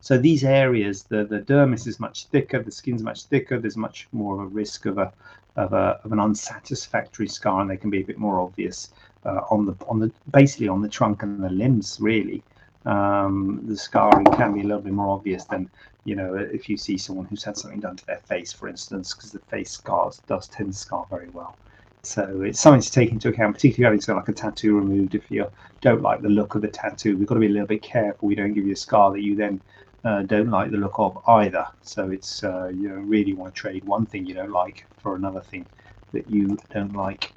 So 0.00 0.18
these 0.18 0.44
areas, 0.44 1.04
the, 1.04 1.24
the 1.24 1.40
dermis 1.40 1.86
is 1.86 1.98
much 1.98 2.26
thicker, 2.26 2.62
the 2.62 2.70
skin's 2.70 3.02
much 3.02 3.22
thicker, 3.24 3.58
there's 3.58 3.78
much 3.78 4.06
more 4.12 4.34
of 4.34 4.40
a 4.40 4.46
risk 4.46 4.84
of 4.84 4.98
a 4.98 5.12
of, 5.56 5.72
a, 5.72 6.00
of 6.04 6.12
an 6.12 6.20
unsatisfactory 6.20 7.28
scar, 7.28 7.60
and 7.60 7.70
they 7.70 7.76
can 7.76 7.88
be 7.88 8.00
a 8.00 8.04
bit 8.04 8.18
more 8.18 8.40
obvious 8.40 8.90
uh, 9.24 9.40
on 9.50 9.64
the 9.64 9.74
on 9.88 10.00
the 10.00 10.12
basically 10.30 10.68
on 10.68 10.82
the 10.82 10.88
trunk 10.88 11.22
and 11.22 11.42
the 11.42 11.48
limbs. 11.48 11.98
Really, 12.00 12.42
um, 12.84 13.62
the 13.66 13.76
scarring 13.76 14.26
can 14.26 14.52
be 14.52 14.60
a 14.60 14.64
little 14.64 14.82
bit 14.82 14.92
more 14.92 15.14
obvious 15.14 15.44
than 15.46 15.70
you 16.04 16.14
know 16.16 16.34
if 16.34 16.68
you 16.68 16.76
see 16.76 16.98
someone 16.98 17.26
who's 17.26 17.44
had 17.44 17.56
something 17.56 17.80
done 17.80 17.96
to 17.96 18.06
their 18.06 18.18
face, 18.18 18.52
for 18.52 18.68
instance, 18.68 19.14
because 19.14 19.32
the 19.32 19.38
face 19.40 19.70
scars 19.70 20.22
does 20.26 20.48
tend 20.48 20.72
to 20.72 20.78
scar 20.78 21.06
very 21.10 21.30
well. 21.30 21.58
So 22.02 22.42
it's 22.42 22.60
something 22.60 22.82
to 22.82 22.92
take 22.92 23.12
into 23.12 23.30
account, 23.30 23.54
particularly 23.54 23.86
having 23.86 24.00
something 24.02 24.20
like 24.20 24.28
a 24.28 24.32
tattoo 24.32 24.76
removed. 24.76 25.14
If 25.14 25.30
you 25.30 25.50
don't 25.80 26.02
like 26.02 26.20
the 26.20 26.28
look 26.28 26.54
of 26.54 26.60
the 26.60 26.68
tattoo, 26.68 27.16
we've 27.16 27.26
got 27.26 27.34
to 27.34 27.40
be 27.40 27.46
a 27.46 27.50
little 27.50 27.66
bit 27.66 27.82
careful. 27.82 28.28
We 28.28 28.34
don't 28.34 28.52
give 28.52 28.66
you 28.66 28.74
a 28.74 28.76
scar 28.76 29.10
that 29.12 29.22
you 29.22 29.34
then 29.36 29.62
uh, 30.04 30.22
don't 30.22 30.50
like 30.50 30.70
the 30.70 30.76
look 30.76 30.98
of 30.98 31.18
either. 31.26 31.66
So 31.80 32.10
it's 32.10 32.44
uh, 32.44 32.68
you 32.68 32.88
know 32.88 32.96
really 32.96 33.32
want 33.34 33.54
to 33.54 33.58
trade 33.58 33.84
one 33.84 34.04
thing 34.06 34.26
you 34.26 34.34
don't 34.34 34.52
like 34.52 34.86
for 34.98 35.16
another 35.16 35.40
thing 35.40 35.66
that 36.12 36.28
you 36.28 36.58
don't 36.70 36.92
like. 36.94 37.32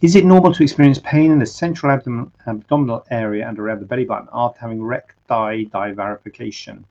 Is 0.00 0.14
it 0.14 0.24
normal 0.24 0.54
to 0.54 0.62
experience 0.62 1.00
pain 1.00 1.32
in 1.32 1.40
the 1.40 1.46
central 1.46 1.90
abdomen, 1.90 2.30
abdominal 2.46 3.04
area 3.10 3.48
and 3.48 3.58
around 3.58 3.80
the 3.80 3.84
belly 3.84 4.04
button 4.04 4.28
after 4.32 4.60
having 4.60 4.80
recti 4.80 5.66
divarication? 5.66 6.84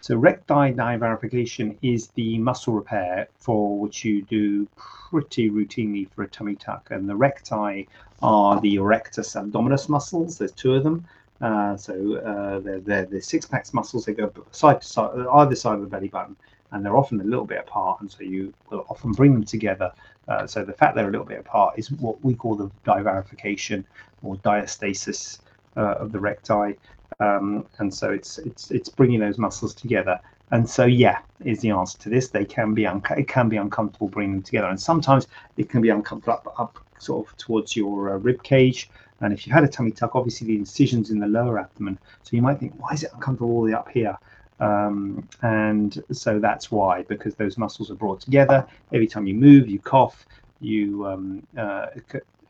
So 0.00 0.14
recti 0.14 0.72
divarication 0.72 1.76
is 1.82 2.10
the 2.10 2.38
muscle 2.38 2.74
repair 2.74 3.26
for 3.38 3.76
which 3.80 4.04
you 4.04 4.22
do 4.22 4.68
pretty 4.76 5.50
routinely 5.50 6.08
for 6.10 6.22
a 6.22 6.28
tummy 6.28 6.54
tuck, 6.54 6.92
and 6.92 7.08
the 7.08 7.16
recti 7.16 7.88
are 8.22 8.60
the 8.60 8.78
rectus 8.78 9.34
abdominis 9.34 9.88
muscles. 9.88 10.38
There's 10.38 10.52
two 10.52 10.74
of 10.74 10.84
them. 10.84 11.04
Uh, 11.40 11.76
so 11.76 12.18
uh, 12.18 12.60
they're, 12.60 12.78
they're 12.78 13.06
the 13.06 13.20
six 13.20 13.46
packs 13.46 13.74
muscles. 13.74 14.04
They 14.04 14.14
go 14.14 14.32
side 14.52 14.80
to 14.80 14.86
side, 14.86 15.26
either 15.32 15.56
side 15.56 15.74
of 15.74 15.80
the 15.80 15.88
belly 15.88 16.06
button, 16.06 16.36
and 16.74 16.84
they're 16.84 16.96
often 16.96 17.20
a 17.20 17.24
little 17.24 17.46
bit 17.46 17.60
apart. 17.60 18.00
And 18.00 18.10
so 18.10 18.22
you 18.22 18.52
will 18.70 18.84
often 18.90 19.12
bring 19.12 19.32
them 19.32 19.44
together. 19.44 19.92
Uh, 20.28 20.46
so 20.46 20.64
the 20.64 20.72
fact 20.72 20.96
they're 20.96 21.08
a 21.08 21.10
little 21.10 21.26
bit 21.26 21.38
apart 21.38 21.78
is 21.78 21.90
what 21.92 22.22
we 22.24 22.34
call 22.34 22.56
the 22.56 22.70
divarification 22.84 23.84
or 24.22 24.36
diastasis 24.36 25.38
uh, 25.76 25.94
of 25.94 26.12
the 26.12 26.18
recti. 26.18 26.74
Um, 27.20 27.66
and 27.78 27.94
so 27.94 28.10
it's 28.10 28.38
it's 28.38 28.70
it's 28.72 28.88
bringing 28.88 29.20
those 29.20 29.38
muscles 29.38 29.74
together. 29.74 30.18
And 30.50 30.68
so 30.68 30.84
yeah, 30.84 31.20
is 31.44 31.60
the 31.60 31.70
answer 31.70 31.98
to 32.00 32.08
this. 32.08 32.28
They 32.28 32.44
can 32.44 32.74
be 32.74 32.86
un- 32.86 33.02
it 33.16 33.28
can 33.28 33.48
be 33.48 33.56
uncomfortable 33.56 34.08
bringing 34.08 34.36
them 34.36 34.42
together, 34.42 34.68
and 34.68 34.80
sometimes 34.80 35.28
it 35.56 35.68
can 35.68 35.80
be 35.80 35.90
uncomfortable 35.90 36.34
up, 36.34 36.54
up 36.58 36.78
sort 36.98 37.26
of 37.26 37.36
towards 37.36 37.76
your 37.76 38.14
uh, 38.14 38.16
rib 38.18 38.42
cage. 38.42 38.90
And 39.20 39.32
if 39.32 39.46
you 39.46 39.52
had 39.52 39.64
a 39.64 39.68
tummy 39.68 39.92
tuck, 39.92 40.16
obviously 40.16 40.48
the 40.48 40.56
incision's 40.56 41.10
in 41.10 41.20
the 41.20 41.28
lower 41.28 41.58
abdomen. 41.58 41.98
So 42.24 42.36
you 42.36 42.42
might 42.42 42.58
think, 42.58 42.74
why 42.76 42.92
is 42.92 43.04
it 43.04 43.10
uncomfortable 43.14 43.52
all 43.52 43.62
the 43.62 43.72
way 43.72 43.74
up 43.74 43.88
here? 43.88 44.18
Um, 44.60 45.28
and 45.42 46.02
so 46.12 46.38
that's 46.38 46.70
why, 46.70 47.02
because 47.08 47.34
those 47.34 47.58
muscles 47.58 47.90
are 47.90 47.96
brought 47.96 48.20
together. 48.20 48.66
Every 48.92 49.06
time 49.06 49.26
you 49.26 49.34
move, 49.34 49.68
you 49.68 49.80
cough, 49.80 50.26
you 50.60 51.06
um, 51.06 51.46
uh, 51.58 51.86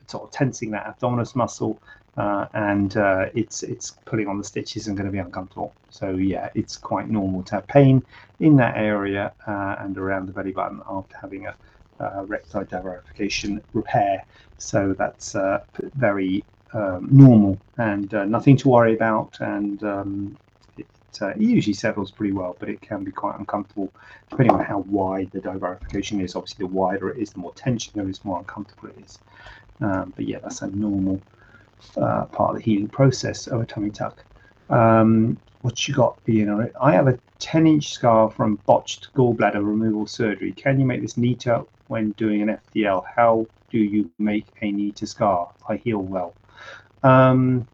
sort 0.07 0.25
of 0.25 0.31
tensing 0.31 0.71
that 0.73 0.87
abdominis 0.87 1.35
muscle, 1.35 1.81
uh, 2.17 2.47
and 2.53 2.97
uh, 2.97 3.27
it's 3.35 3.63
it's 3.63 3.99
putting 4.05 4.29
on 4.29 4.39
the 4.39 4.45
stitches 4.45 4.87
and 4.87 4.97
going 4.97 5.07
to 5.07 5.13
be 5.13 5.19
uncomfortable. 5.19 5.75
So 5.89 6.17
yeah, 6.17 6.51
it's 6.55 6.77
quite 6.77 7.09
normal 7.09 7.43
to 7.45 7.57
have 7.57 7.67
pain 7.67 8.03
in 8.41 8.57
that 8.57 8.77
area 8.77 9.33
uh, 9.47 9.77
and 9.81 9.97
around 9.99 10.27
the 10.27 10.33
belly 10.33 10.53
button 10.53 10.81
after 10.89 11.17
having 11.21 11.47
a 11.47 11.57
recti 12.27 12.59
divarification 12.59 13.63
repair. 13.73 14.25
So 14.59 14.95
that's 14.99 15.35
uh, 15.35 15.61
very 15.95 16.45
um, 16.73 17.09
normal 17.11 17.61
and 17.79 18.13
uh, 18.15 18.25
nothing 18.25 18.57
to 18.59 18.69
worry 18.69 18.95
about. 18.95 19.37
And 19.41 19.83
um, 19.85 20.39
uh, 21.23 21.29
it, 21.29 21.41
usually 21.41 21.75
settles 21.75 22.11
pretty 22.11 22.33
well, 22.33 22.57
but 22.59 22.69
it 22.69 22.81
can 22.81 23.05
be 23.05 23.13
quite 23.13 23.39
uncomfortable 23.39 23.93
depending 24.31 24.55
on 24.55 24.65
how 24.65 24.79
wide 24.81 25.31
the 25.33 25.41
divarification 25.41 26.23
is. 26.23 26.35
Obviously, 26.35 26.65
the 26.65 26.73
wider 26.73 27.11
it 27.11 27.19
is, 27.21 27.33
the 27.33 27.41
more 27.41 27.55
tension 27.55 27.93
there 27.95 28.09
is, 28.09 28.19
the 28.19 28.29
more 28.29 28.39
uncomfortable 28.39 28.89
it 28.89 29.05
is. 29.05 29.19
Um, 29.81 30.13
but 30.17 30.27
yeah, 30.27 30.39
that's 30.43 30.63
a 30.63 30.69
normal 30.69 31.21
uh, 31.97 32.25
part 32.27 32.51
of 32.51 32.57
the 32.57 32.63
healing 32.63 32.89
process 32.89 33.47
of 33.47 33.61
a 33.61 33.67
tummy 33.67 33.91
tuck. 33.91 34.25
Um, 34.71 35.39
what 35.61 35.89
you 35.89 35.95
got 35.95 36.19
you 36.27 36.45
know 36.45 36.71
I 36.81 36.93
have 36.93 37.09
a 37.09 37.19
10 37.39 37.67
inch 37.67 37.93
scar 37.93 38.31
from 38.31 38.57
botched 38.67 39.09
gallbladder 39.15 39.57
removal 39.57 40.07
surgery. 40.07 40.53
Can 40.53 40.79
you 40.79 40.87
make 40.87 41.03
this 41.03 41.17
neater 41.17 41.63
when 41.89 42.13
doing 42.13 42.43
an 42.43 42.59
FDL? 42.75 43.03
How 43.15 43.47
do 43.71 43.79
you 43.79 44.11
make 44.19 44.47
a 44.63 44.71
neater 44.71 45.07
scar? 45.07 45.53
I 45.69 45.77
heal 45.77 45.99
well. 45.99 46.35
Um, 47.03 47.69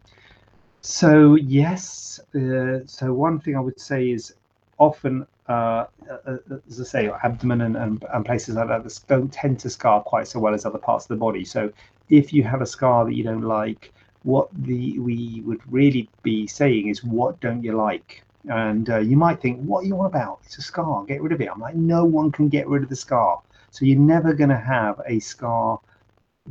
so 0.82 1.34
yes, 1.34 2.20
uh, 2.34 2.80
so 2.86 3.12
one 3.12 3.40
thing 3.40 3.56
I 3.56 3.60
would 3.60 3.80
say 3.80 4.10
is 4.10 4.34
often, 4.78 5.26
uh, 5.48 5.84
uh, 6.10 6.36
as 6.66 6.80
I 6.80 6.84
say, 6.84 7.10
abdomen 7.22 7.60
and, 7.60 7.76
and, 7.76 8.04
and, 8.12 8.24
places 8.24 8.54
like 8.54 8.68
that 8.68 9.00
don't 9.06 9.32
tend 9.32 9.60
to 9.60 9.70
scar 9.70 10.02
quite 10.02 10.26
so 10.26 10.40
well 10.40 10.54
as 10.54 10.64
other 10.64 10.78
parts 10.78 11.04
of 11.04 11.08
the 11.08 11.16
body. 11.16 11.44
So 11.44 11.70
if 12.08 12.32
you 12.32 12.42
have 12.44 12.62
a 12.62 12.66
scar 12.66 13.04
that 13.04 13.14
you 13.14 13.24
don't 13.24 13.42
like, 13.42 13.92
what 14.22 14.48
the 14.52 14.98
we 14.98 15.42
would 15.44 15.60
really 15.70 16.08
be 16.22 16.46
saying 16.46 16.88
is, 16.88 17.04
what 17.04 17.40
don't 17.40 17.62
you 17.62 17.72
like? 17.72 18.24
And 18.48 18.88
uh, 18.88 18.98
you 18.98 19.16
might 19.16 19.40
think, 19.40 19.60
what 19.60 19.84
are 19.84 19.86
you 19.86 19.98
on 19.98 20.06
about? 20.06 20.40
It's 20.44 20.56
a 20.58 20.62
scar. 20.62 21.04
Get 21.04 21.20
rid 21.20 21.32
of 21.32 21.40
it. 21.40 21.48
I'm 21.50 21.60
like, 21.60 21.74
no 21.74 22.04
one 22.04 22.32
can 22.32 22.48
get 22.48 22.66
rid 22.68 22.82
of 22.82 22.88
the 22.88 22.96
scar. 22.96 23.42
So 23.70 23.84
you're 23.84 23.98
never 23.98 24.32
going 24.32 24.50
to 24.50 24.56
have 24.56 25.00
a 25.06 25.20
scar 25.20 25.78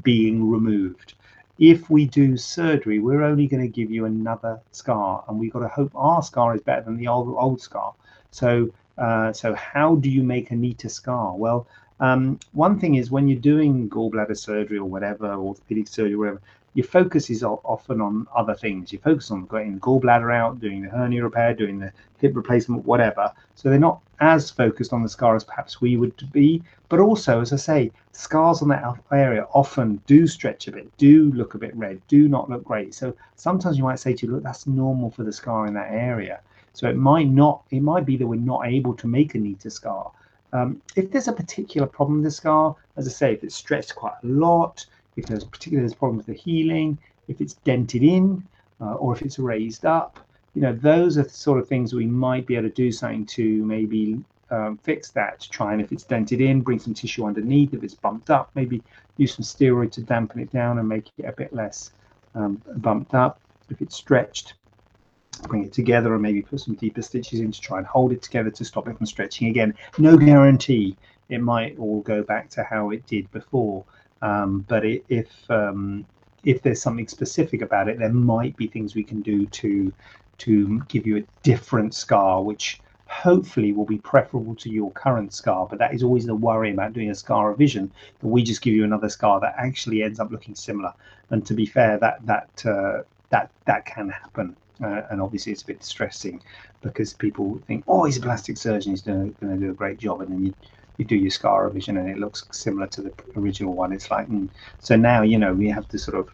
being 0.03 0.49
removed 0.49 1.15
if 1.60 1.89
we 1.89 2.05
do 2.05 2.38
surgery, 2.38 2.99
we're 2.99 3.24
only 3.24 3.45
going 3.45 3.62
to 3.62 3.68
give 3.68 3.91
you 3.91 4.05
another 4.05 4.60
scar, 4.72 5.24
and 5.28 5.38
we've 5.38 5.51
got 5.51 5.60
to 5.60 5.68
hope 5.68 5.91
our 5.93 6.24
scar 6.24 6.55
is 6.55 6.62
better 6.62 6.84
than 6.84 6.97
the 6.97 7.07
old 7.07 7.36
old 7.38 7.62
scar. 7.62 7.93
So, 8.32 8.72
uh, 8.97 9.34
so 9.34 9.53
how 9.53 9.95
do 9.95 10.10
you 10.10 10.24
make 10.24 10.51
a 10.51 10.55
neater 10.55 10.89
scar? 10.89 11.36
Well, 11.36 11.68
um, 11.99 12.39
one 12.53 12.80
thing 12.80 12.95
is 12.95 13.12
when 13.12 13.28
you're 13.28 13.39
doing 13.39 13.89
gallbladder 13.89 14.38
surgery 14.38 14.78
or 14.78 14.86
whatever, 14.86 15.34
orthopedic 15.34 15.88
surgery, 15.89 16.16
whatever, 16.16 16.41
your 16.80 16.88
focus 16.88 17.30
is 17.30 17.43
often 17.43 17.99
on 17.99 18.25
other 18.34 18.55
things. 18.55 18.93
You 18.93 18.99
focus 18.99 19.32
on 19.32 19.45
getting 19.47 19.73
the 19.73 19.82
gallbladder 19.82 20.34
out, 20.34 20.61
doing 20.61 20.84
the 20.84 20.89
hernia 20.89 21.25
repair, 21.25 21.53
doing 21.53 21.77
the 21.77 21.91
hip 22.19 22.34
replacement, 22.34 22.86
whatever. 22.86 23.34
So 23.55 23.69
they're 23.69 23.77
not 23.77 23.99
as 24.21 24.49
focused 24.49 24.93
on 24.93 25.03
the 25.03 25.09
scar 25.09 25.36
as 25.36 25.43
perhaps 25.43 25.82
we 25.82 25.97
would 25.97 26.32
be. 26.32 26.63
But 26.88 27.01
also, 27.01 27.41
as 27.41 27.51
I 27.51 27.57
say, 27.57 27.91
scars 28.13 28.61
on 28.61 28.69
that 28.69 28.95
area 29.11 29.45
often 29.53 30.01
do 30.07 30.25
stretch 30.25 30.69
a 30.69 30.71
bit, 30.71 30.89
do 30.97 31.34
look 31.34 31.53
a 31.53 31.57
bit 31.57 31.75
red, 31.75 31.99
do 32.07 32.30
not 32.30 32.49
look 32.49 32.63
great. 32.63 32.93
So 32.93 33.13
sometimes 33.36 33.77
you 33.77 33.84
might 33.84 33.99
say 33.99 34.13
to 34.13 34.25
you, 34.25 34.32
look, 34.32 34.43
that's 34.43 34.65
normal 34.65 35.11
for 35.11 35.25
the 35.25 35.34
scar 35.34 35.67
in 35.67 35.73
that 35.73 35.91
area. 35.91 36.39
So 36.71 36.88
it 36.88 36.95
might 36.95 37.27
not, 37.27 37.63
it 37.71 37.82
might 37.82 38.05
be 38.05 38.15
that 38.15 38.25
we're 38.25 38.39
not 38.39 38.65
able 38.65 38.93
to 38.93 39.05
make 39.05 39.36
a 39.36 39.38
neater 39.38 39.69
scar. 39.69 40.13
Um, 40.53 40.82
if 40.95 41.11
there's 41.11 41.27
a 41.27 41.34
particular 41.34 41.86
problem 41.86 42.19
with 42.19 42.25
the 42.25 42.32
scar, 42.32 42.73
as 42.95 43.05
I 43.05 43.11
say, 43.11 43.34
if 43.34 43.43
it's 43.43 43.55
stretched 43.55 43.95
quite 43.95 44.15
a 44.23 44.27
lot, 44.27 44.86
if 45.20 45.26
there's 45.26 45.45
particularly 45.45 45.88
there's 45.88 45.97
problems 45.97 46.26
with 46.26 46.36
the 46.36 46.41
healing, 46.41 46.97
if 47.28 47.41
it's 47.41 47.53
dented 47.53 48.03
in, 48.03 48.43
uh, 48.82 48.93
or 48.95 49.15
if 49.15 49.22
it's 49.22 49.39
raised 49.39 49.86
up, 49.86 50.20
you 50.55 50.61
know, 50.61 50.74
those 50.74 51.17
are 51.17 51.24
the 51.24 51.30
sort 51.30 51.59
of 51.59 51.67
things 51.67 51.93
we 51.93 52.05
might 52.05 52.47
be 52.47 52.55
able 52.55 52.67
to 52.67 52.74
do 52.74 52.91
something 52.91 53.26
to 53.28 53.63
maybe 53.65 54.20
um, 54.51 54.80
fix 54.84 55.11
that 55.11 55.39
to 55.41 55.49
try 55.49 55.74
and 55.74 55.82
if 55.82 55.91
it's 55.91 56.03
dented 56.03 56.41
in, 56.41 56.61
bring 56.61 56.80
some 56.80 56.93
tissue 56.93 57.26
underneath. 57.26 57.74
If 57.74 57.84
it's 57.84 57.93
bumped 57.93 58.30
up, 58.30 58.49
maybe 58.55 58.82
use 59.17 59.36
some 59.36 59.43
steroid 59.43 59.91
to 59.93 60.01
dampen 60.01 60.41
it 60.41 60.51
down 60.51 60.80
and 60.80 60.89
make 60.89 61.11
it 61.17 61.26
a 61.26 61.32
bit 61.32 61.53
less 61.53 61.91
um, 62.36 62.61
bumped 62.78 63.13
up. 63.13 63.39
If 63.70 63.82
it's 63.82 63.95
stretched, 63.95 64.55
bring 65.43 65.63
it 65.65 65.74
together 65.74 66.13
and 66.13 66.22
maybe 66.22 66.41
put 66.41 66.59
some 66.61 66.76
deeper 66.76 67.01
stitches 67.01 67.39
in 67.39 67.51
to 67.51 67.61
try 67.61 67.78
and 67.78 67.88
hold 67.88 68.11
it 68.11 68.22
together 68.22 68.49
to 68.49 68.65
stop 68.65 68.88
it 68.88 68.97
from 68.97 69.05
stretching 69.05 69.47
again. 69.47 69.76
No 69.97 70.17
guarantee 70.17 70.97
it 71.30 71.41
might 71.41 71.78
all 71.78 72.01
go 72.01 72.24
back 72.24 72.49
to 72.51 72.63
how 72.63 72.89
it 72.89 73.05
did 73.05 73.32
before. 73.32 73.86
Um, 74.22 74.61
but 74.67 74.86
it, 74.86 75.05
if 75.09 75.30
um, 75.49 76.07
if 76.43 76.61
there's 76.61 76.82
something 76.82 77.07
specific 77.07 77.61
about 77.61 77.88
it, 77.89 77.99
there 77.99 78.13
might 78.13 78.55
be 78.55 78.67
things 78.67 78.95
we 78.95 79.03
can 79.03 79.22
do 79.22 79.47
to 79.47 79.93
to 80.39 80.82
give 80.88 81.05
you 81.05 81.17
a 81.17 81.28
different 81.43 81.93
scar, 81.93 82.43
which 82.43 82.82
hopefully 83.07 83.74
will 83.74 83.86
be 83.86 83.97
preferable 83.99 84.55
to 84.55 84.70
your 84.70 84.91
current 84.93 85.34
scar. 85.34 85.67
But 85.70 85.80
that 85.80 85.93
is 85.93 86.03
always 86.03 86.26
the 86.26 86.36
worry 86.36 86.72
about 86.72 86.93
doing 86.93 87.09
a 87.09 87.15
scar 87.15 87.49
revision 87.51 87.91
that 88.20 88.28
we 88.28 88.43
just 88.43 88.61
give 88.61 88.74
you 88.74 88.84
another 88.84 89.09
scar 89.09 89.39
that 89.41 89.55
actually 89.57 90.03
ends 90.03 90.20
up 90.20 90.32
looking 90.32 90.55
similar. 90.55 90.93
And 91.30 91.45
to 91.47 91.53
be 91.53 91.65
fair, 91.65 91.99
that 91.99 92.26
that 92.26 92.65
uh, 92.65 93.03
that 93.32 93.51
that 93.65 93.86
can 93.86 94.09
happen. 94.09 94.55
Uh, 94.82 95.01
and 95.11 95.22
obviously, 95.22 95.51
it's 95.51 95.63
a 95.63 95.65
bit 95.65 95.80
distressing 95.82 96.41
because 96.82 97.13
people 97.13 97.59
think, 97.67 97.84
"Oh, 97.88 98.05
he's 98.05 98.17
a 98.17 98.22
plastic 98.22 98.57
surgeon; 98.57 98.91
he's 98.93 99.01
going 99.01 99.36
to 99.41 99.57
do 99.57 99.72
a 99.72 99.76
great 99.76 99.99
job," 99.99 100.22
and 100.22 100.32
then 100.32 100.43
you 100.45 100.55
you 101.00 101.06
do 101.06 101.16
your 101.16 101.32
scar 101.32 101.66
revision 101.66 101.97
and 101.97 102.10
it 102.10 102.18
looks 102.18 102.45
similar 102.52 102.86
to 102.88 103.02
the 103.02 103.14
original 103.38 103.74
one. 103.74 103.93
It's 103.93 104.12
like, 104.12 104.28
mm. 104.28 104.50
so 104.80 104.95
now 104.95 105.22
you 105.24 105.38
know 105.39 105.54
we 105.54 105.70
have 105.70 105.88
to 105.89 105.97
sort 105.97 106.18
of 106.18 106.30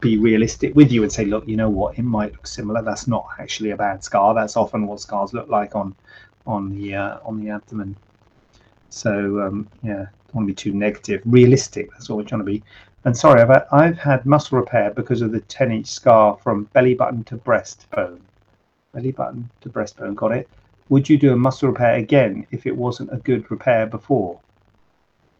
be 0.00 0.18
realistic 0.18 0.74
with 0.74 0.90
you 0.90 1.02
and 1.02 1.12
say, 1.12 1.24
look, 1.24 1.46
you 1.46 1.56
know 1.56 1.70
what, 1.70 1.98
it 1.98 2.02
might 2.02 2.32
look 2.32 2.46
similar. 2.46 2.82
That's 2.82 3.06
not 3.06 3.26
actually 3.38 3.70
a 3.70 3.76
bad 3.76 4.02
scar. 4.02 4.34
That's 4.34 4.56
often 4.56 4.86
what 4.86 5.00
scars 5.00 5.32
look 5.32 5.48
like 5.48 5.76
on 5.76 5.94
on 6.46 6.70
the 6.70 6.96
uh, 6.96 7.18
on 7.24 7.42
the 7.42 7.50
abdomen. 7.50 7.94
So 8.88 9.40
um, 9.40 9.68
yeah, 9.82 10.06
don't 10.26 10.34
want 10.34 10.48
to 10.48 10.52
be 10.52 10.54
too 10.54 10.72
negative. 10.72 11.22
Realistic. 11.24 11.90
That's 11.92 12.08
what 12.08 12.16
we're 12.16 12.24
trying 12.24 12.40
to 12.40 12.44
be. 12.44 12.62
And 13.04 13.16
sorry, 13.16 13.40
I've 13.40 13.64
I've 13.70 13.98
had 13.98 14.26
muscle 14.26 14.58
repair 14.58 14.90
because 14.90 15.22
of 15.22 15.32
the 15.32 15.40
10 15.40 15.70
inch 15.70 15.86
scar 15.86 16.36
from 16.42 16.64
belly 16.72 16.94
button 16.94 17.24
to 17.24 17.36
breastbone. 17.36 18.20
Belly 18.92 19.12
button 19.12 19.48
to 19.60 19.68
breastbone. 19.68 20.16
Got 20.16 20.32
it. 20.32 20.48
Would 20.90 21.08
you 21.08 21.16
do 21.16 21.32
a 21.32 21.36
muscle 21.36 21.68
repair 21.68 21.94
again 21.94 22.46
if 22.50 22.66
it 22.66 22.76
wasn't 22.76 23.12
a 23.12 23.16
good 23.18 23.48
repair 23.50 23.86
before? 23.86 24.40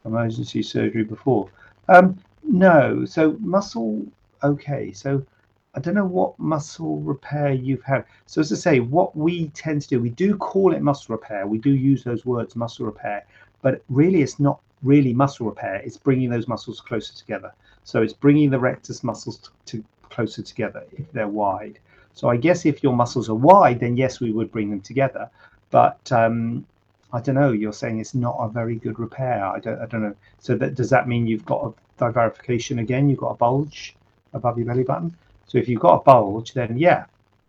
Emergency 0.04 0.62
surgery 0.62 1.02
before? 1.02 1.50
Um, 1.88 2.16
no. 2.44 3.04
So 3.04 3.36
muscle 3.40 4.06
okay. 4.44 4.92
So 4.92 5.26
I 5.74 5.80
don't 5.80 5.96
know 5.96 6.04
what 6.04 6.38
muscle 6.38 7.00
repair 7.00 7.50
you've 7.50 7.82
had. 7.82 8.04
So 8.26 8.40
as 8.40 8.52
I 8.52 8.56
say, 8.56 8.80
what 8.80 9.16
we 9.16 9.48
tend 9.48 9.82
to 9.82 9.88
do, 9.88 10.00
we 10.00 10.10
do 10.10 10.36
call 10.36 10.72
it 10.72 10.82
muscle 10.82 11.16
repair. 11.16 11.48
We 11.48 11.58
do 11.58 11.70
use 11.70 12.04
those 12.04 12.24
words, 12.24 12.54
muscle 12.54 12.86
repair, 12.86 13.26
but 13.60 13.82
really 13.88 14.22
it's 14.22 14.38
not 14.38 14.60
really 14.84 15.12
muscle 15.12 15.46
repair. 15.46 15.82
It's 15.84 15.96
bringing 15.96 16.30
those 16.30 16.46
muscles 16.46 16.80
closer 16.80 17.14
together. 17.14 17.52
So 17.82 18.02
it's 18.02 18.12
bringing 18.12 18.50
the 18.50 18.58
rectus 18.60 19.02
muscles 19.02 19.38
to, 19.38 19.50
to 19.66 19.84
closer 20.10 20.42
together 20.42 20.84
if 20.92 21.10
they're 21.12 21.28
wide. 21.28 21.80
So 22.14 22.28
I 22.28 22.36
guess 22.36 22.66
if 22.66 22.82
your 22.82 22.94
muscles 22.94 23.28
are 23.28 23.34
wide, 23.34 23.80
then 23.80 23.96
yes, 23.96 24.20
we 24.20 24.32
would 24.32 24.52
bring 24.52 24.70
them 24.70 24.80
together. 24.80 25.30
But 25.70 26.10
um, 26.12 26.66
I 27.12 27.20
don't 27.20 27.34
know. 27.34 27.52
You're 27.52 27.72
saying 27.72 28.00
it's 28.00 28.14
not 28.14 28.36
a 28.38 28.48
very 28.48 28.76
good 28.76 28.98
repair. 28.98 29.44
I 29.44 29.58
don't. 29.58 29.80
I 29.80 29.86
don't 29.86 30.02
know. 30.02 30.16
So 30.38 30.56
that 30.56 30.74
does 30.74 30.90
that 30.90 31.08
mean 31.08 31.26
you've 31.26 31.46
got 31.46 31.66
a 31.66 32.02
divarification 32.02 32.80
again? 32.80 33.08
You've 33.08 33.20
got 33.20 33.30
a 33.30 33.36
bulge? 33.36 33.94
above 34.32 34.58
your 34.58 34.66
belly 34.66 34.84
button. 34.84 35.16
So 35.46 35.58
if 35.58 35.68
you've 35.68 35.80
got 35.80 36.00
a 36.00 36.02
bulge, 36.02 36.52
then 36.52 36.76
yeah, 36.76 37.04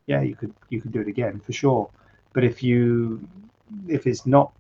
yeah, 0.08 0.22
you 0.22 0.36
could 0.36 0.54
you 0.70 0.82
could 0.82 0.92
do 0.92 1.02
it 1.02 1.08
again 1.08 1.40
for 1.40 1.54
sure. 1.54 1.90
But 2.34 2.44
if 2.44 2.64
you 2.64 3.28
if 3.88 4.08
it's 4.08 4.26
not 4.26 4.52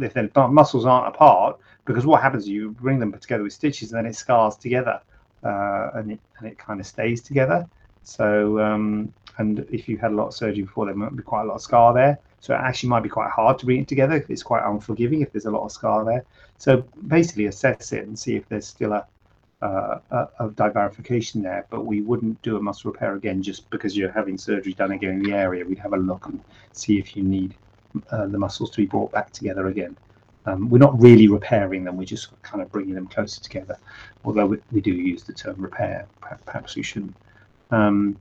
if 0.00 0.14
the 0.14 0.30
muscles 0.48 0.86
aren't 0.86 1.14
apart, 1.14 1.58
because 1.84 2.06
what 2.06 2.22
happens 2.22 2.44
is 2.44 2.50
you 2.50 2.70
bring 2.72 2.98
them 2.98 3.12
together 3.12 3.42
with 3.42 3.52
stitches 3.52 3.92
and 3.92 3.98
then 3.98 4.06
it 4.10 4.14
scars 4.14 4.56
together 4.56 5.00
uh, 5.42 5.90
and 5.94 6.12
it 6.12 6.20
and 6.38 6.48
it 6.48 6.58
kind 6.58 6.80
of 6.80 6.86
stays 6.86 7.22
together. 7.22 7.66
So 8.02 8.60
um, 8.60 9.12
and 9.40 9.66
if 9.70 9.88
you 9.88 9.96
had 9.96 10.12
a 10.12 10.14
lot 10.14 10.28
of 10.28 10.34
surgery 10.34 10.64
before, 10.64 10.84
there 10.84 10.94
might 10.94 11.16
be 11.16 11.22
quite 11.22 11.42
a 11.42 11.46
lot 11.46 11.54
of 11.54 11.62
scar 11.62 11.94
there. 11.94 12.18
So 12.40 12.54
it 12.54 12.58
actually 12.58 12.90
might 12.90 13.02
be 13.02 13.08
quite 13.08 13.30
hard 13.30 13.58
to 13.58 13.66
bring 13.66 13.80
it 13.80 13.88
together. 13.88 14.24
It's 14.28 14.42
quite 14.42 14.62
unforgiving 14.62 15.22
if 15.22 15.32
there's 15.32 15.46
a 15.46 15.50
lot 15.50 15.64
of 15.64 15.72
scar 15.72 16.04
there. 16.04 16.24
So 16.58 16.84
basically 17.06 17.46
assess 17.46 17.92
it 17.92 18.06
and 18.06 18.18
see 18.18 18.36
if 18.36 18.46
there's 18.48 18.66
still 18.66 18.92
a 18.92 19.06
uh, 19.62 19.98
of 20.38 20.56
divarification 20.56 21.42
there, 21.42 21.66
but 21.70 21.84
we 21.84 22.00
wouldn't 22.00 22.40
do 22.42 22.56
a 22.56 22.62
muscle 22.62 22.90
repair 22.90 23.14
again 23.14 23.42
just 23.42 23.68
because 23.68 23.96
you're 23.96 24.10
having 24.10 24.38
surgery 24.38 24.72
done 24.72 24.92
again 24.92 25.10
in 25.10 25.22
the 25.22 25.32
area. 25.32 25.64
We'd 25.64 25.78
have 25.78 25.92
a 25.92 25.98
look 25.98 26.26
and 26.26 26.40
see 26.72 26.98
if 26.98 27.14
you 27.16 27.22
need 27.22 27.54
uh, 28.10 28.26
the 28.26 28.38
muscles 28.38 28.70
to 28.70 28.76
be 28.78 28.86
brought 28.86 29.12
back 29.12 29.32
together 29.32 29.66
again. 29.66 29.96
Um, 30.46 30.70
we're 30.70 30.78
not 30.78 30.98
really 30.98 31.28
repairing 31.28 31.84
them, 31.84 31.98
we're 31.98 32.04
just 32.04 32.28
kind 32.42 32.62
of 32.62 32.72
bringing 32.72 32.94
them 32.94 33.06
closer 33.06 33.42
together. 33.42 33.76
Although 34.24 34.46
we, 34.46 34.58
we 34.72 34.80
do 34.80 34.92
use 34.92 35.24
the 35.24 35.34
term 35.34 35.60
repair, 35.60 36.06
perhaps 36.46 36.74
we 36.76 36.82
shouldn't. 36.82 37.14
Um, 37.70 38.16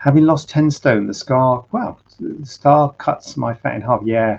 having 0.00 0.24
lost 0.24 0.48
10 0.48 0.70
stone, 0.70 1.06
the 1.06 1.14
scar, 1.14 1.64
well, 1.72 2.00
the 2.18 2.44
scar 2.44 2.92
cuts 2.94 3.36
my 3.36 3.54
fat 3.54 3.76
in 3.76 3.82
half. 3.82 4.00
Yeah, 4.04 4.38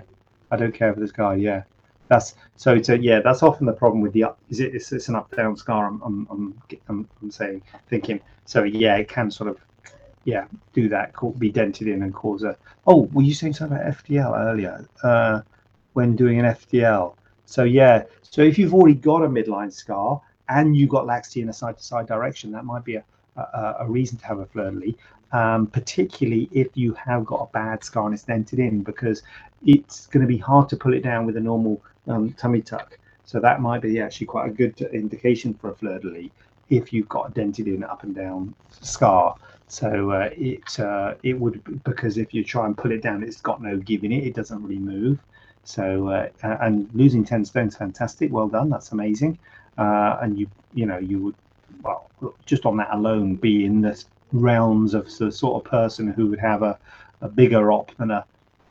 I 0.49 0.57
don't 0.57 0.73
care 0.73 0.93
for 0.93 0.99
this 0.99 1.11
guy. 1.11 1.35
Yeah, 1.35 1.63
that's 2.11 2.35
so 2.57 2.73
yeah 2.73 3.21
that's 3.21 3.41
often 3.41 3.65
the 3.65 3.71
problem 3.71 4.01
with 4.01 4.11
the 4.11 4.21
up 4.21 4.37
is 4.49 4.59
it 4.59 4.75
it's, 4.75 4.91
it's 4.91 5.07
an 5.07 5.15
up 5.15 5.33
down 5.33 5.55
scar 5.55 5.87
I'm, 5.87 6.01
I'm 6.01 6.27
I'm, 6.29 6.61
I'm 6.89 7.09
I'm 7.21 7.31
saying 7.31 7.61
thinking 7.87 8.19
so 8.43 8.63
yeah 8.63 8.97
it 8.97 9.07
can 9.07 9.31
sort 9.31 9.49
of 9.49 9.57
yeah 10.25 10.45
do 10.73 10.89
that 10.89 11.13
be 11.39 11.49
dented 11.49 11.87
in 11.87 12.03
and 12.03 12.13
cause 12.13 12.43
a 12.43 12.57
oh 12.85 13.03
were 13.13 13.21
you 13.21 13.33
saying 13.33 13.53
something 13.53 13.77
about 13.77 13.93
FDL 13.93 14.37
earlier 14.37 14.85
uh, 15.03 15.39
when 15.93 16.17
doing 16.17 16.37
an 16.37 16.47
FDL 16.47 17.15
so 17.45 17.63
yeah 17.63 18.03
so 18.23 18.41
if 18.41 18.59
you've 18.59 18.73
already 18.73 18.95
got 18.95 19.23
a 19.23 19.27
midline 19.29 19.71
scar 19.71 20.21
and 20.49 20.75
you've 20.75 20.89
got 20.89 21.05
laxity 21.05 21.39
in 21.41 21.47
a 21.47 21.53
side 21.53 21.77
to 21.77 21.83
side 21.83 22.07
direction 22.07 22.51
that 22.51 22.65
might 22.65 22.83
be 22.83 22.95
a, 22.95 23.03
a, 23.37 23.75
a 23.79 23.85
reason 23.87 24.17
to 24.17 24.25
have 24.25 24.39
a 24.39 24.45
fleur-de-lis 24.47 24.95
um, 25.33 25.67
particularly 25.67 26.49
if 26.51 26.67
you 26.75 26.93
have 26.93 27.25
got 27.25 27.41
a 27.41 27.51
bad 27.51 27.83
scar 27.83 28.05
and 28.05 28.13
it's 28.13 28.23
dented 28.23 28.59
in 28.59 28.83
because 28.83 29.23
it's 29.65 30.07
going 30.07 30.21
to 30.21 30.27
be 30.27 30.37
hard 30.37 30.69
to 30.69 30.75
pull 30.75 30.93
it 30.93 31.01
down 31.03 31.25
with 31.25 31.37
a 31.37 31.39
normal 31.39 31.81
um, 32.07 32.33
tummy 32.33 32.61
tuck. 32.61 32.97
So 33.23 33.39
that 33.39 33.61
might 33.61 33.81
be 33.81 33.99
actually 34.01 34.27
quite 34.27 34.49
a 34.49 34.53
good 34.53 34.79
indication 34.81 35.53
for 35.53 35.71
a 35.71 35.75
fleur 35.75 35.99
de 35.99 36.07
lis 36.07 36.29
if 36.69 36.91
you've 36.93 37.09
got 37.09 37.29
a 37.29 37.33
dented 37.33 37.67
in 37.67 37.83
up 37.83 38.03
and 38.03 38.15
down 38.15 38.55
scar. 38.69 39.35
So 39.67 40.11
uh, 40.11 40.29
it 40.33 40.79
uh, 40.79 41.13
it 41.23 41.39
would 41.39 41.83
because 41.83 42.17
if 42.17 42.33
you 42.33 42.43
try 42.43 42.65
and 42.65 42.77
pull 42.77 42.91
it 42.91 43.01
down, 43.01 43.23
it's 43.23 43.39
got 43.39 43.61
no 43.61 43.77
give 43.77 44.03
in 44.03 44.11
it. 44.11 44.25
It 44.25 44.33
doesn't 44.33 44.61
really 44.61 44.79
move. 44.79 45.19
So 45.63 46.09
uh, 46.09 46.29
and 46.43 46.89
losing 46.93 47.23
ten 47.23 47.45
stones, 47.45 47.77
fantastic. 47.77 48.31
Well 48.31 48.47
done. 48.49 48.69
That's 48.69 48.91
amazing. 48.91 49.37
Uh, 49.77 50.17
and 50.21 50.37
you 50.37 50.47
you 50.73 50.85
know 50.85 50.97
you 50.97 51.19
would 51.19 51.35
well 51.83 52.09
just 52.45 52.65
on 52.65 52.77
that 52.77 52.89
alone 52.91 53.35
be 53.35 53.65
in 53.65 53.81
the 53.81 54.03
realms 54.31 54.93
of 54.93 55.05
the 55.17 55.31
sort 55.31 55.63
of 55.63 55.69
person 55.69 56.07
who 56.11 56.27
would 56.27 56.39
have 56.39 56.63
a, 56.63 56.77
a 57.21 57.29
bigger 57.29 57.71
op 57.71 57.95
than 57.97 58.11
a 58.11 58.25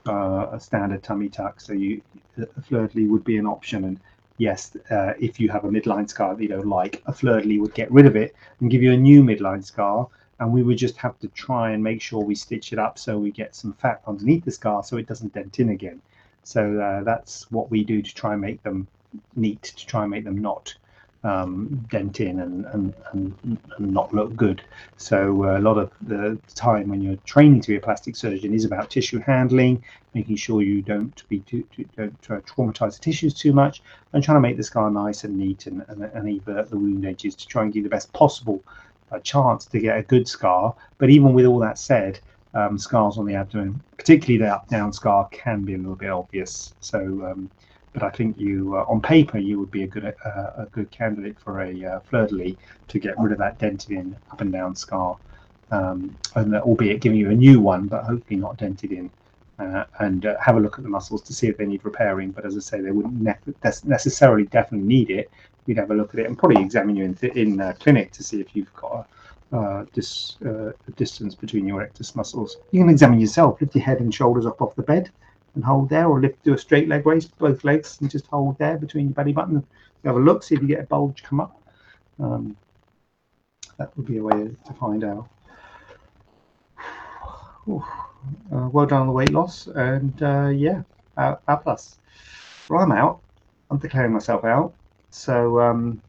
uh, 0.09 0.49
a 0.53 0.61
standard 0.61 1.03
tummy 1.03 1.29
tuck. 1.29 1.61
So 1.61 1.73
you 1.73 2.03
a 2.39 2.63
fleur 2.63 2.89
would 2.95 3.25
be 3.25 3.37
an 3.37 3.47
option 3.47 3.85
and 3.85 4.01
yes, 4.39 4.75
uh, 4.91 5.13
if 5.21 5.39
you 5.39 5.51
have 5.51 5.65
a 5.65 5.69
midline 5.69 6.09
scar 6.09 6.41
you 6.41 6.49
don't 6.49 6.67
like, 6.67 7.03
a 7.07 7.13
fleur 7.13 7.43
would 7.45 7.75
get 7.75 7.93
rid 7.93 8.07
of 8.07 8.17
it 8.17 8.35
and 8.61 8.71
give 8.71 8.83
you 8.83 8.93
a 8.93 8.97
new 8.97 9.23
midline 9.23 9.65
scar. 9.65 10.09
And 10.39 10.51
we 10.51 10.63
would 10.63 10.79
just 10.79 10.97
have 10.97 11.19
to 11.19 11.29
try 11.29 11.73
and 11.73 11.85
make 11.85 12.01
sure 12.01 12.25
we 12.25 12.35
stitch 12.35 12.73
it 12.73 12.79
up 12.79 12.99
so 12.99 13.19
we 13.19 13.31
get 13.31 13.55
some 13.55 13.75
fat 13.75 14.01
underneath 14.07 14.47
the 14.47 14.51
scar 14.51 14.83
so 14.83 14.97
it 14.97 15.07
doesn't 15.07 15.35
dent 15.35 15.61
in 15.61 15.69
again. 15.69 16.01
So 16.45 16.81
uh, 16.81 17.05
that's 17.05 17.51
what 17.51 17.71
we 17.71 17.85
do 17.85 18.01
to 18.01 18.15
try 18.15 18.33
and 18.33 18.41
make 18.41 18.63
them 18.63 18.89
neat, 19.37 19.63
to 19.63 19.87
try 19.87 20.03
and 20.03 20.11
make 20.11 20.25
them 20.25 20.39
not 20.39 20.75
um, 21.23 21.87
dent 21.91 22.21
in 22.21 22.41
and, 22.41 22.65
and, 22.67 22.95
and, 23.13 23.35
and, 23.45 23.93
not 23.93 24.15
look 24.15 24.35
good. 24.37 24.63
So 24.97 25.45
uh, 25.45 25.59
a 25.59 25.61
lot 25.61 25.77
of 25.77 25.91
the 26.03 26.39
time 26.55 26.89
when 26.89 27.03
you're 27.03 27.17
training 27.27 27.61
to 27.63 27.69
be 27.69 27.77
a 27.77 27.81
plastic 27.81 28.17
surgeon 28.17 28.55
is 28.55 28.65
about 28.65 28.91
tissue 28.91 29.19
handling, 29.19 29.85
making 30.15 30.37
sure 30.37 30.63
you 30.63 30.81
don't 30.81 31.29
be 31.29 31.41
too, 31.41 31.63
too 31.75 31.87
don't 31.97 32.47
traumatize 32.47 32.95
the 32.95 33.01
tissues 33.01 33.35
too 33.35 33.53
much, 33.53 33.83
and 34.13 34.25
trying 34.25 34.37
to 34.37 34.41
make 34.41 34.57
the 34.57 34.63
scar 34.63 34.91
nice 34.91 35.25
and 35.25 35.37
neat 35.37 35.67
and, 35.67 35.85
and, 35.89 36.05
and 36.05 36.29
evert 36.29 36.71
the 36.71 36.79
wound 36.79 37.05
edges 37.05 37.35
to 37.35 37.47
try 37.47 37.63
and 37.63 37.73
give 37.73 37.85
the 37.85 37.91
best 37.91 38.11
possible 38.15 38.63
uh, 39.13 39.19
chance 39.19 39.67
to 39.67 39.79
get 39.79 39.99
a 39.99 40.03
good 40.03 40.27
scar. 40.27 40.75
But 40.97 41.11
even 41.11 41.35
with 41.35 41.45
all 41.45 41.59
that 41.59 41.79
said, 41.79 42.19
um, 42.55 42.79
scars 42.79 43.19
on 43.19 43.27
the 43.27 43.35
abdomen, 43.35 43.81
particularly 43.97 44.39
the 44.39 44.53
up 44.53 44.69
down 44.69 44.93
scar, 44.93 45.29
can 45.31 45.65
be 45.65 45.75
a 45.75 45.79
little 45.79 45.95
bit 45.95 46.11
obvious. 46.11 46.75
So 46.81 46.99
um, 46.99 47.51
but 47.93 48.03
I 48.03 48.11
think 48.11 48.39
you, 48.39 48.77
uh, 48.77 48.85
on 48.89 49.01
paper, 49.01 49.39
you 49.39 49.59
would 49.59 49.71
be 49.71 49.83
a 49.83 49.87
good 49.87 50.05
uh, 50.05 50.51
a 50.59 50.67
good 50.71 50.91
candidate 50.91 51.39
for 51.39 51.63
a 51.63 51.85
uh, 51.85 52.01
fleur-de-lis 52.01 52.57
to 52.89 52.99
get 52.99 53.19
rid 53.19 53.33
of 53.33 53.39
that 53.39 53.59
dented 53.59 53.91
in 53.91 54.17
up 54.31 54.41
and 54.41 54.53
down 54.53 54.77
scar, 54.77 55.19
um, 55.71 56.17
and 56.37 56.55
albeit 56.57 57.01
giving 57.01 57.19
you 57.19 57.31
a 57.31 57.35
new 57.35 57.61
one, 57.61 57.89
but 57.89 58.05
hopefully 58.05 58.39
not 58.39 58.57
dented 58.57 58.93
in. 58.93 59.11
Uh, 59.59 59.85
and 59.99 60.25
uh, 60.25 60.37
have 60.41 60.57
a 60.57 60.61
look 60.61 60.79
at 60.79 60.85
the 60.85 60.89
muscles 60.89 61.21
to 61.21 61.35
see 61.35 61.47
if 61.47 61.59
they 61.59 61.67
need 61.67 61.85
repairing. 61.85 62.31
But 62.31 62.47
as 62.47 62.57
I 62.57 62.61
say, 62.61 62.81
they 62.81 62.93
wouldn't 62.93 63.21
ne- 63.21 63.55
necessarily 63.85 64.45
definitely 64.45 64.87
need 64.87 65.11
it. 65.11 65.31
We'd 65.67 65.77
have 65.77 65.91
a 65.91 65.95
look 65.95 66.15
at 66.15 66.21
it 66.21 66.27
and 66.27 66.39
probably 66.39 66.63
examine 66.63 66.97
you 66.97 67.05
in, 67.05 67.15
th- 67.15 67.35
in 67.35 67.61
uh, 67.61 67.75
clinic 67.79 68.11
to 68.13 68.25
see 68.25 68.41
if 68.41 68.57
you've 68.57 68.73
got 68.73 69.07
a, 69.53 69.87
dis, 69.93 70.39
distance 70.97 71.35
between 71.35 71.67
your 71.67 71.81
rectus 71.81 72.17
muscles. 72.17 72.57
You 72.71 72.81
can 72.81 72.89
examine 72.89 73.21
yourself, 73.21 73.61
lift 73.61 73.75
your 73.75 73.85
head 73.85 74.01
and 74.01 74.15
shoulders 74.15 74.47
up 74.47 74.63
off 74.63 74.75
the 74.77 74.83
bed 74.83 75.13
and 75.55 75.65
hold 75.65 75.89
there, 75.89 76.07
or 76.07 76.21
lift, 76.21 76.43
do 76.45 76.55
a 76.55 76.59
straight 76.59 76.89
leg 76.89 77.07
raise, 77.07 77.27
both 77.27 77.65
legs, 77.65 77.99
and 78.01 78.11
just 78.11 78.27
hold 78.27 78.59
there 78.59 78.77
between 78.79 79.07
your 79.07 79.15
belly 79.15 79.33
button. 79.33 79.67
Have 80.05 80.17
a 80.17 80.21
look, 80.21 80.43
see 80.43 80.55
if 80.55 80.63
you 80.63 80.69
get 80.69 80.81
a 80.81 80.87
bulge 80.87 81.23
come 81.23 81.41
up. 81.41 81.61
Um, 82.19 82.57
that 83.79 83.97
would 83.97 84.07
be 84.07 84.19
a 84.19 84.23
way 84.23 84.51
to 84.67 84.73
find 84.75 85.05
out. 85.05 85.29
Uh, 87.69 88.69
well 88.69 88.87
done 88.87 89.03
on 89.03 89.07
the 89.07 89.13
weight 89.13 89.31
loss, 89.31 89.67
and 89.67 90.23
uh, 90.23 90.49
yeah, 90.49 90.83
out, 91.17 91.43
plus. 91.63 91.99
Well, 92.69 92.81
I'm 92.81 92.93
out. 92.93 93.21
I'm 93.71 93.79
declaring 93.79 94.13
myself 94.13 94.45
out. 94.45 94.75
So, 95.11 95.61
um, 95.61 96.01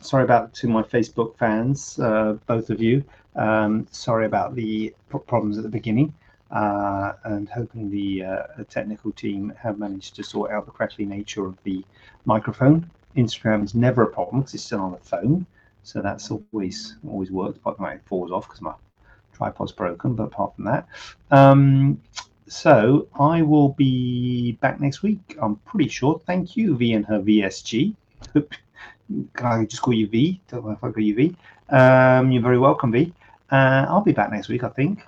sorry 0.00 0.24
about 0.24 0.54
to 0.54 0.68
my 0.68 0.82
Facebook 0.82 1.36
fans, 1.36 1.98
uh, 1.98 2.36
both 2.46 2.70
of 2.70 2.80
you. 2.80 3.04
Um, 3.36 3.86
sorry 3.90 4.26
about 4.26 4.54
the 4.54 4.94
problems 5.26 5.58
at 5.58 5.64
the 5.64 5.68
beginning 5.68 6.14
and 6.54 7.48
hoping 7.48 7.90
the 7.90 8.24
uh, 8.24 8.42
technical 8.68 9.12
team 9.12 9.52
have 9.60 9.78
managed 9.78 10.14
to 10.16 10.22
sort 10.22 10.50
out 10.50 10.66
the 10.66 10.72
crackly 10.72 11.04
nature 11.04 11.46
of 11.46 11.56
the 11.64 11.84
microphone. 12.24 12.88
Instagram 13.16 13.64
is 13.64 13.74
never 13.74 14.02
a 14.02 14.06
problem 14.06 14.40
because 14.40 14.54
it's 14.54 14.64
still 14.64 14.80
on 14.80 14.92
the 14.92 14.98
phone, 14.98 15.46
so 15.82 16.00
that's 16.00 16.30
always 16.30 16.96
always 17.06 17.30
worked. 17.30 17.62
But 17.62 17.78
my 17.78 17.98
falls 18.06 18.30
off 18.32 18.46
because 18.48 18.60
my 18.60 18.74
tripod's 19.32 19.72
broken. 19.72 20.14
But 20.14 20.24
apart 20.24 20.56
from 20.56 20.64
that, 20.64 20.88
um, 21.30 22.00
so 22.48 23.08
I 23.18 23.42
will 23.42 23.70
be 23.70 24.52
back 24.52 24.80
next 24.80 25.02
week. 25.02 25.36
I'm 25.40 25.56
pretty 25.56 25.88
sure. 25.88 26.20
Thank 26.26 26.56
you, 26.56 26.76
V 26.76 26.92
and 26.92 27.06
her 27.06 27.20
VSG. 27.20 27.94
Can 28.34 29.46
I 29.46 29.64
just 29.66 29.82
call 29.82 29.94
you 29.94 30.08
V? 30.08 30.40
Don't 30.48 30.64
know 30.64 30.72
if 30.72 30.82
I 30.82 30.90
call 30.90 31.02
you 31.02 31.14
V. 31.14 31.36
Um, 31.68 32.32
you're 32.32 32.42
very 32.42 32.58
welcome, 32.58 32.90
V. 32.92 33.12
Uh, 33.50 33.86
I'll 33.88 34.00
be 34.00 34.12
back 34.12 34.30
next 34.32 34.48
week, 34.48 34.64
I 34.64 34.68
think. 34.70 35.04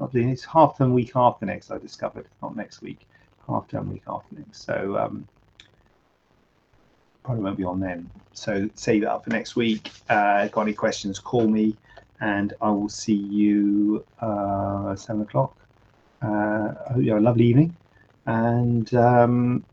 Not 0.00 0.12
doing 0.12 0.30
it's 0.30 0.44
half 0.44 0.78
term 0.78 0.94
week 0.94 1.12
after 1.14 1.44
next. 1.44 1.70
I 1.70 1.76
discovered 1.76 2.26
not 2.42 2.56
next 2.56 2.80
week, 2.80 3.06
half 3.46 3.68
term 3.68 3.92
week 3.92 4.02
after 4.08 4.34
next. 4.34 4.64
So 4.64 4.96
um, 4.96 5.28
probably 7.22 7.44
won't 7.44 7.58
be 7.58 7.64
on 7.64 7.80
then. 7.80 8.10
So 8.32 8.70
save 8.74 9.02
it 9.02 9.06
up 9.06 9.24
for 9.24 9.30
next 9.30 9.56
week. 9.56 9.90
Uh, 10.08 10.48
got 10.48 10.62
any 10.62 10.72
questions? 10.72 11.18
Call 11.18 11.46
me, 11.46 11.76
and 12.20 12.54
I 12.62 12.70
will 12.70 12.88
see 12.88 13.14
you 13.14 14.04
uh, 14.20 14.96
seven 14.96 15.20
o'clock. 15.22 15.54
Uh, 16.22 16.72
I 16.88 16.92
hope 16.94 17.02
you 17.02 17.10
have 17.10 17.20
a 17.20 17.24
lovely 17.24 17.44
evening, 17.44 17.76
and 18.24 18.92
um, 18.94 19.64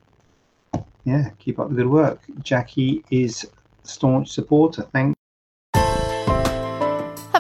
yeah, 1.05 1.29
keep 1.39 1.57
up 1.57 1.69
the 1.69 1.75
good 1.75 1.87
work. 1.87 2.19
Jackie 2.41 3.05
is 3.11 3.49
staunch 3.83 4.29
supporter. 4.29 4.81
Thank 4.81 5.09
have 5.09 5.16